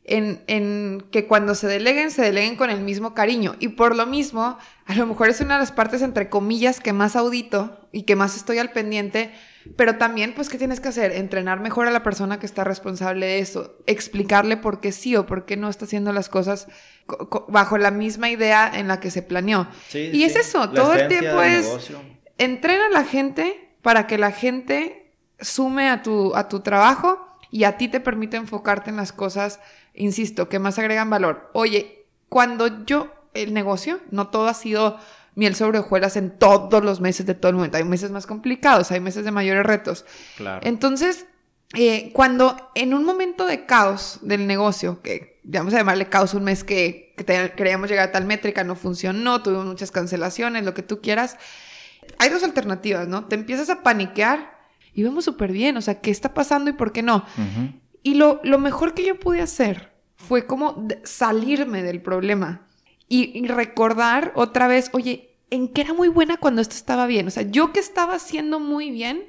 en, 0.09 0.43
en, 0.47 1.05
que 1.11 1.27
cuando 1.27 1.53
se 1.55 1.67
deleguen, 1.67 2.09
se 2.09 2.23
deleguen 2.23 2.55
con 2.55 2.69
el 2.69 2.81
mismo 2.81 3.13
cariño. 3.13 3.55
Y 3.59 3.69
por 3.69 3.95
lo 3.95 4.05
mismo, 4.07 4.57
a 4.85 4.95
lo 4.95 5.05
mejor 5.05 5.29
es 5.29 5.39
una 5.39 5.53
de 5.53 5.59
las 5.61 5.71
partes, 5.71 6.01
entre 6.01 6.29
comillas, 6.29 6.79
que 6.79 6.93
más 6.93 7.15
audito 7.15 7.87
y 7.91 8.03
que 8.03 8.15
más 8.15 8.35
estoy 8.35 8.57
al 8.57 8.71
pendiente, 8.71 9.31
pero 9.77 9.97
también, 9.97 10.33
pues, 10.33 10.49
¿qué 10.49 10.57
tienes 10.57 10.79
que 10.79 10.87
hacer? 10.87 11.11
Entrenar 11.11 11.59
mejor 11.59 11.87
a 11.87 11.91
la 11.91 12.01
persona 12.01 12.39
que 12.39 12.47
está 12.47 12.63
responsable 12.63 13.27
de 13.27 13.39
eso, 13.39 13.77
explicarle 13.85 14.57
por 14.57 14.79
qué 14.79 14.91
sí 14.91 15.15
o 15.15 15.27
por 15.27 15.45
qué 15.45 15.57
no 15.57 15.69
está 15.69 15.85
haciendo 15.85 16.11
las 16.11 16.27
cosas 16.27 16.67
bajo 17.47 17.77
la 17.77 17.91
misma 17.91 18.29
idea 18.29 18.71
en 18.73 18.87
la 18.87 18.99
que 18.99 19.11
se 19.11 19.21
planeó. 19.21 19.67
y 19.93 20.23
es 20.23 20.35
eso, 20.35 20.69
todo 20.69 20.93
el 20.95 21.07
tiempo 21.07 21.41
es, 21.41 21.91
entrena 22.37 22.87
a 22.87 22.89
la 22.89 23.03
gente 23.03 23.75
para 23.81 24.07
que 24.07 24.17
la 24.17 24.31
gente 24.31 25.13
sume 25.39 25.89
a 25.89 26.01
tu, 26.01 26.35
a 26.35 26.49
tu 26.49 26.61
trabajo 26.61 27.25
y 27.51 27.63
a 27.63 27.77
ti 27.77 27.87
te 27.87 27.99
permite 27.99 28.37
enfocarte 28.37 28.89
en 28.89 28.97
las 28.97 29.11
cosas, 29.11 29.59
insisto, 29.99 30.49
que 30.49 30.57
más 30.57 30.79
agregan 30.79 31.09
valor. 31.09 31.51
Oye, 31.53 32.07
cuando 32.27 32.85
yo, 32.85 33.13
el 33.35 33.53
negocio, 33.53 33.99
no 34.09 34.29
todo 34.29 34.47
ha 34.47 34.53
sido 34.55 34.97
miel 35.35 35.55
sobre 35.55 35.79
hojuelas 35.79 36.17
en 36.17 36.31
todos 36.31 36.83
los 36.83 37.01
meses 37.01 37.25
de 37.25 37.35
todo 37.35 37.51
el 37.51 37.55
momento. 37.55 37.77
Hay 37.77 37.83
meses 37.83 38.11
más 38.11 38.25
complicados, 38.25 38.91
hay 38.91 38.99
meses 38.99 39.23
de 39.23 39.31
mayores 39.31 39.65
retos. 39.65 40.05
Claro. 40.37 40.61
Entonces, 40.63 41.27
eh, 41.75 42.11
cuando 42.13 42.71
en 42.75 42.93
un 42.93 43.05
momento 43.05 43.45
de 43.45 43.65
caos 43.65 44.19
del 44.21 44.47
negocio, 44.47 45.01
que 45.01 45.39
vamos 45.43 45.73
a 45.73 45.77
llamarle 45.77 46.09
caos 46.09 46.33
un 46.33 46.43
mes 46.43 46.63
que, 46.63 47.13
que 47.15 47.53
queríamos 47.55 47.89
llegar 47.89 48.09
a 48.09 48.11
tal 48.11 48.25
métrica, 48.25 48.63
no 48.63 48.75
funcionó, 48.75 49.43
tuvimos 49.43 49.65
muchas 49.65 49.91
cancelaciones, 49.91 50.65
lo 50.65 50.73
que 50.73 50.81
tú 50.81 50.99
quieras, 50.99 51.37
hay 52.17 52.29
dos 52.29 52.43
alternativas, 52.43 53.07
¿no? 53.07 53.25
Te 53.25 53.35
empiezas 53.35 53.69
a 53.69 53.83
paniquear 53.83 54.57
y 54.93 55.03
vemos 55.03 55.25
súper 55.25 55.51
bien, 55.51 55.77
o 55.77 55.81
sea, 55.81 56.01
¿qué 56.01 56.11
está 56.11 56.33
pasando 56.33 56.69
y 56.69 56.73
por 56.73 56.91
qué 56.91 57.03
no? 57.03 57.23
Y 58.01 58.15
lo, 58.15 58.39
lo 58.43 58.57
mejor 58.57 58.93
que 58.93 59.05
yo 59.05 59.19
pude 59.19 59.41
hacer 59.41 59.88
fue 60.19 60.45
como 60.45 60.87
salirme 61.03 61.81
del 61.81 62.01
problema 62.01 62.67
y, 63.07 63.47
recordar 63.47 64.31
otra 64.35 64.67
vez, 64.67 64.91
oye, 64.93 65.35
¿en 65.49 65.69
qué 65.69 65.81
era 65.81 65.93
muy 65.93 66.09
buena 66.09 66.37
cuando 66.37 66.61
esto 66.61 66.75
estaba 66.75 67.07
bien? 67.07 67.27
O 67.27 67.31
sea, 67.31 67.43
yo 67.43 67.73
que 67.73 67.79
estaba 67.79 68.15
haciendo 68.15 68.59
muy 68.59 68.91
bien 68.91 69.25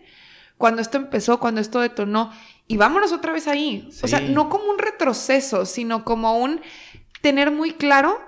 cuando 0.59 0.83
esto 0.83 0.99
empezó, 0.99 1.41
cuando 1.41 1.63
esto 1.63 1.81
detonó, 1.81 2.31
y 2.67 2.77
vámonos 2.77 3.13
otra 3.13 3.33
vez 3.33 3.49
ahí. 3.49 3.89
O 4.03 4.09
sea, 4.09 4.21
no 4.21 4.51
como 4.51 4.65
un 4.71 4.79
retroceso, 4.79 5.65
sino 5.65 6.05
como 6.05 6.37
un 6.37 6.61
tener 7.23 7.51
muy 7.51 7.73
claro 7.73 8.21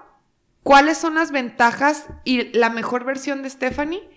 cuáles 0.62 0.96
son 0.96 1.16
las 1.16 1.30
ventajas 1.30 2.06
y 2.24 2.44
la 2.56 2.70
mejor 2.70 3.04
versión 3.04 3.42
de 3.42 3.50
Stephanie 3.50 4.08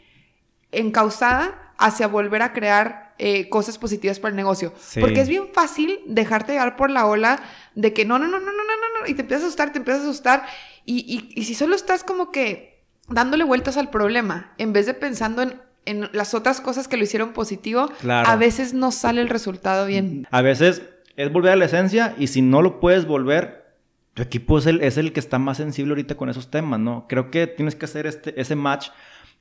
encausada 0.72 1.74
hacia 1.78 2.08
volver 2.08 2.42
a 2.42 2.54
crear 2.54 3.05
eh, 3.18 3.50
cosas 3.50 3.78
positivas 3.78 4.20
para 4.20 4.32
el 4.32 4.36
negocio. 4.36 4.74
Porque 5.00 5.22
es 5.22 5.30
bien 5.30 5.48
fácil 5.54 6.00
dejarte 6.06 6.54
llevar 6.54 6.76
por 6.76 6.90
la 6.90 7.06
ola 7.06 7.42
de 7.74 7.94
que 7.94 8.06
no, 8.06 8.20
no, 8.20 8.28
no, 8.28 8.40
no, 8.40 8.46
no, 8.46 8.52
no, 8.52 9.00
no, 9.02 9.08
y 9.08 9.14
te 9.14 9.22
empiezas 9.22 9.44
a 9.44 9.48
asustar, 9.48 9.72
te 9.72 9.80
empiezas 9.80 10.04
a 10.04 10.10
asustar, 10.10 10.46
y, 10.86 11.32
y, 11.36 11.44
si 11.46 11.56
solo 11.56 11.76
estás 11.76 12.04
como 12.04 12.32
que 12.32 12.84
dándole 13.08 13.44
vueltas 13.44 13.78
al 13.78 13.90
problema, 13.90 14.54
en 14.58 14.74
vez 14.74 14.86
de 14.86 14.94
pensando 14.94 15.42
en, 15.42 15.62
en 15.86 16.10
las 16.14 16.34
otras 16.34 16.62
cosas 16.62 16.88
que 16.88 16.98
lo 16.98 17.04
hicieron 17.04 17.34
positivo, 17.34 17.90
a 18.08 18.36
veces 18.36 18.74
no 18.74 18.92
sale 18.92 19.22
el 19.22 19.30
resultado 19.30 19.86
bien. 19.86 20.28
A 20.32 20.42
veces 20.42 20.84
es 21.16 21.32
volver 21.32 21.54
a 21.54 21.56
la 21.56 21.66
esencia 21.66 22.16
y 22.18 22.28
si 22.28 22.42
no 22.42 22.62
lo 22.62 22.80
puedes 22.80 23.06
volver, 23.06 23.66
tu 24.14 24.24
equipo 24.24 24.58
es 24.58 24.66
el, 24.66 24.82
es 24.82 24.98
el 24.98 25.14
que 25.14 25.20
está 25.20 25.40
más 25.40 25.58
sensible 25.58 25.92
ahorita 25.92 26.16
con 26.16 26.30
esos 26.30 26.50
temas, 26.50 26.80
¿no? 26.80 27.06
Creo 27.08 27.32
que 27.32 27.48
tienes 27.48 27.76
que 27.76 27.86
hacer 27.86 28.08
este, 28.08 28.40
ese 28.40 28.56
match 28.56 28.90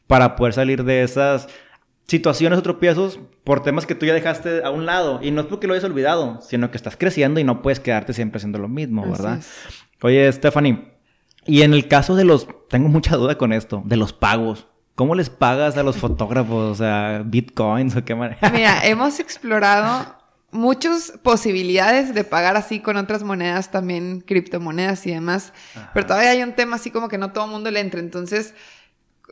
para 0.06 0.36
poder 0.36 0.52
salir 0.52 0.84
de 0.84 1.02
esas 1.02 1.48
situaciones 2.06 2.58
o 2.58 2.62
tropiezos 2.62 3.18
por 3.44 3.62
temas 3.62 3.86
que 3.86 3.94
tú 3.94 4.06
ya 4.06 4.14
dejaste 4.14 4.62
a 4.64 4.70
un 4.70 4.86
lado. 4.86 5.20
Y 5.22 5.30
no 5.30 5.42
es 5.42 5.46
porque 5.46 5.66
lo 5.66 5.74
hayas 5.74 5.84
olvidado, 5.84 6.40
sino 6.42 6.70
que 6.70 6.76
estás 6.76 6.96
creciendo 6.96 7.40
y 7.40 7.44
no 7.44 7.62
puedes 7.62 7.80
quedarte 7.80 8.12
siempre 8.12 8.38
haciendo 8.38 8.58
lo 8.58 8.68
mismo, 8.68 9.08
¿verdad? 9.08 9.40
Oye, 10.02 10.30
Stephanie, 10.32 10.92
y 11.46 11.62
en 11.62 11.74
el 11.74 11.88
caso 11.88 12.14
de 12.16 12.24
los, 12.24 12.46
tengo 12.68 12.88
mucha 12.88 13.16
duda 13.16 13.36
con 13.36 13.52
esto, 13.52 13.82
de 13.84 13.96
los 13.96 14.12
pagos. 14.12 14.66
¿Cómo 14.94 15.14
les 15.14 15.28
pagas 15.28 15.76
a 15.76 15.82
los 15.82 15.96
fotógrafos? 15.96 16.72
O 16.72 16.74
sea, 16.74 17.22
bitcoins 17.24 17.96
o 17.96 18.04
qué 18.04 18.14
manera. 18.14 18.50
Mira, 18.52 18.86
hemos 18.86 19.18
explorado 19.18 20.06
muchas 20.52 21.14
posibilidades 21.22 22.14
de 22.14 22.22
pagar 22.22 22.56
así 22.56 22.78
con 22.78 22.96
otras 22.96 23.24
monedas, 23.24 23.72
también 23.72 24.20
criptomonedas 24.20 25.04
y 25.06 25.10
demás. 25.10 25.52
Pero 25.92 26.06
todavía 26.06 26.30
hay 26.30 26.42
un 26.42 26.52
tema 26.52 26.76
así 26.76 26.92
como 26.92 27.08
que 27.08 27.18
no 27.18 27.32
todo 27.32 27.46
el 27.46 27.50
mundo 27.50 27.70
le 27.72 27.80
entra. 27.80 27.98
Entonces, 27.98 28.54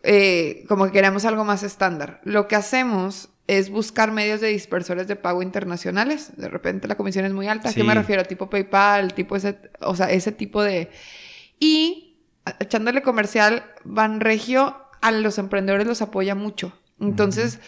eh, 0.03 0.65
como 0.69 0.87
que 0.87 0.93
queremos 0.93 1.25
algo 1.25 1.45
más 1.45 1.63
estándar. 1.63 2.21
Lo 2.25 2.49
que 2.49 2.57
hacemos 2.57 3.29
es 3.47 3.71
buscar 3.71 4.13
medios 4.13 4.41
de 4.41 4.49
dispersores 4.49 5.09
de 5.09 5.17
pago 5.17 5.43
internacionales. 5.43 6.33
De 6.37 6.49
repente 6.49 6.89
la 6.89 6.97
comisión 6.97 7.25
es 7.25 7.33
muy 7.33 7.49
alta. 7.49 7.71
¿A 7.71 7.73
qué 7.73 7.85
me 7.85 7.95
refiero? 7.95 8.25
Tipo 8.25 8.49
PayPal, 8.49 9.15
tipo 9.15 9.37
ese, 9.37 9.59
o 9.81 9.95
sea, 9.95 10.11
ese 10.11 10.33
tipo 10.33 10.63
de... 10.63 10.91
Y 11.59 12.17
echándole 12.59 13.03
comercial, 13.03 13.65
Banregio 13.85 14.77
a 15.01 15.11
los 15.11 15.39
emprendedores 15.39 15.87
los 15.87 16.03
apoya 16.03 16.35
mucho. 16.35 16.73
Entonces, 17.01 17.59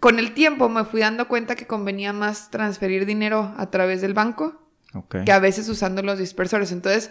con 0.00 0.18
el 0.18 0.34
tiempo 0.34 0.68
me 0.68 0.84
fui 0.84 1.00
dando 1.00 1.28
cuenta 1.28 1.56
que 1.56 1.66
convenía 1.66 2.12
más 2.12 2.50
transferir 2.50 3.06
dinero 3.06 3.54
a 3.56 3.70
través 3.70 4.00
del 4.02 4.14
banco 4.14 4.60
que 5.24 5.32
a 5.32 5.38
veces 5.38 5.68
usando 5.68 6.02
los 6.02 6.18
dispersores. 6.18 6.70
Entonces, 6.70 7.10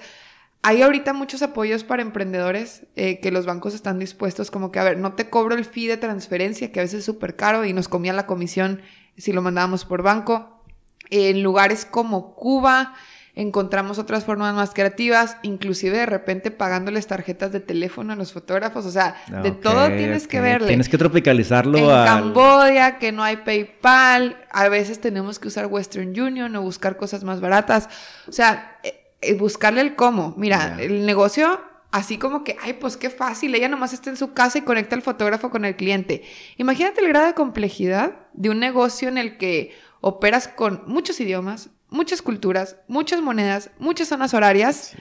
hay 0.64 0.82
ahorita 0.84 1.14
muchos 1.14 1.42
apoyos 1.42 1.84
para 1.84 2.02
emprendedores 2.02 2.84
eh, 2.96 3.20
que 3.20 3.32
los 3.32 3.46
bancos 3.46 3.74
están 3.74 3.98
dispuestos 3.98 4.52
como 4.52 4.72
que, 4.72 4.80
a 4.80 4.84
ver, 4.84 4.98
no 4.98 5.14
te 5.14 5.30
cobro 5.30 5.56
el 5.56 5.66
fee 5.66 5.88
de 5.88 5.98
transferencia, 5.98 6.72
que 6.72 6.80
a 6.80 6.84
veces 6.84 7.00
es 7.00 7.06
súper 7.06 7.36
caro 7.36 7.66
y 7.66 7.74
nos 7.74 7.88
comía 7.88 8.14
la 8.14 8.28
comisión 8.28 8.82
si 9.18 9.34
lo 9.34 9.42
mandábamos 9.42 9.86
por 9.86 10.04
banco. 10.04 10.64
En 11.10 11.42
lugares 11.42 11.86
como 11.86 12.36
Cuba 12.36 12.94
encontramos 13.34 13.98
otras 13.98 14.26
formas 14.26 14.54
más 14.54 14.72
creativas, 14.74 15.38
inclusive 15.42 15.98
de 15.98 16.06
repente 16.06 16.52
pagándoles 16.52 17.08
tarjetas 17.08 17.52
de 17.52 17.60
teléfono 17.60 18.14
a 18.14 18.16
los 18.16 18.34
fotógrafos, 18.34 18.86
o 18.86 18.92
sea, 18.92 19.16
de 19.42 19.52
todo 19.52 19.88
tienes 19.88 20.28
que 20.28 20.42
verle. 20.42 20.68
Tienes 20.68 20.90
que 20.90 20.98
tropicalizarlo 20.98 21.78
en 21.78 21.88
Camboya, 21.88 23.00
que 23.00 23.12
no 23.12 23.24
hay 23.24 23.38
PayPal, 23.38 24.38
a 24.52 24.68
veces 24.68 25.00
tenemos 25.00 25.40
que 25.40 25.48
usar 25.48 25.68
Western 25.68 26.10
Union 26.20 26.56
o 26.56 26.62
buscar 26.62 26.98
cosas 26.98 27.24
más 27.24 27.40
baratas, 27.40 27.88
o 28.28 28.32
sea, 28.34 28.78
eh, 28.84 29.01
buscarle 29.38 29.82
el 29.82 29.96
cómo. 29.96 30.34
Mira, 30.38 30.78
el 30.80 31.06
negocio 31.06 31.60
así 31.92 32.18
como 32.18 32.44
que, 32.44 32.58
ay, 32.62 32.74
pues 32.74 32.98
qué 32.98 33.10
fácil, 33.10 33.54
ella 33.54 33.68
nomás 33.68 33.94
está 33.94 34.10
en 34.10 34.18
su 34.18 34.34
casa 34.34 34.58
y 34.58 34.62
conecta 34.62 34.96
al 34.96 35.02
fotógrafo 35.02 35.50
con 35.50 35.66
el 35.66 35.76
cliente. 35.76 36.24
Imagínate 36.58 37.02
el 37.02 37.10
grado 37.10 37.28
de 37.28 37.34
complejidad 37.34 38.16
de 38.34 38.50
un 38.50 38.60
negocio 38.60 39.10
en 39.10 39.18
el 39.18 39.38
que 39.38 39.76
operas 40.00 40.48
con 40.48 40.84
muchos 40.88 41.20
idiomas, 41.20 41.70
muchas 41.90 42.22
culturas, 42.22 42.78
muchas 42.88 43.22
monedas, 43.22 43.72
muchas 43.78 44.08
zonas 44.08 44.34
horarias, 44.34 44.94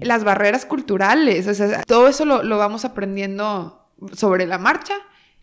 las 0.00 0.24
barreras 0.24 0.64
culturales, 0.64 1.46
o 1.46 1.54
sea, 1.54 1.82
todo 1.82 2.08
eso 2.08 2.24
lo, 2.24 2.42
lo 2.42 2.56
vamos 2.56 2.84
aprendiendo 2.84 3.86
sobre 4.14 4.46
la 4.46 4.58
marcha 4.58 4.94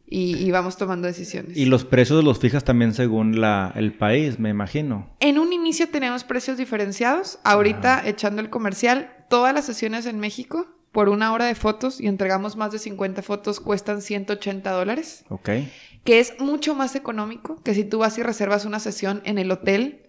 y, 0.10 0.50
vamos 0.52 0.78
tomando 0.78 1.08
decisiones. 1.08 1.58
Y 1.58 1.66
los 1.66 1.84
precios 1.84 2.24
los 2.24 2.40
fijas 2.40 2.64
también 2.64 2.94
según 2.94 3.42
la, 3.42 3.74
el 3.76 3.94
país, 3.94 4.40
me 4.40 4.50
imagino. 4.50 5.10
En 5.20 5.38
un 5.38 5.52
inicio 5.52 5.90
tenemos 5.90 6.24
precios 6.24 6.58
diferenciados. 6.58 7.40
Ahorita, 7.44 8.08
echando 8.08 8.42
el 8.42 8.50
comercial, 8.50 9.12
todas 9.30 9.54
las 9.54 9.66
sesiones 9.66 10.06
en 10.06 10.20
México 10.20 10.68
por 10.92 11.10
una 11.10 11.32
hora 11.34 11.46
de 11.46 11.56
fotos 11.56 12.00
y 12.00 12.08
entregamos 12.08 12.56
más 12.56 12.72
de 12.72 12.80
50 12.80 13.22
fotos 13.22 13.60
cuestan 13.60 14.02
180 14.02 14.72
dólares. 14.72 15.26
Ok. 15.30 15.50
Que 16.08 16.22
es 16.22 16.40
mucho 16.40 16.74
más 16.74 16.96
económico 16.96 17.62
que 17.64 17.74
si 17.74 17.84
tú 17.84 18.00
vas 18.00 18.18
y 18.18 18.24
reservas 18.24 18.64
una 18.64 18.80
sesión 18.80 19.22
en 19.26 19.38
el 19.38 19.52
hotel 19.52 20.08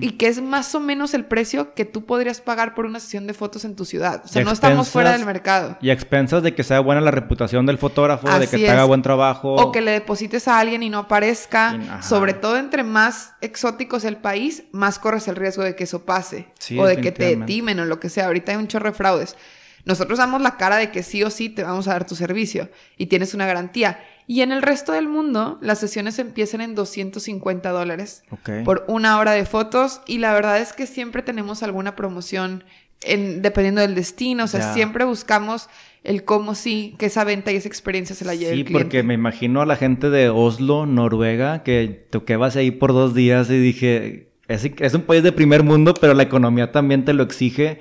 y 0.00 0.12
que 0.12 0.28
es 0.28 0.42
más 0.42 0.74
o 0.74 0.80
menos 0.80 1.14
el 1.14 1.24
precio 1.24 1.72
que 1.72 1.86
tú 1.86 2.04
podrías 2.04 2.42
pagar 2.42 2.74
por 2.74 2.84
una 2.84 3.00
sesión 3.00 3.26
de 3.26 3.32
fotos 3.32 3.64
en 3.64 3.74
tu 3.74 3.86
ciudad. 3.86 4.20
O 4.22 4.28
sea, 4.28 4.44
no 4.44 4.52
estamos 4.52 4.90
fuera 4.90 5.12
del 5.12 5.24
mercado. 5.24 5.78
Y 5.80 5.88
a 5.88 5.94
expensas 5.94 6.42
de 6.42 6.54
que 6.54 6.62
sea 6.62 6.80
buena 6.80 7.00
la 7.00 7.10
reputación 7.10 7.64
del 7.64 7.78
fotógrafo, 7.78 8.28
de 8.38 8.46
que 8.46 8.58
te 8.58 8.70
haga 8.70 8.84
buen 8.84 9.00
trabajo. 9.00 9.54
O 9.54 9.72
que 9.72 9.80
le 9.80 9.92
deposites 9.92 10.46
a 10.46 10.60
alguien 10.60 10.82
y 10.82 10.90
no 10.90 10.98
aparezca. 10.98 12.02
Sobre 12.02 12.34
todo 12.34 12.58
entre 12.58 12.84
más 12.84 13.32
exótico 13.40 13.96
es 13.96 14.04
el 14.04 14.18
país, 14.18 14.64
más 14.72 14.98
corres 14.98 15.26
el 15.26 15.36
riesgo 15.36 15.64
de 15.64 15.74
que 15.74 15.84
eso 15.84 16.04
pase. 16.04 16.48
o 16.76 16.84
de 16.84 16.98
que 16.98 17.12
te 17.12 17.36
timen 17.38 17.80
o 17.80 17.86
lo 17.86 17.98
que 17.98 18.10
sea. 18.10 18.26
Ahorita 18.26 18.52
hay 18.52 18.58
un 18.58 18.68
chorro 18.68 18.90
de 18.90 18.94
fraudes. 18.94 19.36
Nosotros 19.84 20.18
damos 20.18 20.42
la 20.42 20.56
cara 20.56 20.76
de 20.76 20.90
que 20.90 21.02
sí 21.02 21.22
o 21.22 21.30
sí 21.30 21.48
te 21.48 21.62
vamos 21.62 21.88
a 21.88 21.92
dar 21.92 22.06
tu 22.06 22.14
servicio 22.14 22.68
y 22.96 23.06
tienes 23.06 23.34
una 23.34 23.46
garantía. 23.46 23.98
Y 24.30 24.42
en 24.42 24.52
el 24.52 24.62
resto 24.62 24.92
del 24.92 25.08
mundo, 25.08 25.58
las 25.60 25.80
sesiones 25.80 26.20
empiezan 26.20 26.60
en 26.60 26.76
250 26.76 27.68
dólares 27.70 28.22
por 28.64 28.84
una 28.86 29.18
hora 29.18 29.32
de 29.32 29.44
fotos. 29.44 30.02
Y 30.06 30.18
la 30.18 30.32
verdad 30.32 30.60
es 30.60 30.72
que 30.72 30.86
siempre 30.86 31.22
tenemos 31.22 31.64
alguna 31.64 31.96
promoción 31.96 32.62
en, 33.02 33.42
dependiendo 33.42 33.80
del 33.80 33.96
destino. 33.96 34.44
O 34.44 34.46
sea, 34.46 34.72
siempre 34.72 35.04
buscamos 35.04 35.68
el 36.04 36.22
cómo 36.22 36.54
sí, 36.54 36.94
que 36.96 37.06
esa 37.06 37.24
venta 37.24 37.50
y 37.50 37.56
esa 37.56 37.66
experiencia 37.66 38.14
se 38.14 38.24
la 38.24 38.36
lleve 38.36 38.54
sí, 38.54 38.62
porque 38.62 39.02
me 39.02 39.14
imagino 39.14 39.62
a 39.62 39.66
la 39.66 39.74
gente 39.74 40.10
de 40.10 40.28
Oslo, 40.28 40.86
Noruega, 40.86 41.64
que 41.64 42.36
vas 42.38 42.54
ahí 42.54 42.70
por 42.70 42.92
dos 42.92 43.16
días 43.16 43.50
y 43.50 43.58
dije, 43.58 44.28
es, 44.46 44.64
es 44.78 44.94
un 44.94 45.02
país 45.02 45.24
de 45.24 45.32
primer 45.32 45.64
mundo, 45.64 45.92
pero 46.00 46.14
la 46.14 46.22
economía 46.22 46.70
también 46.70 47.04
te 47.04 47.14
lo 47.14 47.24
exige. 47.24 47.80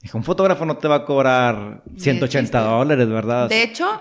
Dije, 0.00 0.16
un 0.16 0.24
fotógrafo 0.24 0.64
no 0.64 0.78
te 0.78 0.88
va 0.88 0.94
a 0.94 1.04
cobrar 1.04 1.82
180 1.98 2.58
dólares, 2.58 3.06
¿verdad? 3.06 3.50
De 3.50 3.62
hecho, 3.62 4.00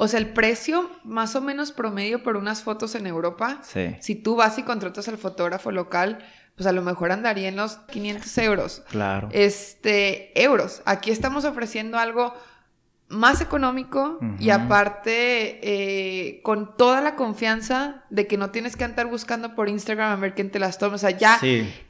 o 0.00 0.06
sea, 0.06 0.20
el 0.20 0.32
precio 0.32 0.88
más 1.02 1.34
o 1.34 1.40
menos 1.40 1.72
promedio 1.72 2.22
por 2.22 2.36
unas 2.36 2.62
fotos 2.62 2.94
en 2.94 3.08
Europa, 3.08 3.60
si 3.98 4.14
tú 4.14 4.36
vas 4.36 4.56
y 4.56 4.62
contratas 4.62 5.08
al 5.08 5.18
fotógrafo 5.18 5.72
local, 5.72 6.18
pues 6.54 6.68
a 6.68 6.72
lo 6.72 6.82
mejor 6.82 7.10
andaría 7.10 7.48
en 7.48 7.56
los 7.56 7.78
500 7.90 8.38
euros. 8.38 8.82
Claro. 8.90 9.28
Este, 9.32 10.40
euros. 10.40 10.82
Aquí 10.84 11.10
estamos 11.10 11.44
ofreciendo 11.44 11.98
algo 11.98 12.32
más 13.08 13.40
económico 13.40 14.18
y 14.38 14.50
aparte 14.50 15.60
eh, 15.62 16.42
con 16.42 16.76
toda 16.76 17.00
la 17.00 17.16
confianza 17.16 18.04
de 18.10 18.26
que 18.26 18.36
no 18.36 18.50
tienes 18.50 18.76
que 18.76 18.84
andar 18.84 19.06
buscando 19.06 19.54
por 19.54 19.70
Instagram 19.70 20.12
a 20.12 20.16
ver 20.16 20.34
quién 20.34 20.50
te 20.50 20.58
las 20.58 20.78
toma. 20.78 20.96
O 20.96 20.98
sea, 20.98 21.10
ya, 21.10 21.38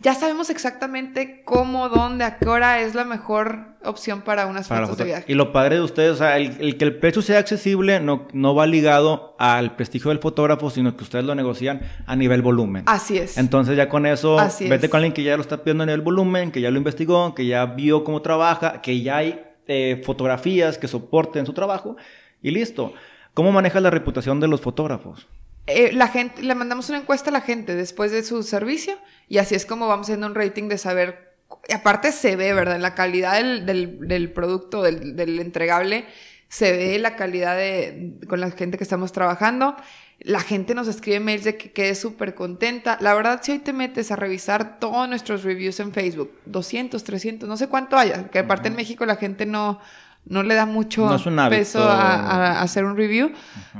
ya 0.01 0.14
sabemos 0.14 0.49
exactamente 0.49 1.43
cómo, 1.45 1.89
dónde, 1.89 2.25
a 2.25 2.39
qué 2.39 2.49
hora 2.49 2.81
es 2.81 2.95
la 2.95 3.05
mejor 3.05 3.77
opción 3.85 4.23
para 4.23 4.47
unas 4.47 4.69
fotos 4.69 4.97
de 4.97 5.05
viaje. 5.05 5.25
Y 5.27 5.35
lo 5.35 5.53
padre 5.53 5.77
de 5.77 5.83
ustedes, 5.83 6.12
o 6.12 6.16
sea, 6.16 6.37
el, 6.37 6.77
que 6.77 6.85
el 6.85 6.97
precio 6.97 7.21
sea 7.21 7.41
accesible 7.41 7.99
no, 7.99 8.29
no 8.33 8.55
va 8.55 8.66
ligado 8.66 9.35
al 9.41 9.75
prestigio 9.75 10.11
del 10.11 10.21
fotógrafo, 10.21 10.71
sino 10.71 10.97
que 10.97 11.03
ustedes 11.03 11.25
lo 11.25 11.35
negocian 11.35 11.81
a 12.07 12.14
nivel 12.14 12.43
volumen. 12.43 12.85
Así 12.87 13.19
es. 13.19 13.39
Entonces 13.39 13.77
ya 13.77 13.89
con 13.89 14.07
eso, 14.07 14.37
vete 14.61 14.89
con 14.89 14.99
alguien 14.99 15.14
que 15.14 15.25
ya 15.25 15.37
lo 15.37 15.43
está 15.43 15.59
pidiendo 15.59 15.83
a 15.83 15.87
nivel 15.87 16.03
volumen, 16.03 16.53
que 16.53 16.61
ya 16.61 16.71
lo 16.71 16.79
investigó, 16.79 17.35
que 17.35 17.47
ya 17.47 17.66
vio 17.66 18.05
cómo 18.05 18.23
trabaja, 18.23 18.81
que 18.83 19.01
ya 19.03 19.16
hay 19.16 19.47
eh, 19.69 20.03
fotografías 20.05 20.79
que 20.79 20.89
soporten 20.89 21.47
su 21.47 21.53
trabajo 21.53 21.97
y 22.43 22.51
listo. 22.51 22.95
¿Cómo 23.35 23.53
manejas 23.53 23.83
la 23.83 23.91
reputación 23.91 24.41
de 24.41 24.49
los 24.49 24.61
fotógrafos? 24.61 25.29
Eh, 25.66 25.93
la 25.93 26.09
gente, 26.09 26.43
le 26.43 26.55
mandamos 26.55 26.89
una 26.89 26.99
encuesta 26.99 27.29
a 27.29 27.33
la 27.33 27.43
gente 27.43 27.77
después 27.77 28.11
de 28.11 28.23
su 28.23 28.43
servicio 28.43 28.97
y 29.29 29.39
así 29.39 29.55
es 29.55 29.66
como 29.66 29.87
vamos 29.87 30.07
haciendo 30.07 30.27
un 30.27 30.35
rating 30.35 30.69
de 30.69 30.79
saber, 30.79 31.37
aparte 31.73 32.11
se 32.12 32.37
ve, 32.37 32.55
¿verdad? 32.55 32.81
La 32.81 32.95
calidad 32.95 33.43
del, 33.43 34.33
producto, 34.33 34.83
del, 34.83 35.14
del, 35.14 35.39
entregable, 35.39 36.07
se 36.49 36.73
ve 36.73 36.99
la 36.99 37.16
calidad 37.16 37.55
de, 37.55 38.14
con 38.27 38.41
la 38.41 38.51
gente 38.51 38.79
que 38.79 38.85
estamos 38.85 39.12
trabajando. 39.12 39.77
La 40.21 40.41
gente 40.41 40.75
nos 40.75 40.89
escribe 40.89 41.21
mails 41.21 41.45
de 41.45 41.57
que 41.57 41.71
quede 41.71 41.95
súper 41.95 42.35
contenta. 42.35 42.99
La 43.01 43.14
verdad, 43.14 43.41
si 43.43 43.53
hoy 43.53 43.61
te 43.61 43.73
metes 43.73 44.11
a 44.11 44.16
revisar 44.16 44.81
todos 44.81 45.09
nuestros 45.09 45.45
reviews 45.45 45.79
en 45.79 45.93
Facebook, 45.93 46.33
200, 46.47 47.03
300, 47.05 47.49
no 47.49 47.57
sé 47.57 47.69
cuánto 47.69 47.97
haya, 47.97 48.29
que 48.29 48.41
aparte 48.41 48.69
en 48.69 48.75
México 48.75 49.07
la 49.07 49.16
gente 49.16 49.47
no, 49.47 49.81
no 50.25 50.43
le 50.43 50.55
da 50.55 50.66
mucho 50.66 51.09
peso 51.49 51.83
a, 51.83 52.61
hacer 52.61 52.85
un 52.85 52.97
review, 52.97 53.33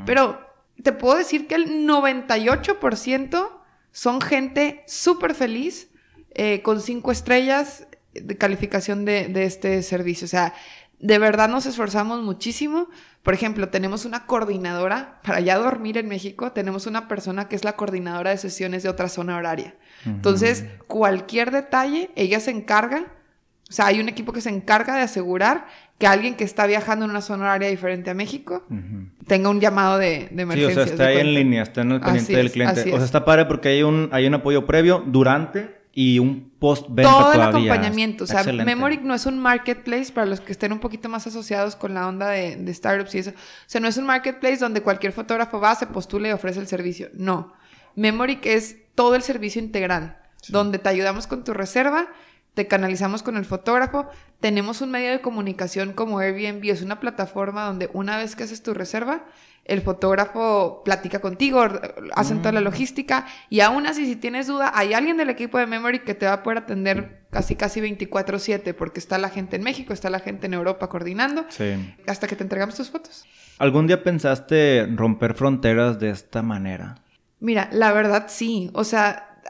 pero 0.07 0.41
te 0.83 0.93
puedo 0.93 1.19
decir 1.19 1.49
que 1.49 1.57
el 1.57 1.89
98% 1.89 3.49
son 3.91 4.21
gente 4.21 4.85
súper 4.87 5.35
feliz, 5.35 5.91
eh, 6.31 6.63
con 6.63 6.81
cinco 6.81 7.11
estrellas 7.11 7.89
de 8.15 8.37
calificación 8.37 9.05
de, 9.05 9.27
de 9.27 9.45
este 9.45 9.83
servicio. 9.83 10.27
O 10.27 10.29
sea, 10.29 10.55
de 11.01 11.19
verdad 11.19 11.49
nos 11.49 11.67
esforzamos 11.67 12.23
muchísimo. 12.23 12.89
Por 13.23 13.35
ejemplo, 13.35 13.69
tenemos 13.69 14.05
una 14.05 14.27
coordinadora 14.27 15.21
para 15.23 15.41
ya 15.41 15.59
dormir 15.59 15.99
en 15.99 16.09
México, 16.09 16.53
tenemos 16.53 16.87
una 16.87 17.09
persona 17.09 17.49
que 17.49 17.57
es 17.57 17.65
la 17.65 17.75
coordinadora 17.75 18.31
de 18.31 18.39
sesiones 18.39 18.83
de 18.83 18.89
otra 18.89 19.09
zona 19.09 19.37
horaria. 19.37 19.75
Entonces, 20.07 20.65
cualquier 20.87 21.51
detalle, 21.51 22.11
ella 22.17 22.41
se 22.41 22.51
encarga, 22.51 23.07
o 23.69 23.73
sea, 23.73 23.87
hay 23.87 24.01
un 24.01 24.09
equipo 24.09 24.33
que 24.33 24.41
se 24.41 24.49
encarga 24.49 24.95
de 24.97 25.03
asegurar 25.03 25.67
que 25.99 26.07
alguien 26.07 26.37
que 26.37 26.45
está 26.45 26.67
viajando 26.67 27.05
en 27.05 27.11
una 27.11 27.21
zona 27.21 27.45
horaria 27.45 27.69
diferente 27.69 28.11
a 28.11 28.15
México 28.15 28.65
tenga 29.27 29.51
un 29.51 29.61
llamado 29.61 29.99
de, 29.99 30.29
de 30.31 30.43
emergencia. 30.43 30.75
Sí, 30.75 30.81
o 30.81 30.85
sea, 30.85 30.93
está 30.93 31.07
ahí 31.09 31.19
en 31.19 31.35
línea, 31.35 31.65
está 31.65 31.83
en 31.83 31.93
el 31.93 32.01
pendiente 32.01 32.37
del 32.37 32.51
cliente. 32.51 32.81
O 32.93 32.97
sea, 32.97 33.05
está 33.05 33.25
padre 33.25 33.45
porque 33.45 33.69
hay 33.69 33.83
un, 33.83 34.09
hay 34.13 34.27
un 34.27 34.35
apoyo 34.35 34.65
previo 34.65 35.03
durante 35.07 35.78
y 35.95 36.19
un 36.19 36.53
post-venta 36.59 37.11
Todo 37.11 37.33
el 37.33 37.41
acompañamiento. 37.41 38.25
O 38.25 38.27
sea, 38.27 38.45
Memoric 38.45 39.03
no 39.03 39.15
es 39.15 39.27
un 39.27 39.39
marketplace 39.39 40.13
para 40.13 40.27
los 40.27 40.41
que 40.41 40.53
estén 40.53 40.73
un 40.73 40.79
poquito 40.79 41.09
más 41.09 41.27
asociados 41.27 41.77
con 41.77 41.95
la 41.95 42.07
onda 42.07 42.29
de, 42.29 42.73
startups 42.75 43.15
y 43.15 43.19
eso. 43.19 43.31
O 43.31 43.35
sea, 43.67 43.81
no 43.81 43.89
es 43.89 43.97
un 43.97 44.07
marketplace 44.07 44.59
donde 44.59 44.83
cualquier 44.83 45.13
fotógrafo 45.13 45.61
va, 45.61 45.75
se 45.75 45.87
postula 45.87 46.29
y 46.29 46.33
ofrece 46.33 46.61
el 46.61 46.67
servicio. 46.69 47.09
No. 47.15 47.53
Memoric 47.97 48.47
es 48.47 48.77
todo 48.95 49.15
el 49.15 49.23
servicio 49.23 49.61
integral, 49.61 50.19
donde 50.49 50.79
te 50.79 50.89
ayudamos 50.89 51.27
con 51.27 51.43
tu 51.43 51.53
reserva, 51.53 52.09
te 52.59 52.67
canalizamos 52.67 53.23
con 53.23 53.37
el 53.37 53.45
fotógrafo, 53.45 54.09
tenemos 54.41 54.81
un 54.81 54.91
medio 54.91 55.13
de 55.13 55.21
comunicación 55.21 55.93
como 55.93 56.19
Airbnb, 56.19 56.69
es 56.69 56.83
una 56.83 56.99
plataforma 56.99 57.63
donde 57.63 57.89
una 57.93 58.17
vez 58.17 58.35
que 58.35 58.43
haces 58.43 58.65
tu 58.65 58.75
reserva, 58.75 59.27
el 59.65 59.81
fotógrafo 59.81 60.83
platica 60.85 61.21
contigo, 61.21 61.65
hacen 62.17 62.39
toda 62.39 62.51
la 62.51 62.61
mm. 62.61 62.65
logística 62.65 63.29
y 63.49 63.61
aún 63.61 63.87
así 63.87 64.07
si 64.07 64.17
tienes 64.17 64.49
duda, 64.49 64.73
hay 64.75 64.93
alguien 64.93 65.17
del 65.17 65.31
equipo 65.31 65.57
de 65.57 65.69
Memory 65.69 66.01
que 66.01 66.15
te 66.15 66.27
va 66.27 66.33
a 66.33 66.43
poder 66.43 66.59
atender 66.59 67.29
casi 67.31 67.55
casi 67.55 67.81
24/7 67.81 68.75
porque 68.75 68.99
está 68.99 69.19
la 69.19 69.29
gente 69.29 69.55
en 69.55 69.63
México, 69.63 69.93
está 69.93 70.11
la 70.11 70.19
gente 70.19 70.49
en 70.49 70.55
Europa 70.55 70.89
coordinando 70.89 71.47
hasta 72.09 72.27
que 72.27 72.35
te 72.35 72.43
entregamos 72.43 72.75
tus 72.75 72.91
fotos. 72.91 73.25
¿Algún 73.59 73.87
día 73.87 74.03
pensaste 74.03 74.89
romper 74.97 75.35
fronteras 75.35 76.01
de 76.01 76.11
esta 76.11 76.43
manera? 76.43 76.97
Mira, 77.39 77.69
la 77.71 77.93
verdad 77.93 78.27
sí, 78.27 78.69
o 78.73 78.83
sea, 78.83 79.43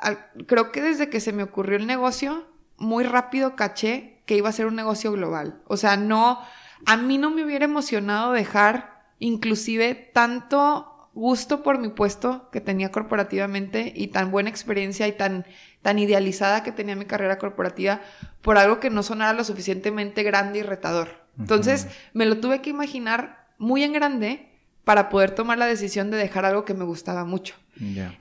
creo 0.46 0.72
que 0.72 0.82
desde 0.82 1.09
que 1.09 1.20
se 1.20 1.32
me 1.32 1.42
ocurrió 1.42 1.78
el 1.78 1.86
negocio, 1.86 2.44
muy 2.78 3.04
rápido 3.04 3.56
caché 3.56 4.22
que 4.26 4.36
iba 4.36 4.48
a 4.48 4.52
ser 4.52 4.66
un 4.66 4.76
negocio 4.76 5.12
global. 5.12 5.62
O 5.66 5.76
sea, 5.76 5.96
no, 5.96 6.40
a 6.86 6.96
mí 6.96 7.18
no 7.18 7.30
me 7.30 7.44
hubiera 7.44 7.64
emocionado 7.64 8.32
dejar 8.32 9.04
inclusive 9.18 9.94
tanto 9.94 11.10
gusto 11.14 11.62
por 11.62 11.78
mi 11.78 11.88
puesto 11.88 12.48
que 12.50 12.60
tenía 12.60 12.92
corporativamente 12.92 13.92
y 13.94 14.08
tan 14.08 14.30
buena 14.30 14.50
experiencia 14.50 15.08
y 15.08 15.12
tan 15.12 15.44
tan 15.82 15.98
idealizada 15.98 16.62
que 16.62 16.72
tenía 16.72 16.96
mi 16.96 17.04
carrera 17.04 17.38
corporativa 17.38 18.00
por 18.42 18.58
algo 18.58 18.80
que 18.80 18.90
no 18.90 19.02
sonara 19.02 19.32
lo 19.32 19.44
suficientemente 19.44 20.22
grande 20.22 20.60
y 20.60 20.62
retador. 20.62 21.26
Entonces, 21.38 21.86
me 22.14 22.26
lo 22.26 22.40
tuve 22.40 22.60
que 22.60 22.70
imaginar 22.70 23.46
muy 23.58 23.84
en 23.84 23.92
grande 23.92 24.47
para 24.89 25.11
poder 25.11 25.32
tomar 25.32 25.59
la 25.59 25.66
decisión 25.66 26.11
de 26.11 26.16
dejar 26.16 26.47
algo 26.47 26.64
que 26.64 26.72
me 26.72 26.86
gustaba 26.86 27.26
mucho. 27.26 27.55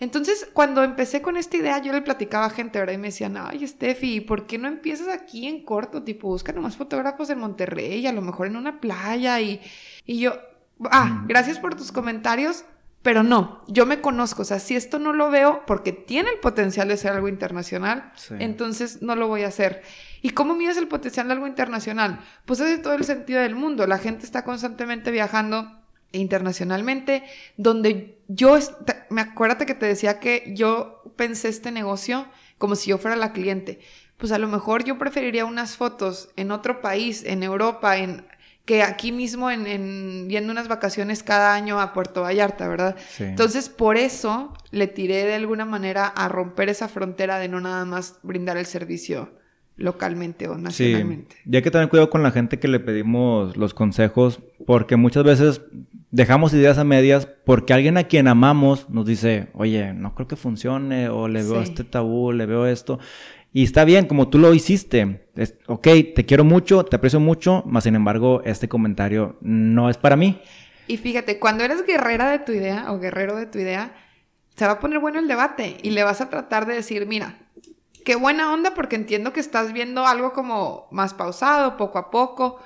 Entonces, 0.02 0.50
cuando 0.52 0.84
empecé 0.84 1.22
con 1.22 1.38
esta 1.38 1.56
idea, 1.56 1.82
yo 1.82 1.94
le 1.94 2.02
platicaba 2.02 2.48
a 2.48 2.50
gente, 2.50 2.78
¿verdad? 2.78 2.94
Y 2.94 2.98
me 2.98 3.08
decían, 3.08 3.38
ay, 3.38 3.66
Steffi, 3.66 4.20
¿por 4.20 4.48
qué 4.48 4.58
no 4.58 4.68
empiezas 4.68 5.08
aquí 5.08 5.48
en 5.48 5.64
corto? 5.64 6.04
Tipo, 6.04 6.28
busca 6.28 6.52
nomás 6.52 6.76
fotógrafos 6.76 7.30
en 7.30 7.40
Monterrey, 7.40 8.06
a 8.06 8.12
lo 8.12 8.22
mejor 8.22 8.48
en 8.48 8.58
una 8.58 8.82
playa. 8.82 9.40
Y, 9.40 9.62
y 10.06 10.20
yo, 10.20 10.34
ah, 10.92 11.24
gracias 11.26 11.58
por 11.58 11.74
tus 11.74 11.94
comentarios, 11.94 12.66
pero 13.02 13.24
no, 13.24 13.64
yo 13.70 13.86
me 13.86 14.02
conozco, 14.02 14.42
o 14.42 14.46
sea, 14.46 14.60
si 14.60 14.76
esto 14.76 15.00
no 15.00 15.14
lo 15.14 15.30
veo 15.30 15.64
porque 15.66 15.94
tiene 15.94 16.32
el 16.32 16.40
potencial 16.40 16.90
de 16.90 16.98
ser 16.98 17.14
algo 17.14 17.30
internacional, 17.30 18.12
entonces 18.40 19.02
no 19.02 19.16
lo 19.16 19.30
voy 19.30 19.44
a 19.44 19.48
hacer. 19.48 19.84
¿Y 20.22 20.32
cómo 20.32 20.54
mides 20.54 20.76
el 20.76 20.90
potencial 20.90 21.28
de 21.28 21.34
algo 21.36 21.48
internacional? 21.48 22.20
Pues 22.44 22.60
es 22.60 22.68
de 22.68 22.78
todo 22.80 22.96
el 22.96 23.06
sentido 23.06 23.40
del 23.40 23.56
mundo, 23.56 23.88
la 23.88 24.00
gente 24.00 24.26
está 24.26 24.44
constantemente 24.44 25.12
viajando 25.12 25.77
internacionalmente, 26.12 27.24
donde 27.58 28.18
yo, 28.28 28.58
me 29.10 29.22
acuérdate 29.22 29.66
que 29.66 29.76
te 29.76 29.86
decía 29.86 30.20
que 30.20 30.54
yo 30.56 31.04
pensé 31.16 31.50
este 31.50 31.72
negocio 31.72 32.28
como 32.58 32.76
si 32.76 32.90
yo 32.90 32.98
fuera 32.98 33.16
la 33.16 33.34
cliente. 33.34 33.80
Pues 34.18 34.32
a 34.32 34.40
lo 34.40 34.48
mejor 34.48 34.84
yo 34.84 34.98
preferiría 34.98 35.46
unas 35.46 35.76
fotos 35.76 36.30
en 36.36 36.52
otro 36.52 36.82
país, 36.82 37.24
en 37.24 37.44
Europa, 37.44 37.98
en 37.98 38.26
que 38.66 38.84
aquí 38.84 39.14
mismo 39.14 39.50
en, 39.50 39.66
en 39.66 40.28
viendo 40.28 40.52
unas 40.52 40.68
vacaciones 40.68 41.24
cada 41.24 41.54
año 41.54 41.80
a 41.80 41.94
Puerto 41.94 42.24
Vallarta, 42.24 42.68
¿verdad? 42.68 42.98
Entonces, 43.18 43.70
por 43.70 43.96
eso 43.96 44.54
le 44.72 44.88
tiré 44.88 45.24
de 45.24 45.36
alguna 45.36 45.64
manera 45.64 46.06
a 46.08 46.28
romper 46.28 46.68
esa 46.68 46.90
frontera 46.90 47.40
de 47.40 47.48
no 47.48 47.62
nada 47.62 47.86
más 47.86 48.20
brindar 48.24 48.58
el 48.58 48.66
servicio 48.66 49.32
localmente 49.78 50.50
o 50.50 50.58
nacionalmente. 50.58 51.38
Sí. 51.44 51.50
Y 51.50 51.56
hay 51.56 51.62
que 51.62 51.72
tener 51.72 51.88
cuidado 51.88 52.10
con 52.10 52.24
la 52.24 52.32
gente 52.32 52.60
que 52.60 52.68
le 52.68 52.82
pedimos 52.82 53.56
los 53.56 53.74
consejos, 53.74 54.42
porque 54.66 54.98
muchas 54.98 55.24
veces 55.24 55.62
dejamos 56.18 56.52
ideas 56.52 56.80
a 56.80 56.84
medias 56.84 57.28
porque 57.46 57.74
alguien 57.74 57.96
a 57.96 58.06
quien 58.06 58.28
amamos 58.28 58.90
nos 58.90 59.06
dice, 59.06 59.50
oye, 59.54 59.94
no 59.94 60.16
creo 60.16 60.28
que 60.28 60.36
funcione, 60.36 61.10
o 61.10 61.28
le 61.28 61.44
veo 61.44 61.62
este 61.62 61.84
tabú, 61.84 62.32
le 62.32 62.48
veo 62.48 62.66
esto. 62.66 62.98
Y 63.54 63.64
está 63.64 63.86
bien, 63.86 64.08
como 64.08 64.28
tú 64.28 64.40
lo 64.40 64.52
hiciste. 64.56 65.28
Es, 65.36 65.54
ok, 65.68 65.88
te 66.16 66.26
quiero 66.26 66.44
mucho, 66.44 66.84
te 66.86 66.96
aprecio 66.96 67.20
mucho, 67.20 67.62
mas 67.68 67.84
sin 67.84 67.94
embargo, 67.94 68.42
este 68.46 68.68
comentario 68.68 69.38
no 69.42 69.92
es 69.92 69.98
para 69.98 70.16
mí. 70.16 70.42
Y 70.88 70.98
fíjate, 70.98 71.38
cuando 71.38 71.64
eres 71.64 71.86
guerrera 71.86 72.32
de 72.32 72.40
tu 72.40 72.52
idea 72.52 72.92
o 72.92 73.00
guerrero 73.00 73.36
de 73.36 73.46
tu 73.46 73.60
idea, 73.60 73.94
se 74.56 74.66
va 74.66 74.74
a 74.74 74.80
poner 74.80 74.98
bueno 74.98 75.20
el 75.20 75.28
debate 75.28 75.78
y 75.84 75.92
le 75.92 76.04
vas 76.04 76.20
a 76.20 76.32
tratar 76.32 76.66
de 76.66 76.74
decir, 76.74 77.06
mira, 77.06 77.38
qué 78.04 78.16
buena 78.16 78.52
onda 78.52 78.74
porque 78.74 78.96
entiendo 78.96 79.34
que 79.34 79.40
estás 79.40 79.72
viendo 79.72 80.08
algo 80.08 80.34
como 80.34 80.88
más 80.90 81.14
pausado, 81.14 81.78
poco 81.78 82.00
a 82.00 82.10
poco, 82.10 82.60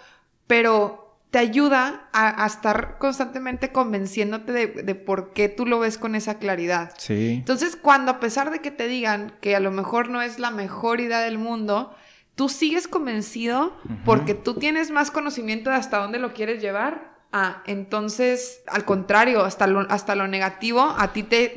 pero 0.48 1.01
te 1.32 1.40
ayuda 1.40 2.10
a, 2.12 2.46
estar 2.46 2.98
constantemente 2.98 3.72
convenciéndote 3.72 4.52
de, 4.52 4.96
por 4.96 5.32
qué 5.32 5.48
tú 5.48 5.66
lo 5.66 5.80
ves 5.80 5.98
con 5.98 6.16
esa 6.16 6.38
claridad. 6.40 6.94
Sí. 6.98 7.36
Entonces, 7.36 7.78
cuando 7.78 8.12
a 8.12 8.20
pesar 8.20 8.52
de 8.52 8.60
que 8.60 8.70
te 8.70 8.88
digan 8.88 9.34
que 9.40 9.56
a 9.56 9.62
lo 9.62 9.72
mejor 9.72 10.10
no 10.10 10.22
es 10.22 10.40
la 10.40 10.52
mejor 10.52 11.00
idea 11.00 11.22
del 11.22 11.38
mundo, 11.38 11.96
tú 12.36 12.50
sigues 12.50 12.90
convencido 12.90 13.78
porque 14.04 14.34
tú 14.34 14.56
tienes 14.56 14.92
más 14.92 15.10
conocimiento 15.10 15.70
de 15.70 15.78
hasta 15.78 16.00
dónde 16.00 16.20
lo 16.20 16.34
quieres 16.34 16.62
llevar, 16.62 17.11
Ah, 17.34 17.64
entonces, 17.66 18.62
al 18.68 18.84
contrario, 18.84 19.46
hasta 19.46 19.66
lo, 19.66 19.80
hasta 19.90 20.16
lo 20.16 20.28
negativo 20.28 20.82
a 20.98 21.14
ti 21.14 21.24
te, 21.24 21.48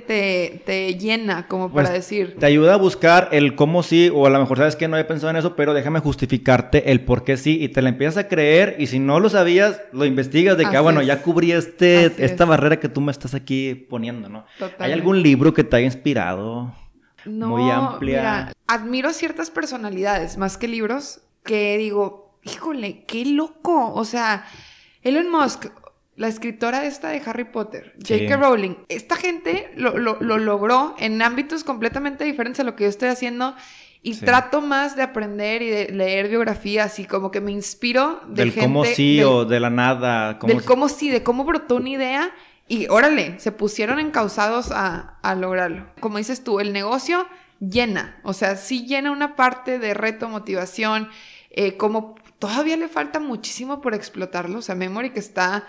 te, 0.64 0.95
llena, 0.95 1.49
como 1.49 1.72
para 1.72 1.89
pues, 1.89 1.99
decir. 1.99 2.37
Te 2.39 2.47
ayuda 2.47 2.75
a 2.75 2.77
buscar 2.77 3.29
el 3.33 3.57
cómo 3.57 3.83
sí, 3.83 4.09
o 4.14 4.25
a 4.27 4.31
lo 4.31 4.39
mejor 4.39 4.59
sabes 4.59 4.77
que 4.77 4.87
no 4.87 4.95
había 4.95 5.09
pensado 5.09 5.31
en 5.31 5.37
eso, 5.37 5.57
pero 5.57 5.75
déjame 5.75 5.99
justificarte 5.99 6.93
el 6.93 7.01
por 7.01 7.25
qué 7.25 7.37
sí, 7.37 7.59
y 7.61 7.70
te 7.70 7.83
la 7.83 7.89
empiezas 7.89 8.18
a 8.18 8.29
creer, 8.29 8.77
y 8.79 8.87
si 8.87 9.01
no 9.01 9.18
lo 9.18 9.29
sabías, 9.29 9.81
lo 9.93 10.05
investigas 10.05 10.57
de 10.57 10.64
que, 10.64 10.77
ah, 10.77 10.81
bueno, 10.81 11.03
ya 11.03 11.22
cubrí 11.22 11.51
este, 11.51 12.05
esta 12.25 12.45
barrera 12.45 12.79
que 12.79 12.89
tú 12.89 13.01
me 13.01 13.11
estás 13.11 13.35
aquí 13.35 13.75
poniendo, 13.75 14.29
¿no? 14.29 14.47
¿Hay 14.79 14.93
algún 14.93 15.25
libro 15.25 15.55
que 15.55 15.64
te 15.64 15.75
haya 15.75 15.87
inspirado? 15.87 16.72
No, 17.25 17.49
muy 17.49 17.68
amplia. 17.68 18.18
Mira, 18.18 18.53
admiro 18.68 19.12
ciertas 19.12 19.51
personalidades, 19.51 20.39
más 20.39 20.57
que 20.57 20.68
libros, 20.68 21.22
que 21.43 21.77
digo, 21.79 22.39
híjole, 22.45 23.03
qué 23.07 23.27
loco, 23.27 23.93
o 23.93 24.05
sea 24.05 24.45
Elon 25.05 25.31
Musk, 25.31 25.67
la 26.17 26.29
escritora 26.29 26.85
esta 26.87 27.11
de 27.11 27.23
Harry 27.27 27.45
Potter, 27.45 27.95
J.K. 27.99 28.37
Rowling, 28.37 28.75
esta 28.89 29.17
gente 29.17 29.71
lo, 29.77 29.93
logró 30.21 30.95
en 30.99 31.21
ámbitos 31.23 31.63
completamente 31.63 32.25
diferentes 32.25 32.61
a 32.61 32.65
lo 32.65 32.75
que 32.75 32.85
yo 32.85 32.91
estoy 32.91 33.09
haciendo. 33.09 33.55
Y 34.07 34.17
trato 34.17 34.61
más 34.61 34.97
de 34.97 35.03
aprender 35.03 35.63
y 35.63 35.71
de 35.71 35.89
leer 35.89 36.29
biografías 36.29 36.99
y 36.99 37.07
como 37.07 37.31
que 37.31 37.41
me 37.41 37.53
inspiro 37.53 38.21
de 38.29 38.45
del 38.45 38.55
cómo 38.55 38.85
sí 38.85 39.23
o 39.23 39.47
de 39.47 39.59
la 39.61 39.71
nada. 39.71 40.35
del 40.43 40.63
cómo 40.63 40.91
sí, 40.91 41.09
de 41.09 41.23
cómo 41.23 41.45
brotó 41.45 41.77
una 41.77 41.89
idea 41.89 42.35
y 42.69 42.87
órale, 42.89 43.41
se 43.41 43.51
pusieron 43.51 43.99
encausados 43.99 44.73
a, 44.73 45.19
a 45.23 45.35
lograrlo. 45.35 45.87
Como 46.01 46.19
dices 46.19 46.45
tú, 46.45 46.61
el 46.61 46.75
negocio 46.75 47.27
llena, 47.61 48.21
o 48.25 48.35
sea, 48.35 48.57
sí 48.57 48.87
llena 48.87 49.11
una 49.11 49.37
parte 49.37 49.79
de 49.79 49.95
reto, 49.95 50.29
motivación, 50.29 51.09
eh, 51.51 51.77
como 51.77 52.17
todavía 52.45 52.77
le 52.77 52.89
falta 52.89 53.21
muchísimo 53.21 53.81
por 53.81 53.95
explotarlo. 53.95 54.59
O 54.59 54.63
sea, 54.63 54.75
Memory 54.75 55.11
que 55.11 55.19
está, 55.19 55.67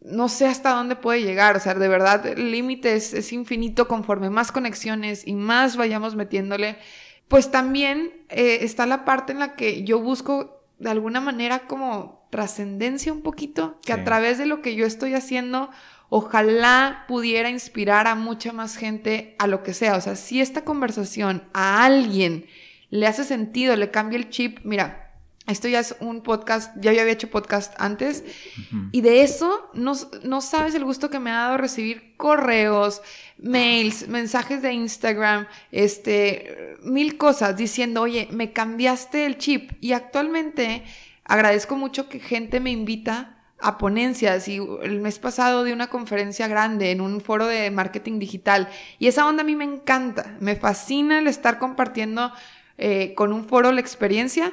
no 0.00 0.28
sé 0.28 0.46
hasta 0.46 0.70
dónde 0.70 0.94
puede 0.94 1.22
llegar. 1.22 1.56
O 1.56 1.60
sea, 1.60 1.74
de 1.74 1.88
verdad, 1.88 2.24
el 2.26 2.52
límite 2.52 2.94
es, 2.94 3.32
infinito 3.32 3.88
conforme 3.88 4.30
más 4.30 4.52
conexiones 4.52 5.26
y 5.26 5.34
más 5.34 5.76
vayamos 5.76 6.14
metiéndole. 6.14 6.78
Pues 7.26 7.50
también 7.50 8.24
eh, 8.28 8.58
está 8.60 8.86
la 8.86 9.04
parte 9.04 9.32
en 9.32 9.40
la 9.40 9.56
que 9.56 9.82
yo 9.82 9.98
busco 9.98 10.62
de 10.78 10.90
alguna 10.90 11.20
manera 11.20 11.66
como 11.66 12.28
trascendencia 12.30 13.12
un 13.12 13.22
poquito, 13.22 13.80
que 13.84 13.92
a 13.92 14.04
través 14.04 14.38
de 14.38 14.46
lo 14.46 14.62
que 14.62 14.76
yo 14.76 14.86
estoy 14.86 15.14
haciendo, 15.14 15.70
ojalá 16.08 17.04
pudiera 17.08 17.50
inspirar 17.50 18.06
a 18.06 18.14
mucha 18.14 18.52
más 18.52 18.76
gente 18.76 19.34
a 19.40 19.48
lo 19.48 19.64
que 19.64 19.74
sea. 19.74 19.96
O 19.96 20.00
sea, 20.00 20.14
si 20.14 20.40
esta 20.40 20.62
conversación 20.62 21.48
a 21.52 21.84
alguien 21.84 22.46
le 22.90 23.08
hace 23.08 23.24
sentido, 23.24 23.74
le 23.74 23.90
cambia 23.90 24.18
el 24.18 24.30
chip, 24.30 24.60
mira, 24.62 25.05
esto 25.46 25.68
ya 25.68 25.80
es 25.80 25.96
un 26.00 26.22
podcast, 26.22 26.74
ya 26.80 26.92
yo 26.92 27.00
había 27.00 27.12
hecho 27.12 27.30
podcast 27.30 27.72
antes, 27.78 28.24
y 28.90 29.00
de 29.00 29.22
eso 29.22 29.70
no, 29.74 29.94
no, 30.24 30.40
sabes 30.40 30.74
el 30.74 30.84
gusto 30.84 31.08
que 31.08 31.20
me 31.20 31.30
ha 31.30 31.36
dado 31.36 31.56
recibir 31.56 32.16
correos, 32.16 33.00
mails, 33.38 34.08
mensajes 34.08 34.62
de 34.62 34.72
Instagram, 34.72 35.46
este, 35.70 36.76
mil 36.82 37.16
cosas 37.16 37.56
diciendo, 37.56 38.02
oye, 38.02 38.28
me 38.32 38.52
cambiaste 38.52 39.26
el 39.26 39.38
chip. 39.38 39.72
Y 39.80 39.92
actualmente 39.92 40.82
agradezco 41.24 41.76
mucho 41.76 42.08
que 42.08 42.18
gente 42.18 42.60
me 42.60 42.70
invita 42.70 43.44
a 43.60 43.78
ponencias. 43.78 44.48
Y 44.48 44.60
el 44.82 45.00
mes 45.00 45.18
pasado 45.18 45.64
di 45.64 45.72
una 45.72 45.88
conferencia 45.88 46.48
grande 46.48 46.90
en 46.90 47.00
un 47.00 47.20
foro 47.20 47.46
de 47.46 47.70
marketing 47.70 48.18
digital. 48.18 48.68
Y 48.98 49.08
esa 49.08 49.26
onda 49.26 49.42
a 49.42 49.46
mí 49.46 49.56
me 49.56 49.64
encanta, 49.64 50.36
me 50.40 50.56
fascina 50.56 51.18
el 51.18 51.26
estar 51.26 51.58
compartiendo 51.58 52.32
eh, 52.78 53.14
con 53.14 53.32
un 53.32 53.46
foro 53.46 53.72
la 53.72 53.80
experiencia 53.80 54.52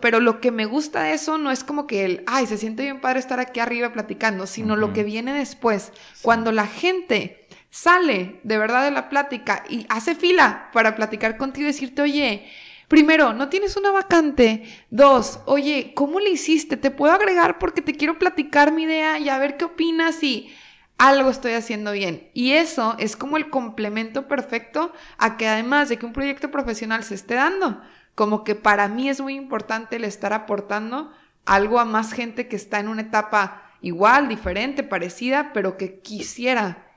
pero 0.00 0.20
lo 0.20 0.40
que 0.40 0.50
me 0.50 0.66
gusta 0.66 1.02
de 1.02 1.14
eso 1.14 1.38
no 1.38 1.50
es 1.50 1.62
como 1.62 1.86
que 1.86 2.04
el, 2.04 2.24
ay, 2.26 2.46
se 2.46 2.58
siente 2.58 2.82
bien 2.82 3.00
padre 3.00 3.20
estar 3.20 3.38
aquí 3.38 3.60
arriba 3.60 3.92
platicando, 3.92 4.46
sino 4.46 4.76
lo 4.76 4.92
que 4.92 5.04
viene 5.04 5.32
después. 5.32 5.92
Cuando 6.22 6.50
la 6.50 6.66
gente 6.66 7.46
sale 7.70 8.40
de 8.42 8.58
verdad 8.58 8.84
de 8.84 8.90
la 8.90 9.08
plática 9.08 9.64
y 9.68 9.86
hace 9.88 10.14
fila 10.14 10.70
para 10.72 10.96
platicar 10.96 11.36
contigo 11.36 11.64
y 11.64 11.72
decirte, 11.72 12.02
oye, 12.02 12.46
primero, 12.88 13.32
no 13.32 13.48
tienes 13.48 13.76
una 13.76 13.92
vacante. 13.92 14.64
Dos, 14.90 15.40
oye, 15.46 15.92
¿cómo 15.94 16.20
le 16.20 16.30
hiciste? 16.30 16.76
Te 16.76 16.90
puedo 16.90 17.12
agregar 17.12 17.58
porque 17.58 17.82
te 17.82 17.94
quiero 17.94 18.18
platicar 18.18 18.72
mi 18.72 18.84
idea 18.84 19.18
y 19.18 19.28
a 19.28 19.38
ver 19.38 19.56
qué 19.56 19.66
opinas 19.66 20.22
y 20.22 20.52
algo 20.98 21.30
estoy 21.30 21.52
haciendo 21.52 21.92
bien. 21.92 22.28
Y 22.34 22.52
eso 22.52 22.96
es 22.98 23.16
como 23.16 23.36
el 23.36 23.50
complemento 23.50 24.28
perfecto 24.28 24.92
a 25.18 25.36
que 25.36 25.48
además 25.48 25.88
de 25.88 25.96
que 25.96 26.06
un 26.06 26.12
proyecto 26.12 26.50
profesional 26.50 27.04
se 27.04 27.14
esté 27.14 27.34
dando, 27.34 27.80
como 28.14 28.44
que 28.44 28.54
para 28.54 28.88
mí 28.88 29.08
es 29.08 29.20
muy 29.20 29.34
importante 29.34 29.96
el 29.96 30.04
estar 30.04 30.32
aportando 30.32 31.10
algo 31.44 31.80
a 31.80 31.84
más 31.84 32.12
gente 32.12 32.48
que 32.48 32.56
está 32.56 32.80
en 32.80 32.88
una 32.88 33.02
etapa 33.02 33.62
igual, 33.80 34.28
diferente, 34.28 34.82
parecida, 34.82 35.50
pero 35.52 35.76
que 35.76 36.00
quisiera 36.00 36.88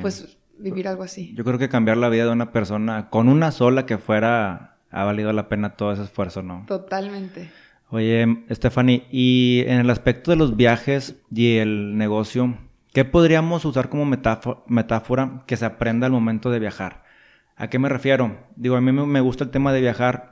pues 0.00 0.36
vivir 0.58 0.88
algo 0.88 1.02
así. 1.02 1.32
Yo 1.34 1.44
creo 1.44 1.58
que 1.58 1.68
cambiar 1.68 1.96
la 1.96 2.08
vida 2.08 2.24
de 2.24 2.30
una 2.30 2.50
persona 2.50 3.10
con 3.10 3.28
una 3.28 3.52
sola 3.52 3.86
que 3.86 3.98
fuera 3.98 4.78
ha 4.90 5.04
valido 5.04 5.32
la 5.32 5.48
pena 5.48 5.76
todo 5.76 5.92
ese 5.92 6.02
esfuerzo, 6.02 6.42
¿no? 6.42 6.64
Totalmente. 6.66 7.50
Oye, 7.90 8.44
Stephanie, 8.50 9.06
y 9.10 9.62
en 9.66 9.78
el 9.78 9.90
aspecto 9.90 10.30
de 10.30 10.36
los 10.36 10.56
viajes 10.56 11.16
y 11.30 11.58
el 11.58 11.96
negocio, 11.96 12.56
¿qué 12.92 13.04
podríamos 13.04 13.64
usar 13.64 13.88
como 13.88 14.04
metáfora 14.04 15.42
que 15.46 15.56
se 15.56 15.64
aprenda 15.64 16.06
al 16.06 16.12
momento 16.12 16.50
de 16.50 16.58
viajar? 16.58 17.03
¿A 17.56 17.68
qué 17.68 17.78
me 17.78 17.88
refiero? 17.88 18.38
Digo, 18.56 18.76
a 18.76 18.80
mí 18.80 18.92
me 18.92 19.20
gusta 19.20 19.44
el 19.44 19.50
tema 19.50 19.72
de 19.72 19.80
viajar 19.80 20.30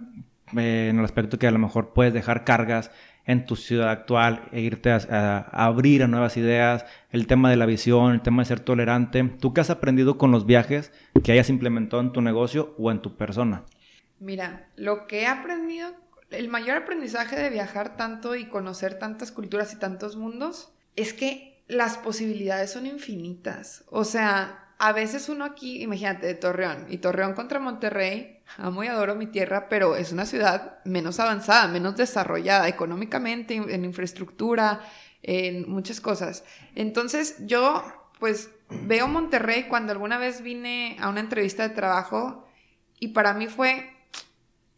eh, 0.57 0.89
en 0.91 0.99
el 0.99 1.05
aspecto 1.05 1.39
que 1.39 1.47
a 1.47 1.51
lo 1.51 1.59
mejor 1.59 1.93
puedes 1.93 2.13
dejar 2.13 2.45
cargas 2.45 2.91
en 3.25 3.47
tu 3.47 3.57
ciudad 3.57 3.91
actual 3.91 4.49
e 4.53 4.61
irte 4.61 4.91
a, 4.91 5.39
abrir 5.53 6.03
a 6.03 6.09
nuevas 6.09 6.37
ideas, 6.37 6.85
el 7.11 7.27
tema 7.27 7.51
de 7.51 7.57
la 7.57 7.67
visión, 7.67 8.13
el 8.13 8.23
tema 8.23 8.43
de 8.43 8.47
ser 8.47 8.61
tolerante. 8.61 9.23
¿Tú 9.41 9.55
qué 9.55 9.61
has 9.61 9.71
aprendido 9.71 10.19
con 10.19 10.33
los 10.33 10.45
viajes 10.45 10.93
que 11.23 11.33
hayas 11.33 11.49
implementado 11.49 12.03
en 12.03 12.13
tu 12.13 12.21
negocio 12.21 12.75
o 12.79 12.91
en 12.91 13.01
tu 13.01 13.17
persona? 13.17 13.65
Mira, 14.19 14.69
lo 14.77 15.07
que 15.07 15.23
he 15.23 15.27
aprendido, 15.27 15.91
el 16.31 16.49
mayor 16.49 16.79
aprendizaje 16.79 17.37
de 17.37 17.51
viajar 17.51 17.97
tanto 17.97 18.35
y 18.35 18.47
conocer 18.47 18.99
tantas 18.99 19.31
culturas 19.31 19.73
y 19.73 19.79
tantos 19.79 20.17
mundos 20.17 20.73
es 20.97 21.15
que 21.15 21.63
las 21.69 21.97
posibilidades 21.97 22.73
son 22.73 22.87
infinitas. 22.87 23.85
O 23.89 24.05
sea, 24.05 24.62
a 24.83 24.91
veces 24.91 25.29
uno 25.29 25.45
aquí, 25.45 25.81
imagínate, 25.81 26.27
de 26.27 26.35
Torreón, 26.35 26.87
y 26.89 26.99
Torreón 26.99 27.35
contra 27.35 27.61
Monterrey, 27.61 28.41
amo 28.57 28.83
y 28.83 28.89
adoro 28.89 29.15
mi 29.15 29.29
tierra, 29.29 29.69
pero 29.69 29.95
es 29.95 30.11
una 30.11 30.27
ciudad 30.27 30.81
menos 30.85 31.21
avanzada, 31.21 31.69
menos 31.69 31.95
desarrollada 31.95 32.67
económicamente, 32.67 33.55
en 33.55 33.85
infraestructura, 33.85 34.81
en 35.23 35.71
muchas 35.71 36.01
cosas. 36.01 36.43
Entonces 36.75 37.37
yo, 37.47 37.85
pues, 38.19 38.51
veo 38.71 39.07
Monterrey 39.07 39.69
cuando 39.69 39.93
alguna 39.93 40.19
vez 40.19 40.43
vine 40.43 40.97
a 40.99 41.11
una 41.11 41.21
entrevista 41.21 41.63
de 41.63 41.77
trabajo 41.77 42.49
y 42.99 43.09
para 43.09 43.35
mí 43.35 43.47
fue, 43.47 43.89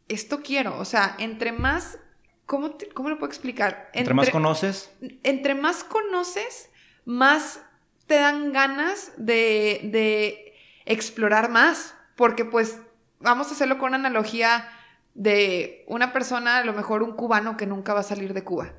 esto 0.09 0.43
quiero, 0.43 0.79
o 0.79 0.85
sea, 0.85 1.17
entre 1.19 1.53
más, 1.53 1.99
¿cómo, 2.45 2.77
cómo 2.93 3.09
lo 3.09 3.19
puedo 3.19 3.31
explicar? 3.33 3.89
Entre, 3.95 4.01
entre 4.01 4.15
más 4.15 4.29
conoces. 4.29 4.93
Entre 5.23 5.55
más 5.55 5.83
conoces, 5.83 6.69
más 7.07 7.63
te 8.07 8.15
dan 8.15 8.53
ganas 8.53 9.13
de, 9.17 9.81
de 9.85 10.55
explorar 10.85 11.51
más, 11.51 11.95
porque 12.17 12.45
pues 12.45 12.79
vamos 13.21 13.49
a 13.49 13.53
hacerlo 13.53 13.79
con 13.79 13.89
una 13.89 13.97
analogía 13.97 14.69
de 15.15 15.85
una 15.87 16.13
persona, 16.13 16.59
a 16.59 16.65
lo 16.65 16.73
mejor 16.73 17.03
un 17.03 17.13
cubano 17.13 17.57
que 17.57 17.67
nunca 17.67 17.95
va 17.95 18.01
a 18.01 18.05
salir 18.05 18.35
de 18.35 18.45
Cuba. 18.45 18.73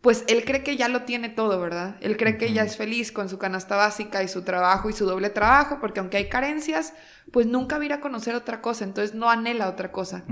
Pues 0.00 0.24
él 0.28 0.44
cree 0.44 0.62
que 0.62 0.76
ya 0.76 0.88
lo 0.88 1.02
tiene 1.02 1.28
todo, 1.28 1.58
¿verdad? 1.60 1.96
Él 2.00 2.16
cree 2.16 2.38
que 2.38 2.52
ya 2.52 2.62
es 2.62 2.76
feliz 2.76 3.10
con 3.10 3.28
su 3.28 3.36
canasta 3.36 3.74
básica 3.74 4.22
y 4.22 4.28
su 4.28 4.44
trabajo 4.44 4.88
y 4.88 4.92
su 4.92 5.06
doble 5.06 5.28
trabajo, 5.28 5.78
porque 5.80 5.98
aunque 5.98 6.18
hay 6.18 6.28
carencias, 6.28 6.94
pues 7.32 7.46
nunca 7.46 7.78
va 7.78 7.82
a 7.82 7.86
ir 7.86 7.92
a 7.94 8.00
conocer 8.00 8.36
otra 8.36 8.60
cosa, 8.60 8.84
entonces 8.84 9.16
no 9.16 9.28
anhela 9.28 9.68
otra 9.68 9.90
cosa. 9.90 10.24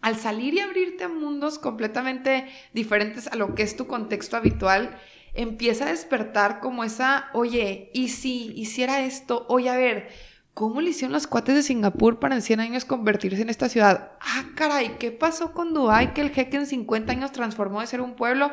Al 0.00 0.16
salir 0.16 0.54
y 0.54 0.60
abrirte 0.60 1.04
a 1.04 1.08
mundos 1.08 1.58
completamente 1.58 2.48
diferentes 2.72 3.26
a 3.26 3.36
lo 3.36 3.54
que 3.54 3.62
es 3.62 3.76
tu 3.76 3.86
contexto 3.86 4.38
habitual, 4.38 4.98
empieza 5.34 5.86
a 5.86 5.90
despertar 5.90 6.60
como 6.60 6.84
esa, 6.84 7.26
oye, 7.32 7.90
¿y 7.94 8.08
si 8.08 8.52
hiciera 8.56 9.00
esto? 9.00 9.46
Oye, 9.48 9.68
a 9.68 9.76
ver, 9.76 10.08
¿cómo 10.54 10.80
le 10.80 10.90
hicieron 10.90 11.12
los 11.12 11.26
cuates 11.26 11.54
de 11.54 11.62
Singapur 11.62 12.18
para 12.18 12.34
en 12.34 12.42
100 12.42 12.60
años 12.60 12.84
convertirse 12.84 13.42
en 13.42 13.50
esta 13.50 13.68
ciudad? 13.68 14.12
Ah, 14.20 14.44
caray, 14.54 14.96
¿qué 14.98 15.10
pasó 15.10 15.52
con 15.52 15.74
Dubái 15.74 16.12
que 16.12 16.20
el 16.20 16.30
jeque 16.30 16.56
en 16.56 16.66
50 16.66 17.12
años 17.12 17.32
transformó 17.32 17.80
de 17.80 17.86
ser 17.86 18.00
un 18.00 18.14
pueblo 18.14 18.50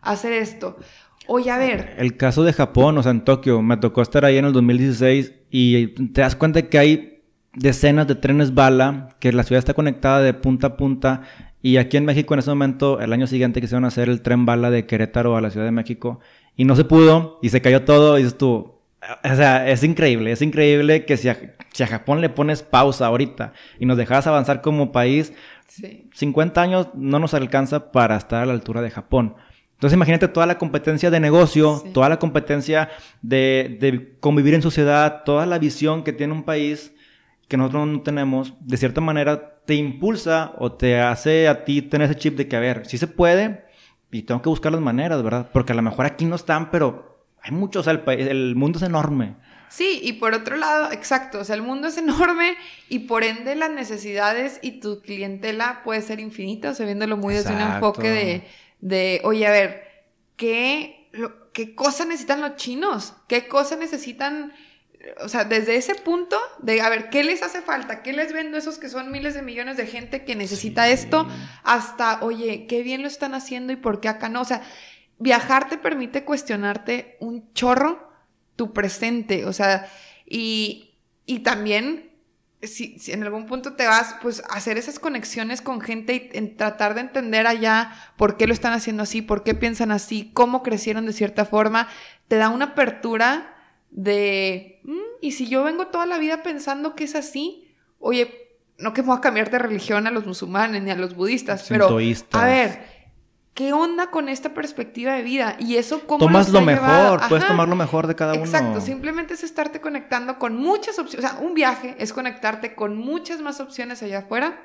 a 0.00 0.10
hacer 0.10 0.32
esto? 0.32 0.78
Oye, 1.28 1.50
a 1.50 1.58
ver. 1.58 1.94
El 1.98 2.16
caso 2.16 2.42
de 2.42 2.52
Japón, 2.52 2.98
o 2.98 3.02
sea, 3.02 3.12
en 3.12 3.24
Tokio, 3.24 3.62
me 3.62 3.76
tocó 3.76 4.02
estar 4.02 4.24
ahí 4.24 4.38
en 4.38 4.44
el 4.44 4.52
2016 4.52 5.32
y 5.50 5.88
te 6.12 6.20
das 6.20 6.34
cuenta 6.34 6.62
que 6.68 6.78
hay 6.78 7.22
decenas 7.54 8.08
de 8.08 8.14
trenes 8.14 8.54
bala, 8.54 9.10
que 9.20 9.32
la 9.32 9.42
ciudad 9.44 9.58
está 9.58 9.74
conectada 9.74 10.20
de 10.20 10.34
punta 10.34 10.68
a 10.68 10.76
punta 10.76 11.22
y 11.62 11.76
aquí 11.76 11.96
en 11.96 12.04
México 12.04 12.34
en 12.34 12.40
ese 12.40 12.50
momento, 12.50 13.00
el 13.00 13.12
año 13.12 13.28
siguiente 13.28 13.60
quisieron 13.60 13.84
hacer 13.84 14.08
el 14.08 14.20
tren 14.20 14.44
bala 14.44 14.70
de 14.70 14.84
Querétaro 14.84 15.36
a 15.36 15.40
la 15.40 15.50
Ciudad 15.50 15.64
de 15.64 15.70
México 15.70 16.18
y 16.56 16.64
no 16.64 16.74
se 16.74 16.84
pudo 16.84 17.38
y 17.40 17.50
se 17.50 17.62
cayó 17.62 17.84
todo 17.84 18.18
y 18.18 18.22
estuvo... 18.22 18.82
O 19.24 19.34
sea, 19.34 19.68
es 19.68 19.82
increíble, 19.82 20.32
es 20.32 20.42
increíble 20.42 21.04
que 21.04 21.16
si 21.16 21.28
a, 21.28 21.56
si 21.72 21.82
a 21.82 21.86
Japón 21.86 22.20
le 22.20 22.28
pones 22.28 22.62
pausa 22.62 23.06
ahorita 23.06 23.52
y 23.78 23.86
nos 23.86 23.96
dejas 23.96 24.26
avanzar 24.26 24.60
como 24.60 24.92
país, 24.92 25.32
50 26.14 26.60
años 26.60 26.88
no 26.94 27.18
nos 27.18 27.34
alcanza 27.34 27.92
para 27.92 28.16
estar 28.16 28.42
a 28.42 28.46
la 28.46 28.52
altura 28.52 28.82
de 28.82 28.90
Japón. 28.90 29.36
Entonces 29.74 29.96
imagínate 29.96 30.28
toda 30.28 30.46
la 30.46 30.58
competencia 30.58 31.10
de 31.10 31.18
negocio, 31.18 31.82
toda 31.92 32.08
la 32.08 32.18
competencia 32.18 32.90
de, 33.22 33.76
de, 33.80 34.16
convivir 34.20 34.54
en 34.54 34.62
sociedad, 34.62 35.22
toda 35.24 35.46
la 35.46 35.58
visión 35.58 36.04
que 36.04 36.12
tiene 36.12 36.32
un 36.32 36.44
país 36.44 36.92
que 37.52 37.58
nosotros 37.58 37.86
no 37.86 38.00
tenemos, 38.00 38.54
de 38.60 38.78
cierta 38.78 39.02
manera 39.02 39.60
te 39.66 39.74
impulsa 39.74 40.54
o 40.56 40.72
te 40.72 40.98
hace 40.98 41.48
a 41.48 41.66
ti 41.66 41.82
tener 41.82 42.10
ese 42.10 42.18
chip 42.18 42.34
de 42.34 42.48
que, 42.48 42.56
a 42.56 42.60
ver, 42.60 42.86
sí 42.86 42.96
se 42.96 43.06
puede 43.06 43.66
y 44.10 44.22
tengo 44.22 44.40
que 44.40 44.48
buscar 44.48 44.72
las 44.72 44.80
maneras, 44.80 45.22
¿verdad? 45.22 45.50
Porque 45.52 45.72
a 45.72 45.74
lo 45.74 45.82
mejor 45.82 46.06
aquí 46.06 46.24
no 46.24 46.34
están, 46.34 46.70
pero 46.70 47.26
hay 47.42 47.50
muchos, 47.50 47.80
o 47.80 47.84
sea, 47.84 47.92
el, 47.92 48.20
el 48.26 48.56
mundo 48.56 48.78
es 48.78 48.84
enorme. 48.84 49.36
Sí, 49.68 50.00
y 50.02 50.14
por 50.14 50.32
otro 50.32 50.56
lado, 50.56 50.92
exacto, 50.92 51.40
o 51.40 51.44
sea, 51.44 51.54
el 51.54 51.60
mundo 51.60 51.88
es 51.88 51.98
enorme 51.98 52.56
y 52.88 53.00
por 53.00 53.22
ende 53.22 53.54
las 53.54 53.70
necesidades 53.70 54.58
y 54.62 54.80
tu 54.80 55.02
clientela 55.02 55.82
puede 55.84 56.00
ser 56.00 56.18
infinita, 56.18 56.70
o 56.70 56.74
sea, 56.74 56.86
viéndolo 56.86 57.18
muy 57.18 57.34
desde 57.34 57.52
un 57.52 57.60
enfoque 57.60 58.08
de, 58.08 58.44
de, 58.80 59.20
oye, 59.24 59.46
a 59.46 59.50
ver, 59.50 59.82
¿qué, 60.36 61.10
¿qué 61.52 61.74
cosa 61.74 62.06
necesitan 62.06 62.40
los 62.40 62.56
chinos? 62.56 63.12
¿Qué 63.28 63.46
cosa 63.46 63.76
necesitan 63.76 64.54
o 65.20 65.28
sea, 65.28 65.44
desde 65.44 65.76
ese 65.76 65.94
punto 65.94 66.38
de, 66.58 66.80
a 66.80 66.88
ver, 66.88 67.10
¿qué 67.10 67.24
les 67.24 67.42
hace 67.42 67.60
falta? 67.60 68.02
¿Qué 68.02 68.12
les 68.12 68.32
vendo 68.32 68.56
esos 68.56 68.78
que 68.78 68.88
son 68.88 69.10
miles 69.10 69.34
de 69.34 69.42
millones 69.42 69.76
de 69.76 69.86
gente 69.86 70.24
que 70.24 70.36
necesita 70.36 70.88
esto? 70.88 71.26
Hasta, 71.64 72.22
oye, 72.22 72.66
qué 72.68 72.82
bien 72.82 73.02
lo 73.02 73.08
están 73.08 73.34
haciendo 73.34 73.72
y 73.72 73.76
por 73.76 74.00
qué 74.00 74.08
acá 74.08 74.28
no. 74.28 74.40
O 74.40 74.44
sea, 74.44 74.62
viajar 75.18 75.68
te 75.68 75.78
permite 75.78 76.24
cuestionarte 76.24 77.16
un 77.20 77.52
chorro 77.52 78.10
tu 78.56 78.72
presente, 78.72 79.46
o 79.46 79.52
sea, 79.52 79.88
y, 80.26 80.94
y 81.26 81.40
también, 81.40 82.10
si, 82.60 82.98
si, 82.98 83.12
en 83.12 83.22
algún 83.22 83.46
punto 83.46 83.74
te 83.74 83.86
vas, 83.86 84.14
pues, 84.22 84.42
hacer 84.50 84.78
esas 84.78 84.98
conexiones 84.98 85.62
con 85.62 85.80
gente 85.80 86.30
y 86.32 86.36
en 86.36 86.56
tratar 86.56 86.94
de 86.94 87.00
entender 87.00 87.46
allá 87.46 87.92
por 88.16 88.36
qué 88.36 88.46
lo 88.46 88.52
están 88.52 88.72
haciendo 88.72 89.02
así, 89.02 89.22
por 89.22 89.42
qué 89.42 89.54
piensan 89.54 89.90
así, 89.90 90.30
cómo 90.34 90.62
crecieron 90.62 91.06
de 91.06 91.12
cierta 91.12 91.44
forma, 91.44 91.88
te 92.28 92.36
da 92.36 92.50
una 92.50 92.66
apertura 92.66 93.51
de, 93.92 94.80
mm, 94.84 94.98
y 95.20 95.32
si 95.32 95.48
yo 95.48 95.62
vengo 95.62 95.88
toda 95.88 96.06
la 96.06 96.18
vida 96.18 96.42
pensando 96.42 96.94
que 96.96 97.04
es 97.04 97.14
así, 97.14 97.68
oye, 97.98 98.58
no 98.78 98.92
que 98.92 99.02
me 99.02 99.08
voy 99.08 99.18
a 99.18 99.20
cambiar 99.20 99.50
de 99.50 99.58
religión 99.58 100.06
a 100.06 100.10
los 100.10 100.26
musulmanes 100.26 100.82
ni 100.82 100.90
a 100.90 100.96
los 100.96 101.14
budistas, 101.14 101.66
pero 101.68 101.88
a 102.32 102.46
ver, 102.46 102.86
¿qué 103.54 103.72
onda 103.74 104.10
con 104.10 104.30
esta 104.30 104.54
perspectiva 104.54 105.12
de 105.12 105.22
vida? 105.22 105.56
Y 105.60 105.76
eso 105.76 106.06
cómo 106.06 106.24
Tomas 106.24 106.48
lo 106.48 106.62
mejor, 106.62 107.20
puedes 107.28 107.46
tomar 107.46 107.68
lo 107.68 107.76
mejor 107.76 108.06
de 108.06 108.16
cada 108.16 108.32
uno. 108.32 108.44
Exacto, 108.44 108.80
simplemente 108.80 109.34
es 109.34 109.44
estarte 109.44 109.80
conectando 109.80 110.38
con 110.38 110.56
muchas 110.56 110.98
opciones, 110.98 111.26
o 111.26 111.28
sea, 111.28 111.40
un 111.40 111.52
viaje 111.52 111.94
es 111.98 112.14
conectarte 112.14 112.74
con 112.74 112.96
muchas 112.96 113.40
más 113.40 113.60
opciones 113.60 114.02
allá 114.02 114.20
afuera 114.20 114.58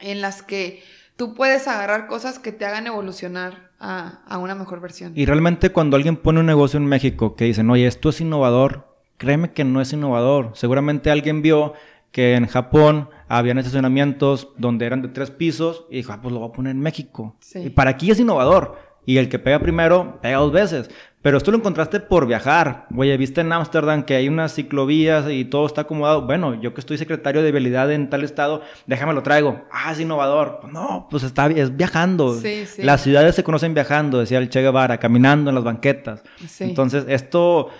en 0.00 0.20
las 0.20 0.42
que 0.42 0.82
tú 1.14 1.34
puedes 1.34 1.68
agarrar 1.68 2.08
cosas 2.08 2.40
que 2.40 2.50
te 2.50 2.66
hagan 2.66 2.88
evolucionar 2.88 3.65
a, 3.78 4.38
una 4.38 4.54
mejor 4.54 4.80
versión. 4.80 5.12
Y 5.14 5.26
realmente 5.26 5.70
cuando 5.70 5.96
alguien 5.96 6.16
pone 6.16 6.40
un 6.40 6.46
negocio 6.46 6.78
en 6.78 6.86
México 6.86 7.36
que 7.36 7.44
dicen, 7.44 7.70
oye, 7.70 7.86
esto 7.86 8.08
es 8.08 8.20
innovador, 8.20 8.88
créeme 9.16 9.52
que 9.52 9.64
no 9.64 9.80
es 9.80 9.92
innovador. 9.92 10.50
Seguramente 10.54 11.10
alguien 11.10 11.42
vio 11.42 11.74
que 12.10 12.34
en 12.34 12.46
Japón 12.46 13.10
habían 13.28 13.58
estacionamientos 13.58 14.48
donde 14.56 14.86
eran 14.86 15.02
de 15.02 15.08
tres 15.08 15.30
pisos 15.30 15.84
y 15.90 15.96
dijo, 15.96 16.12
ah, 16.12 16.20
pues 16.22 16.32
lo 16.32 16.40
voy 16.40 16.48
a 16.48 16.52
poner 16.52 16.70
en 16.70 16.80
México. 16.80 17.36
Y 17.54 17.70
para 17.70 17.90
aquí 17.90 18.10
es 18.10 18.18
innovador. 18.18 18.78
Y 19.06 19.18
el 19.18 19.28
que 19.28 19.38
pega 19.38 19.60
primero, 19.60 20.18
pega 20.20 20.38
dos 20.38 20.52
veces. 20.52 20.90
Pero 21.22 21.38
esto 21.38 21.50
lo 21.50 21.58
encontraste 21.58 21.98
por 21.98 22.26
viajar. 22.26 22.86
Oye, 22.96 23.16
viste 23.16 23.40
en 23.40 23.52
Ámsterdam 23.52 24.04
que 24.04 24.14
hay 24.14 24.28
unas 24.28 24.54
ciclovías 24.54 25.28
y 25.28 25.44
todo 25.44 25.66
está 25.66 25.80
acomodado. 25.80 26.22
Bueno, 26.22 26.60
yo 26.60 26.74
que 26.74 26.80
estoy 26.80 26.98
secretario 26.98 27.42
de 27.42 27.50
vialidad 27.50 27.90
en 27.90 28.10
tal 28.10 28.22
estado, 28.22 28.62
déjame 28.86 29.12
lo 29.12 29.22
traigo. 29.22 29.62
Ah, 29.72 29.92
es 29.92 29.98
innovador. 29.98 30.60
No, 30.70 31.08
pues 31.10 31.22
está 31.22 31.46
es 31.46 31.76
viajando. 31.76 32.40
Las 32.78 33.00
ciudades 33.02 33.34
se 33.34 33.42
conocen 33.42 33.74
viajando, 33.74 34.20
decía 34.20 34.38
el 34.38 34.48
Che 34.50 34.60
Guevara, 34.60 34.98
caminando 34.98 35.50
en 35.50 35.56
las 35.56 35.64
banquetas. 35.64 36.22
Entonces, 36.60 37.04
esto 37.08 37.70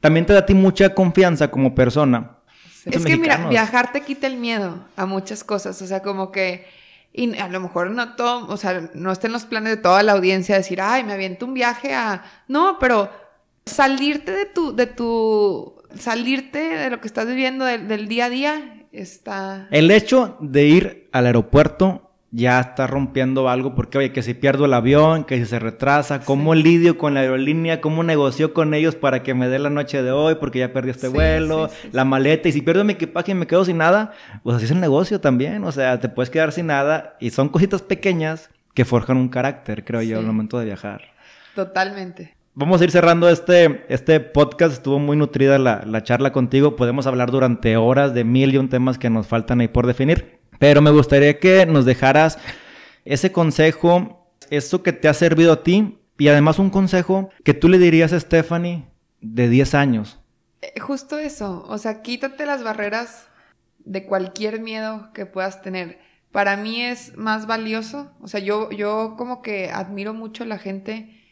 también 0.00 0.26
te 0.26 0.32
da 0.32 0.40
a 0.40 0.46
ti 0.46 0.54
mucha 0.54 0.94
confianza 0.94 1.50
como 1.50 1.74
persona. 1.74 2.38
Es 2.84 3.04
que 3.04 3.16
mira, 3.16 3.48
viajar 3.48 3.92
te 3.92 4.00
quita 4.00 4.26
el 4.26 4.36
miedo 4.36 4.78
a 4.96 5.06
muchas 5.06 5.44
cosas. 5.44 5.80
O 5.82 5.86
sea, 5.86 6.02
como 6.02 6.32
que 6.32 6.66
y 7.12 7.36
a 7.38 7.48
lo 7.48 7.60
mejor 7.60 7.90
no 7.90 8.14
todo, 8.14 8.46
o 8.48 8.56
sea, 8.56 8.90
no 8.94 9.10
está 9.10 9.26
en 9.26 9.32
los 9.32 9.44
planes 9.44 9.76
de 9.76 9.82
toda 9.82 10.02
la 10.02 10.12
audiencia 10.12 10.56
decir, 10.56 10.80
ay, 10.80 11.04
me 11.04 11.14
aviento 11.14 11.46
un 11.46 11.54
viaje 11.54 11.94
a. 11.94 12.24
No, 12.48 12.78
pero 12.78 13.10
salirte 13.64 14.32
de 14.32 14.46
tu, 14.46 14.76
de 14.76 14.86
tu, 14.86 15.82
salirte 15.98 16.58
de 16.58 16.90
lo 16.90 17.00
que 17.00 17.06
estás 17.06 17.26
viviendo 17.26 17.64
del 17.64 18.08
día 18.08 18.26
a 18.26 18.30
día 18.30 18.86
está. 18.92 19.68
El 19.70 19.90
hecho 19.90 20.36
de 20.40 20.64
ir 20.64 21.08
al 21.12 21.26
aeropuerto 21.26 22.05
ya 22.30 22.60
está 22.60 22.86
rompiendo 22.86 23.48
algo 23.48 23.74
porque, 23.74 23.98
oye, 23.98 24.12
que 24.12 24.22
si 24.22 24.34
pierdo 24.34 24.64
el 24.64 24.74
avión, 24.74 25.24
que 25.24 25.38
si 25.38 25.46
se 25.46 25.58
retrasa, 25.58 26.20
cómo 26.20 26.54
lidio 26.54 26.98
con 26.98 27.14
la 27.14 27.20
aerolínea, 27.20 27.80
cómo 27.80 28.02
negocio 28.02 28.52
con 28.52 28.74
ellos 28.74 28.94
para 28.94 29.22
que 29.22 29.34
me 29.34 29.48
dé 29.48 29.58
la 29.58 29.70
noche 29.70 30.02
de 30.02 30.10
hoy 30.10 30.34
porque 30.36 30.58
ya 30.58 30.72
perdí 30.72 30.90
este 30.90 31.08
vuelo, 31.08 31.70
la 31.92 32.04
maleta, 32.04 32.48
y 32.48 32.52
si 32.52 32.62
pierdo 32.62 32.84
mi 32.84 32.94
equipaje 32.94 33.32
y 33.32 33.34
me 33.34 33.46
quedo 33.46 33.64
sin 33.64 33.78
nada, 33.78 34.12
pues 34.42 34.56
así 34.56 34.66
es 34.66 34.70
el 34.70 34.80
negocio 34.80 35.20
también, 35.20 35.64
o 35.64 35.72
sea, 35.72 36.00
te 36.00 36.08
puedes 36.08 36.30
quedar 36.30 36.52
sin 36.52 36.66
nada 36.66 37.16
y 37.20 37.30
son 37.30 37.48
cositas 37.48 37.82
pequeñas 37.82 38.50
que 38.74 38.84
forjan 38.84 39.16
un 39.16 39.28
carácter, 39.28 39.84
creo 39.84 40.02
yo, 40.02 40.18
al 40.18 40.26
momento 40.26 40.58
de 40.58 40.66
viajar. 40.66 41.02
Totalmente. 41.54 42.36
Vamos 42.58 42.80
a 42.80 42.84
ir 42.84 42.90
cerrando 42.90 43.28
este, 43.28 43.84
este 43.88 44.18
podcast. 44.20 44.72
Estuvo 44.72 44.98
muy 44.98 45.16
nutrida 45.16 45.58
la, 45.58 45.82
la 45.86 46.02
charla 46.02 46.32
contigo. 46.32 46.74
Podemos 46.74 47.06
hablar 47.06 47.30
durante 47.30 47.76
horas 47.76 48.14
de 48.14 48.24
mil 48.24 48.54
y 48.54 48.56
un 48.56 48.70
temas 48.70 48.98
que 48.98 49.10
nos 49.10 49.26
faltan 49.26 49.60
ahí 49.60 49.68
por 49.68 49.86
definir. 49.86 50.35
Pero 50.58 50.82
me 50.82 50.90
gustaría 50.90 51.38
que 51.38 51.66
nos 51.66 51.84
dejaras 51.84 52.38
ese 53.04 53.32
consejo, 53.32 54.30
eso 54.50 54.82
que 54.82 54.92
te 54.92 55.08
ha 55.08 55.14
servido 55.14 55.52
a 55.52 55.62
ti 55.62 55.98
y 56.18 56.28
además 56.28 56.58
un 56.58 56.70
consejo 56.70 57.30
que 57.44 57.54
tú 57.54 57.68
le 57.68 57.78
dirías 57.78 58.12
a 58.12 58.20
Stephanie 58.20 58.84
de 59.20 59.48
10 59.48 59.74
años. 59.74 60.20
Eh, 60.62 60.80
justo 60.80 61.18
eso, 61.18 61.64
o 61.68 61.78
sea, 61.78 62.02
quítate 62.02 62.46
las 62.46 62.62
barreras 62.62 63.28
de 63.84 64.04
cualquier 64.04 64.60
miedo 64.60 65.10
que 65.12 65.26
puedas 65.26 65.62
tener. 65.62 65.98
Para 66.32 66.56
mí 66.56 66.82
es 66.82 67.16
más 67.16 67.46
valioso, 67.46 68.12
o 68.20 68.28
sea, 68.28 68.40
yo, 68.40 68.70
yo 68.70 69.14
como 69.16 69.42
que 69.42 69.70
admiro 69.70 70.12
mucho 70.12 70.44
a 70.44 70.46
la 70.46 70.58
gente 70.58 71.22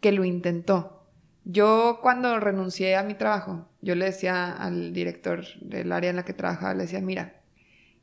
que 0.00 0.12
lo 0.12 0.24
intentó. 0.24 1.06
Yo 1.44 2.00
cuando 2.02 2.38
renuncié 2.38 2.96
a 2.96 3.02
mi 3.02 3.14
trabajo, 3.14 3.66
yo 3.80 3.94
le 3.94 4.06
decía 4.06 4.52
al 4.52 4.92
director 4.92 5.44
del 5.60 5.92
área 5.92 6.10
en 6.10 6.16
la 6.16 6.24
que 6.24 6.34
trabajaba, 6.34 6.74
le 6.74 6.82
decía, 6.82 7.00
mira, 7.00 7.39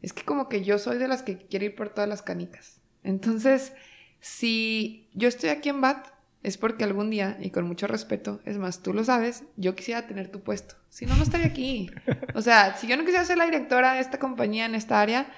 es 0.01 0.13
que 0.13 0.23
como 0.23 0.49
que 0.49 0.63
yo 0.63 0.77
soy 0.79 0.97
de 0.97 1.07
las 1.07 1.23
que 1.23 1.37
quiere 1.37 1.67
ir 1.67 1.75
por 1.75 1.89
todas 1.89 2.09
las 2.09 2.21
canicas. 2.21 2.79
Entonces, 3.03 3.73
si 4.19 5.09
yo 5.13 5.27
estoy 5.27 5.49
aquí 5.49 5.69
en 5.69 5.81
BAT, 5.81 6.07
es 6.43 6.57
porque 6.57 6.83
algún 6.83 7.09
día, 7.09 7.37
y 7.41 7.49
con 7.49 7.67
mucho 7.67 7.87
respeto, 7.87 8.39
es 8.45 8.57
más, 8.57 8.81
tú 8.81 8.93
lo 8.93 9.03
sabes, 9.03 9.43
yo 9.57 9.75
quisiera 9.75 10.07
tener 10.07 10.29
tu 10.29 10.41
puesto. 10.41 10.75
Si 10.89 11.05
no, 11.05 11.15
no 11.15 11.23
estaría 11.23 11.47
aquí. 11.47 11.89
O 12.35 12.41
sea, 12.41 12.77
si 12.77 12.87
yo 12.87 12.95
no 12.95 13.03
quisiera 13.03 13.25
ser 13.25 13.37
la 13.37 13.45
directora 13.45 13.93
de 13.93 13.99
esta 13.99 14.19
compañía 14.19 14.65
en 14.65 14.75
esta 14.75 15.01
área, 15.01 15.29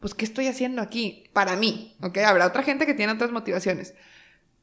pues, 0.00 0.14
¿qué 0.14 0.24
estoy 0.24 0.46
haciendo 0.46 0.80
aquí? 0.80 1.28
Para 1.32 1.56
mí, 1.56 1.96
¿ok? 2.00 2.18
Habrá 2.18 2.46
otra 2.46 2.62
gente 2.62 2.86
que 2.86 2.94
tiene 2.94 3.12
otras 3.12 3.32
motivaciones. 3.32 3.94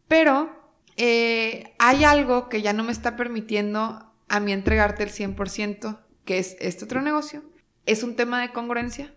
Pero 0.07 0.49
eh, 0.97 1.73
hay 1.79 2.03
algo 2.03 2.49
que 2.49 2.61
ya 2.61 2.73
no 2.73 2.83
me 2.83 2.91
está 2.91 3.15
permitiendo 3.15 4.11
a 4.27 4.39
mí 4.39 4.53
entregarte 4.53 5.03
el 5.03 5.11
100%, 5.11 5.99
que 6.25 6.37
es 6.37 6.55
este 6.59 6.85
otro 6.85 7.01
negocio. 7.01 7.43
Es 7.85 8.03
un 8.03 8.15
tema 8.15 8.41
de 8.41 8.51
congruencia. 8.51 9.13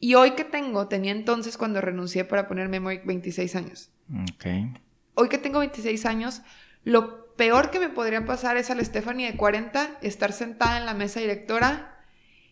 Y 0.00 0.14
hoy 0.14 0.32
que 0.32 0.44
tengo, 0.44 0.88
tenía 0.88 1.12
entonces 1.12 1.56
cuando 1.56 1.80
renuncié 1.80 2.24
para 2.24 2.46
poner 2.48 2.68
Memory 2.68 3.02
26 3.04 3.56
años. 3.56 3.90
Ok 4.32 4.46
hoy 5.18 5.28
que 5.28 5.38
tengo 5.38 5.58
26 5.58 6.06
años, 6.06 6.42
lo 6.84 7.34
peor 7.34 7.70
que 7.70 7.80
me 7.80 7.88
podría 7.88 8.24
pasar 8.24 8.56
es 8.56 8.70
a 8.70 8.76
la 8.76 8.84
Stephanie 8.84 9.26
de 9.32 9.36
40 9.36 9.98
estar 10.00 10.32
sentada 10.32 10.78
en 10.78 10.86
la 10.86 10.94
mesa 10.94 11.18
directora 11.18 11.98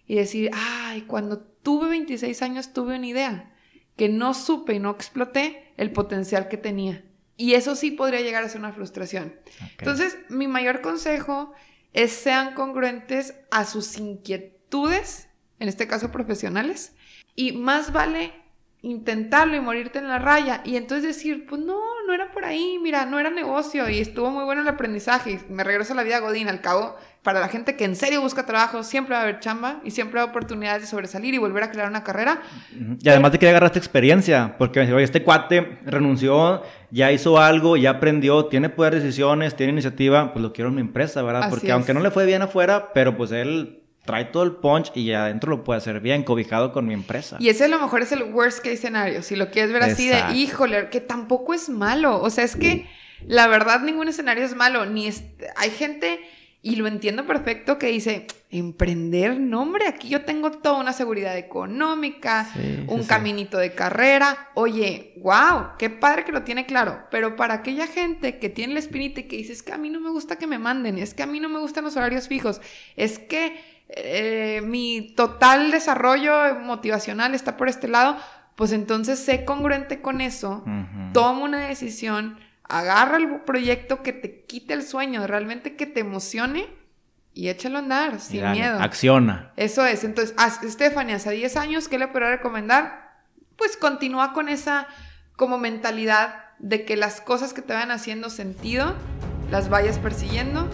y 0.05 0.16
decir, 0.16 0.51
ay, 0.53 1.03
cuando 1.03 1.38
tuve 1.38 1.88
26 1.88 2.42
años 2.42 2.72
tuve 2.72 2.97
una 2.97 3.07
idea 3.07 3.55
que 3.97 4.09
no 4.09 4.34
supe 4.34 4.74
y 4.74 4.78
no 4.80 4.90
exploté 4.90 5.72
el 5.76 5.92
potencial 5.92 6.49
que 6.49 6.57
tenía. 6.57 7.05
Y 7.36 7.55
eso 7.55 7.76
sí 7.76 7.92
podría 7.92 8.20
llegar 8.20 8.42
a 8.42 8.49
ser 8.49 8.61
una 8.61 8.72
frustración. 8.72 9.36
Entonces, 9.78 10.18
mi 10.28 10.49
mayor 10.49 10.80
consejo 10.80 11.53
es 11.92 12.11
sean 12.11 12.55
congruentes 12.55 13.34
a 13.53 13.64
sus 13.64 13.97
inquietudes, 13.97 15.28
en 15.61 15.68
este 15.68 15.86
caso 15.86 16.11
profesionales, 16.11 16.95
y 17.37 17.53
más 17.53 17.93
vale 17.93 18.32
intentarlo 18.82 19.57
y 19.57 19.61
morirte 19.61 19.99
en 19.99 20.07
la 20.07 20.18
raya 20.18 20.61
y 20.64 20.76
entonces 20.76 21.16
decir, 21.16 21.45
pues 21.49 21.61
no, 21.61 21.80
no 22.07 22.14
era 22.14 22.30
por 22.30 22.45
ahí, 22.45 22.78
mira, 22.80 23.05
no 23.05 23.18
era 23.18 23.30
negocio 23.30 23.89
y 23.89 23.99
estuvo 23.99 24.30
muy 24.30 24.45
bueno 24.45 24.62
el 24.62 24.68
aprendizaje 24.68 25.32
y 25.32 25.53
me 25.53 25.64
regreso 25.64 25.93
a 25.93 25.97
la 25.97 26.05
vida 26.05 26.20
Godín, 26.20 26.49
al 26.49 26.61
cabo, 26.61 26.95
para 27.22 27.41
la 27.41 27.49
gente 27.49 27.74
que 27.74 27.84
en 27.84 27.97
serio 27.97 28.20
busca 28.20 28.47
trabajo, 28.47 28.84
siempre 28.84 29.14
va 29.14 29.20
a 29.20 29.22
haber 29.24 29.41
chamba 29.41 29.80
y 29.82 29.91
siempre 29.91 30.20
va 30.20 30.26
oportunidades 30.26 30.82
de 30.82 30.89
sobresalir 30.89 31.34
y 31.34 31.39
volver 31.39 31.64
a 31.64 31.70
crear 31.72 31.89
una 31.89 32.05
carrera. 32.05 32.41
Y 33.01 33.09
además 33.09 33.32
de 33.32 33.41
que 33.41 33.49
agarraste 33.49 33.80
experiencia, 33.80 34.55
porque 34.57 34.78
oye, 34.78 35.03
este 35.03 35.24
cuate 35.24 35.78
renunció, 35.84 36.62
ya 36.93 37.11
hizo 37.11 37.41
algo, 37.41 37.76
ya 37.76 37.91
aprendió, 37.91 38.47
tiene 38.47 38.68
poder 38.68 38.95
de 38.95 39.01
decisiones, 39.01 39.57
tiene 39.57 39.72
iniciativa, 39.72 40.32
pues 40.32 40.41
lo 40.41 40.53
quiero 40.53 40.68
en 40.68 40.76
mi 40.76 40.80
empresa, 40.82 41.22
¿verdad? 41.22 41.51
porque 41.51 41.72
aunque 41.72 41.93
no 41.93 41.99
le 41.99 42.12
fue 42.12 42.24
bien 42.24 42.43
afuera, 42.43 42.93
pero 42.95 43.16
pues 43.16 43.32
él 43.32 43.82
trae 44.07 44.24
todo 44.24 44.44
el 44.44 44.52
punch 44.52 44.96
y 44.96 45.12
adentro 45.12 45.50
lo 45.50 45.64
puede 45.64 45.78
hacer 45.78 46.00
bien, 46.00 46.22
cobijado 46.22 46.72
con 46.72 46.86
mi 46.86 46.94
empresa. 46.94 47.36
Y 47.40 47.50
ese 47.50 47.64
a 47.64 47.68
lo 47.68 47.78
mejor 47.78 48.00
es 48.00 48.12
el 48.12 48.22
worst 48.22 48.61
case 48.61 48.78
scenario, 48.78 49.22
si 49.22 49.36
lo 49.36 49.50
quieres 49.50 49.72
ver 49.72 49.82
así 49.82 50.09
de, 50.09 50.32
híjole, 50.34 50.88
que 50.88 51.00
tampoco 51.00 51.52
es 51.52 51.68
malo. 51.68 52.22
O 52.22 52.30
sea, 52.30 52.44
es 52.44 52.57
que 52.57 52.86
la 53.26 53.46
verdad 53.46 53.80
ningún 53.80 54.09
escenario 54.09 54.44
es 54.44 54.54
malo, 54.54 54.86
ni 54.86 55.11
hay 55.57 55.70
gente, 55.70 56.20
y 56.62 56.76
lo 56.76 56.86
entiendo 56.86 57.26
perfecto, 57.26 57.78
que 57.78 57.86
dice, 57.88 58.26
emprender, 58.50 59.38
no 59.38 59.62
hombre, 59.62 59.86
aquí 59.86 60.09
yo 60.09 60.24
tengo 60.24 60.50
toda 60.50 60.80
una 60.80 60.92
seguridad 60.92 61.36
económica, 61.36 62.48
un 62.88 63.04
caminito 63.04 63.59
de 63.59 63.72
carrera. 63.72 64.50
Oye, 64.54 65.14
wow, 65.18 65.76
qué 65.78 65.90
padre 65.90 66.24
que 66.24 66.32
lo 66.32 66.42
tiene 66.42 66.66
claro. 66.66 67.04
Pero 67.11 67.36
para 67.36 67.54
aquella 67.54 67.86
gente 67.86 68.38
que 68.38 68.48
tiene 68.48 68.72
el 68.72 68.78
espíritu 68.78 69.20
y 69.20 69.24
que 69.24 69.36
dice, 69.36 69.52
es 69.52 69.62
que 69.62 69.72
a 69.72 69.78
mí 69.78 69.90
no 69.90 70.00
me 70.00 70.11
gusta 70.11 70.36
que 70.36 70.46
me 70.46 70.59
manden, 70.59 70.98
es 70.98 71.14
que 71.14 71.22
a 71.22 71.26
mí 71.26 71.38
no 71.38 71.48
me 71.48 71.61
gustan 71.61 71.84
los 71.84 71.96
horarios 71.96 72.28
fijos, 72.28 72.61
es 72.96 73.18
que 73.18 73.75
eh, 73.89 74.62
mi 74.64 75.12
total 75.14 75.70
desarrollo 75.70 76.57
motivacional 76.61 77.34
está 77.34 77.57
por 77.57 77.68
este 77.68 77.89
lado, 77.89 78.16
pues 78.57 78.72
entonces 78.72 79.18
sé 79.18 79.45
congruente 79.45 80.01
con 80.01 80.20
eso, 80.20 80.64
toma 81.12 81.45
una 81.45 81.68
decisión, 81.68 82.39
agarra 82.64 83.18
el 83.18 83.41
proyecto 83.43 84.03
que 84.03 84.12
te 84.12 84.45
quite 84.45 84.74
el 84.74 84.82
sueño, 84.82 85.26
realmente 85.26 85.76
que 85.76 85.87
te 85.87 86.01
emocione 86.01 86.66
y 87.32 87.49
échalo 87.49 87.76
a 87.76 87.80
andar 87.80 88.18
sin 88.18 88.51
miedo. 88.53 88.80
Acciona. 88.80 89.53
Eso 89.57 89.84
es. 89.84 90.05
Entonces, 90.05 90.34
a 90.39 90.49
Stephanie, 90.51 91.14
hace 91.14 91.30
10 91.32 91.57
años, 91.57 91.87
¿qué 91.87 91.99
le 91.99 92.09
puedo 92.09 92.26
recomendar? 92.26 93.14
Pues 93.57 93.76
continúa 93.76 94.32
con 94.32 94.49
esa 94.49 94.89
como 95.37 95.59
mentalidad 95.59 96.47
de 96.59 96.87
que 96.87 96.97
las 96.97 97.20
cosas 97.20 97.53
que 97.53 97.61
te 97.61 97.74
van 97.74 97.91
haciendo 97.91 98.30
sentido, 98.30 98.95
las 99.51 99.68
vayas 99.68 99.99
persiguiendo 99.99 100.68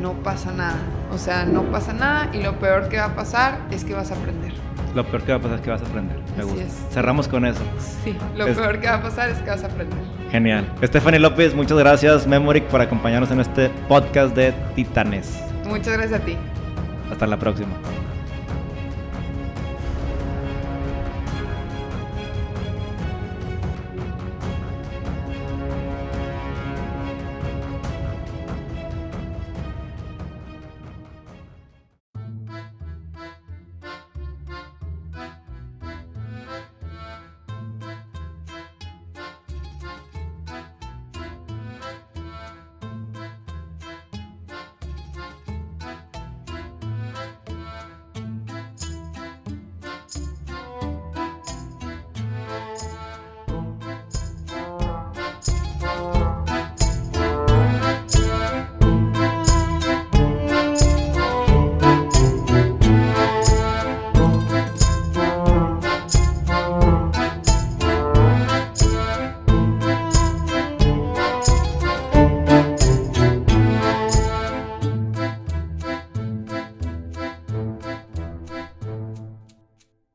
no 0.00 0.14
pasa 0.22 0.52
nada. 0.52 0.76
O 1.12 1.18
sea, 1.18 1.44
no 1.44 1.64
pasa 1.64 1.92
nada 1.92 2.30
y 2.32 2.42
lo 2.42 2.58
peor 2.58 2.88
que 2.88 2.98
va 2.98 3.06
a 3.06 3.14
pasar 3.14 3.60
es 3.70 3.84
que 3.84 3.94
vas 3.94 4.10
a 4.10 4.14
aprender. 4.14 4.52
Lo 4.94 5.04
peor 5.04 5.22
que 5.22 5.32
va 5.32 5.38
a 5.38 5.40
pasar 5.42 5.58
es 5.58 5.64
que 5.64 5.70
vas 5.70 5.82
a 5.82 5.86
aprender. 5.86 6.18
Me 6.36 6.44
gusta. 6.44 6.64
Cerramos 6.90 7.28
con 7.28 7.44
eso. 7.44 7.60
Sí, 8.02 8.16
lo 8.34 8.46
peor 8.46 8.80
que 8.80 8.86
va 8.86 8.94
a 8.94 9.02
pasar 9.02 9.28
es 9.28 9.38
que 9.38 9.50
vas 9.50 9.62
a 9.62 9.66
aprender. 9.66 9.98
Genial. 10.30 10.66
Stephanie 10.82 11.20
López, 11.20 11.54
muchas 11.54 11.78
gracias, 11.78 12.26
Memoric, 12.26 12.64
por 12.64 12.80
acompañarnos 12.80 13.30
en 13.30 13.40
este 13.40 13.68
podcast 13.88 14.34
de 14.34 14.52
Titanes. 14.74 15.38
Muchas 15.66 15.94
gracias 15.94 16.20
a 16.20 16.24
ti. 16.24 16.36
Hasta 17.10 17.26
la 17.26 17.36
próxima. 17.36 17.74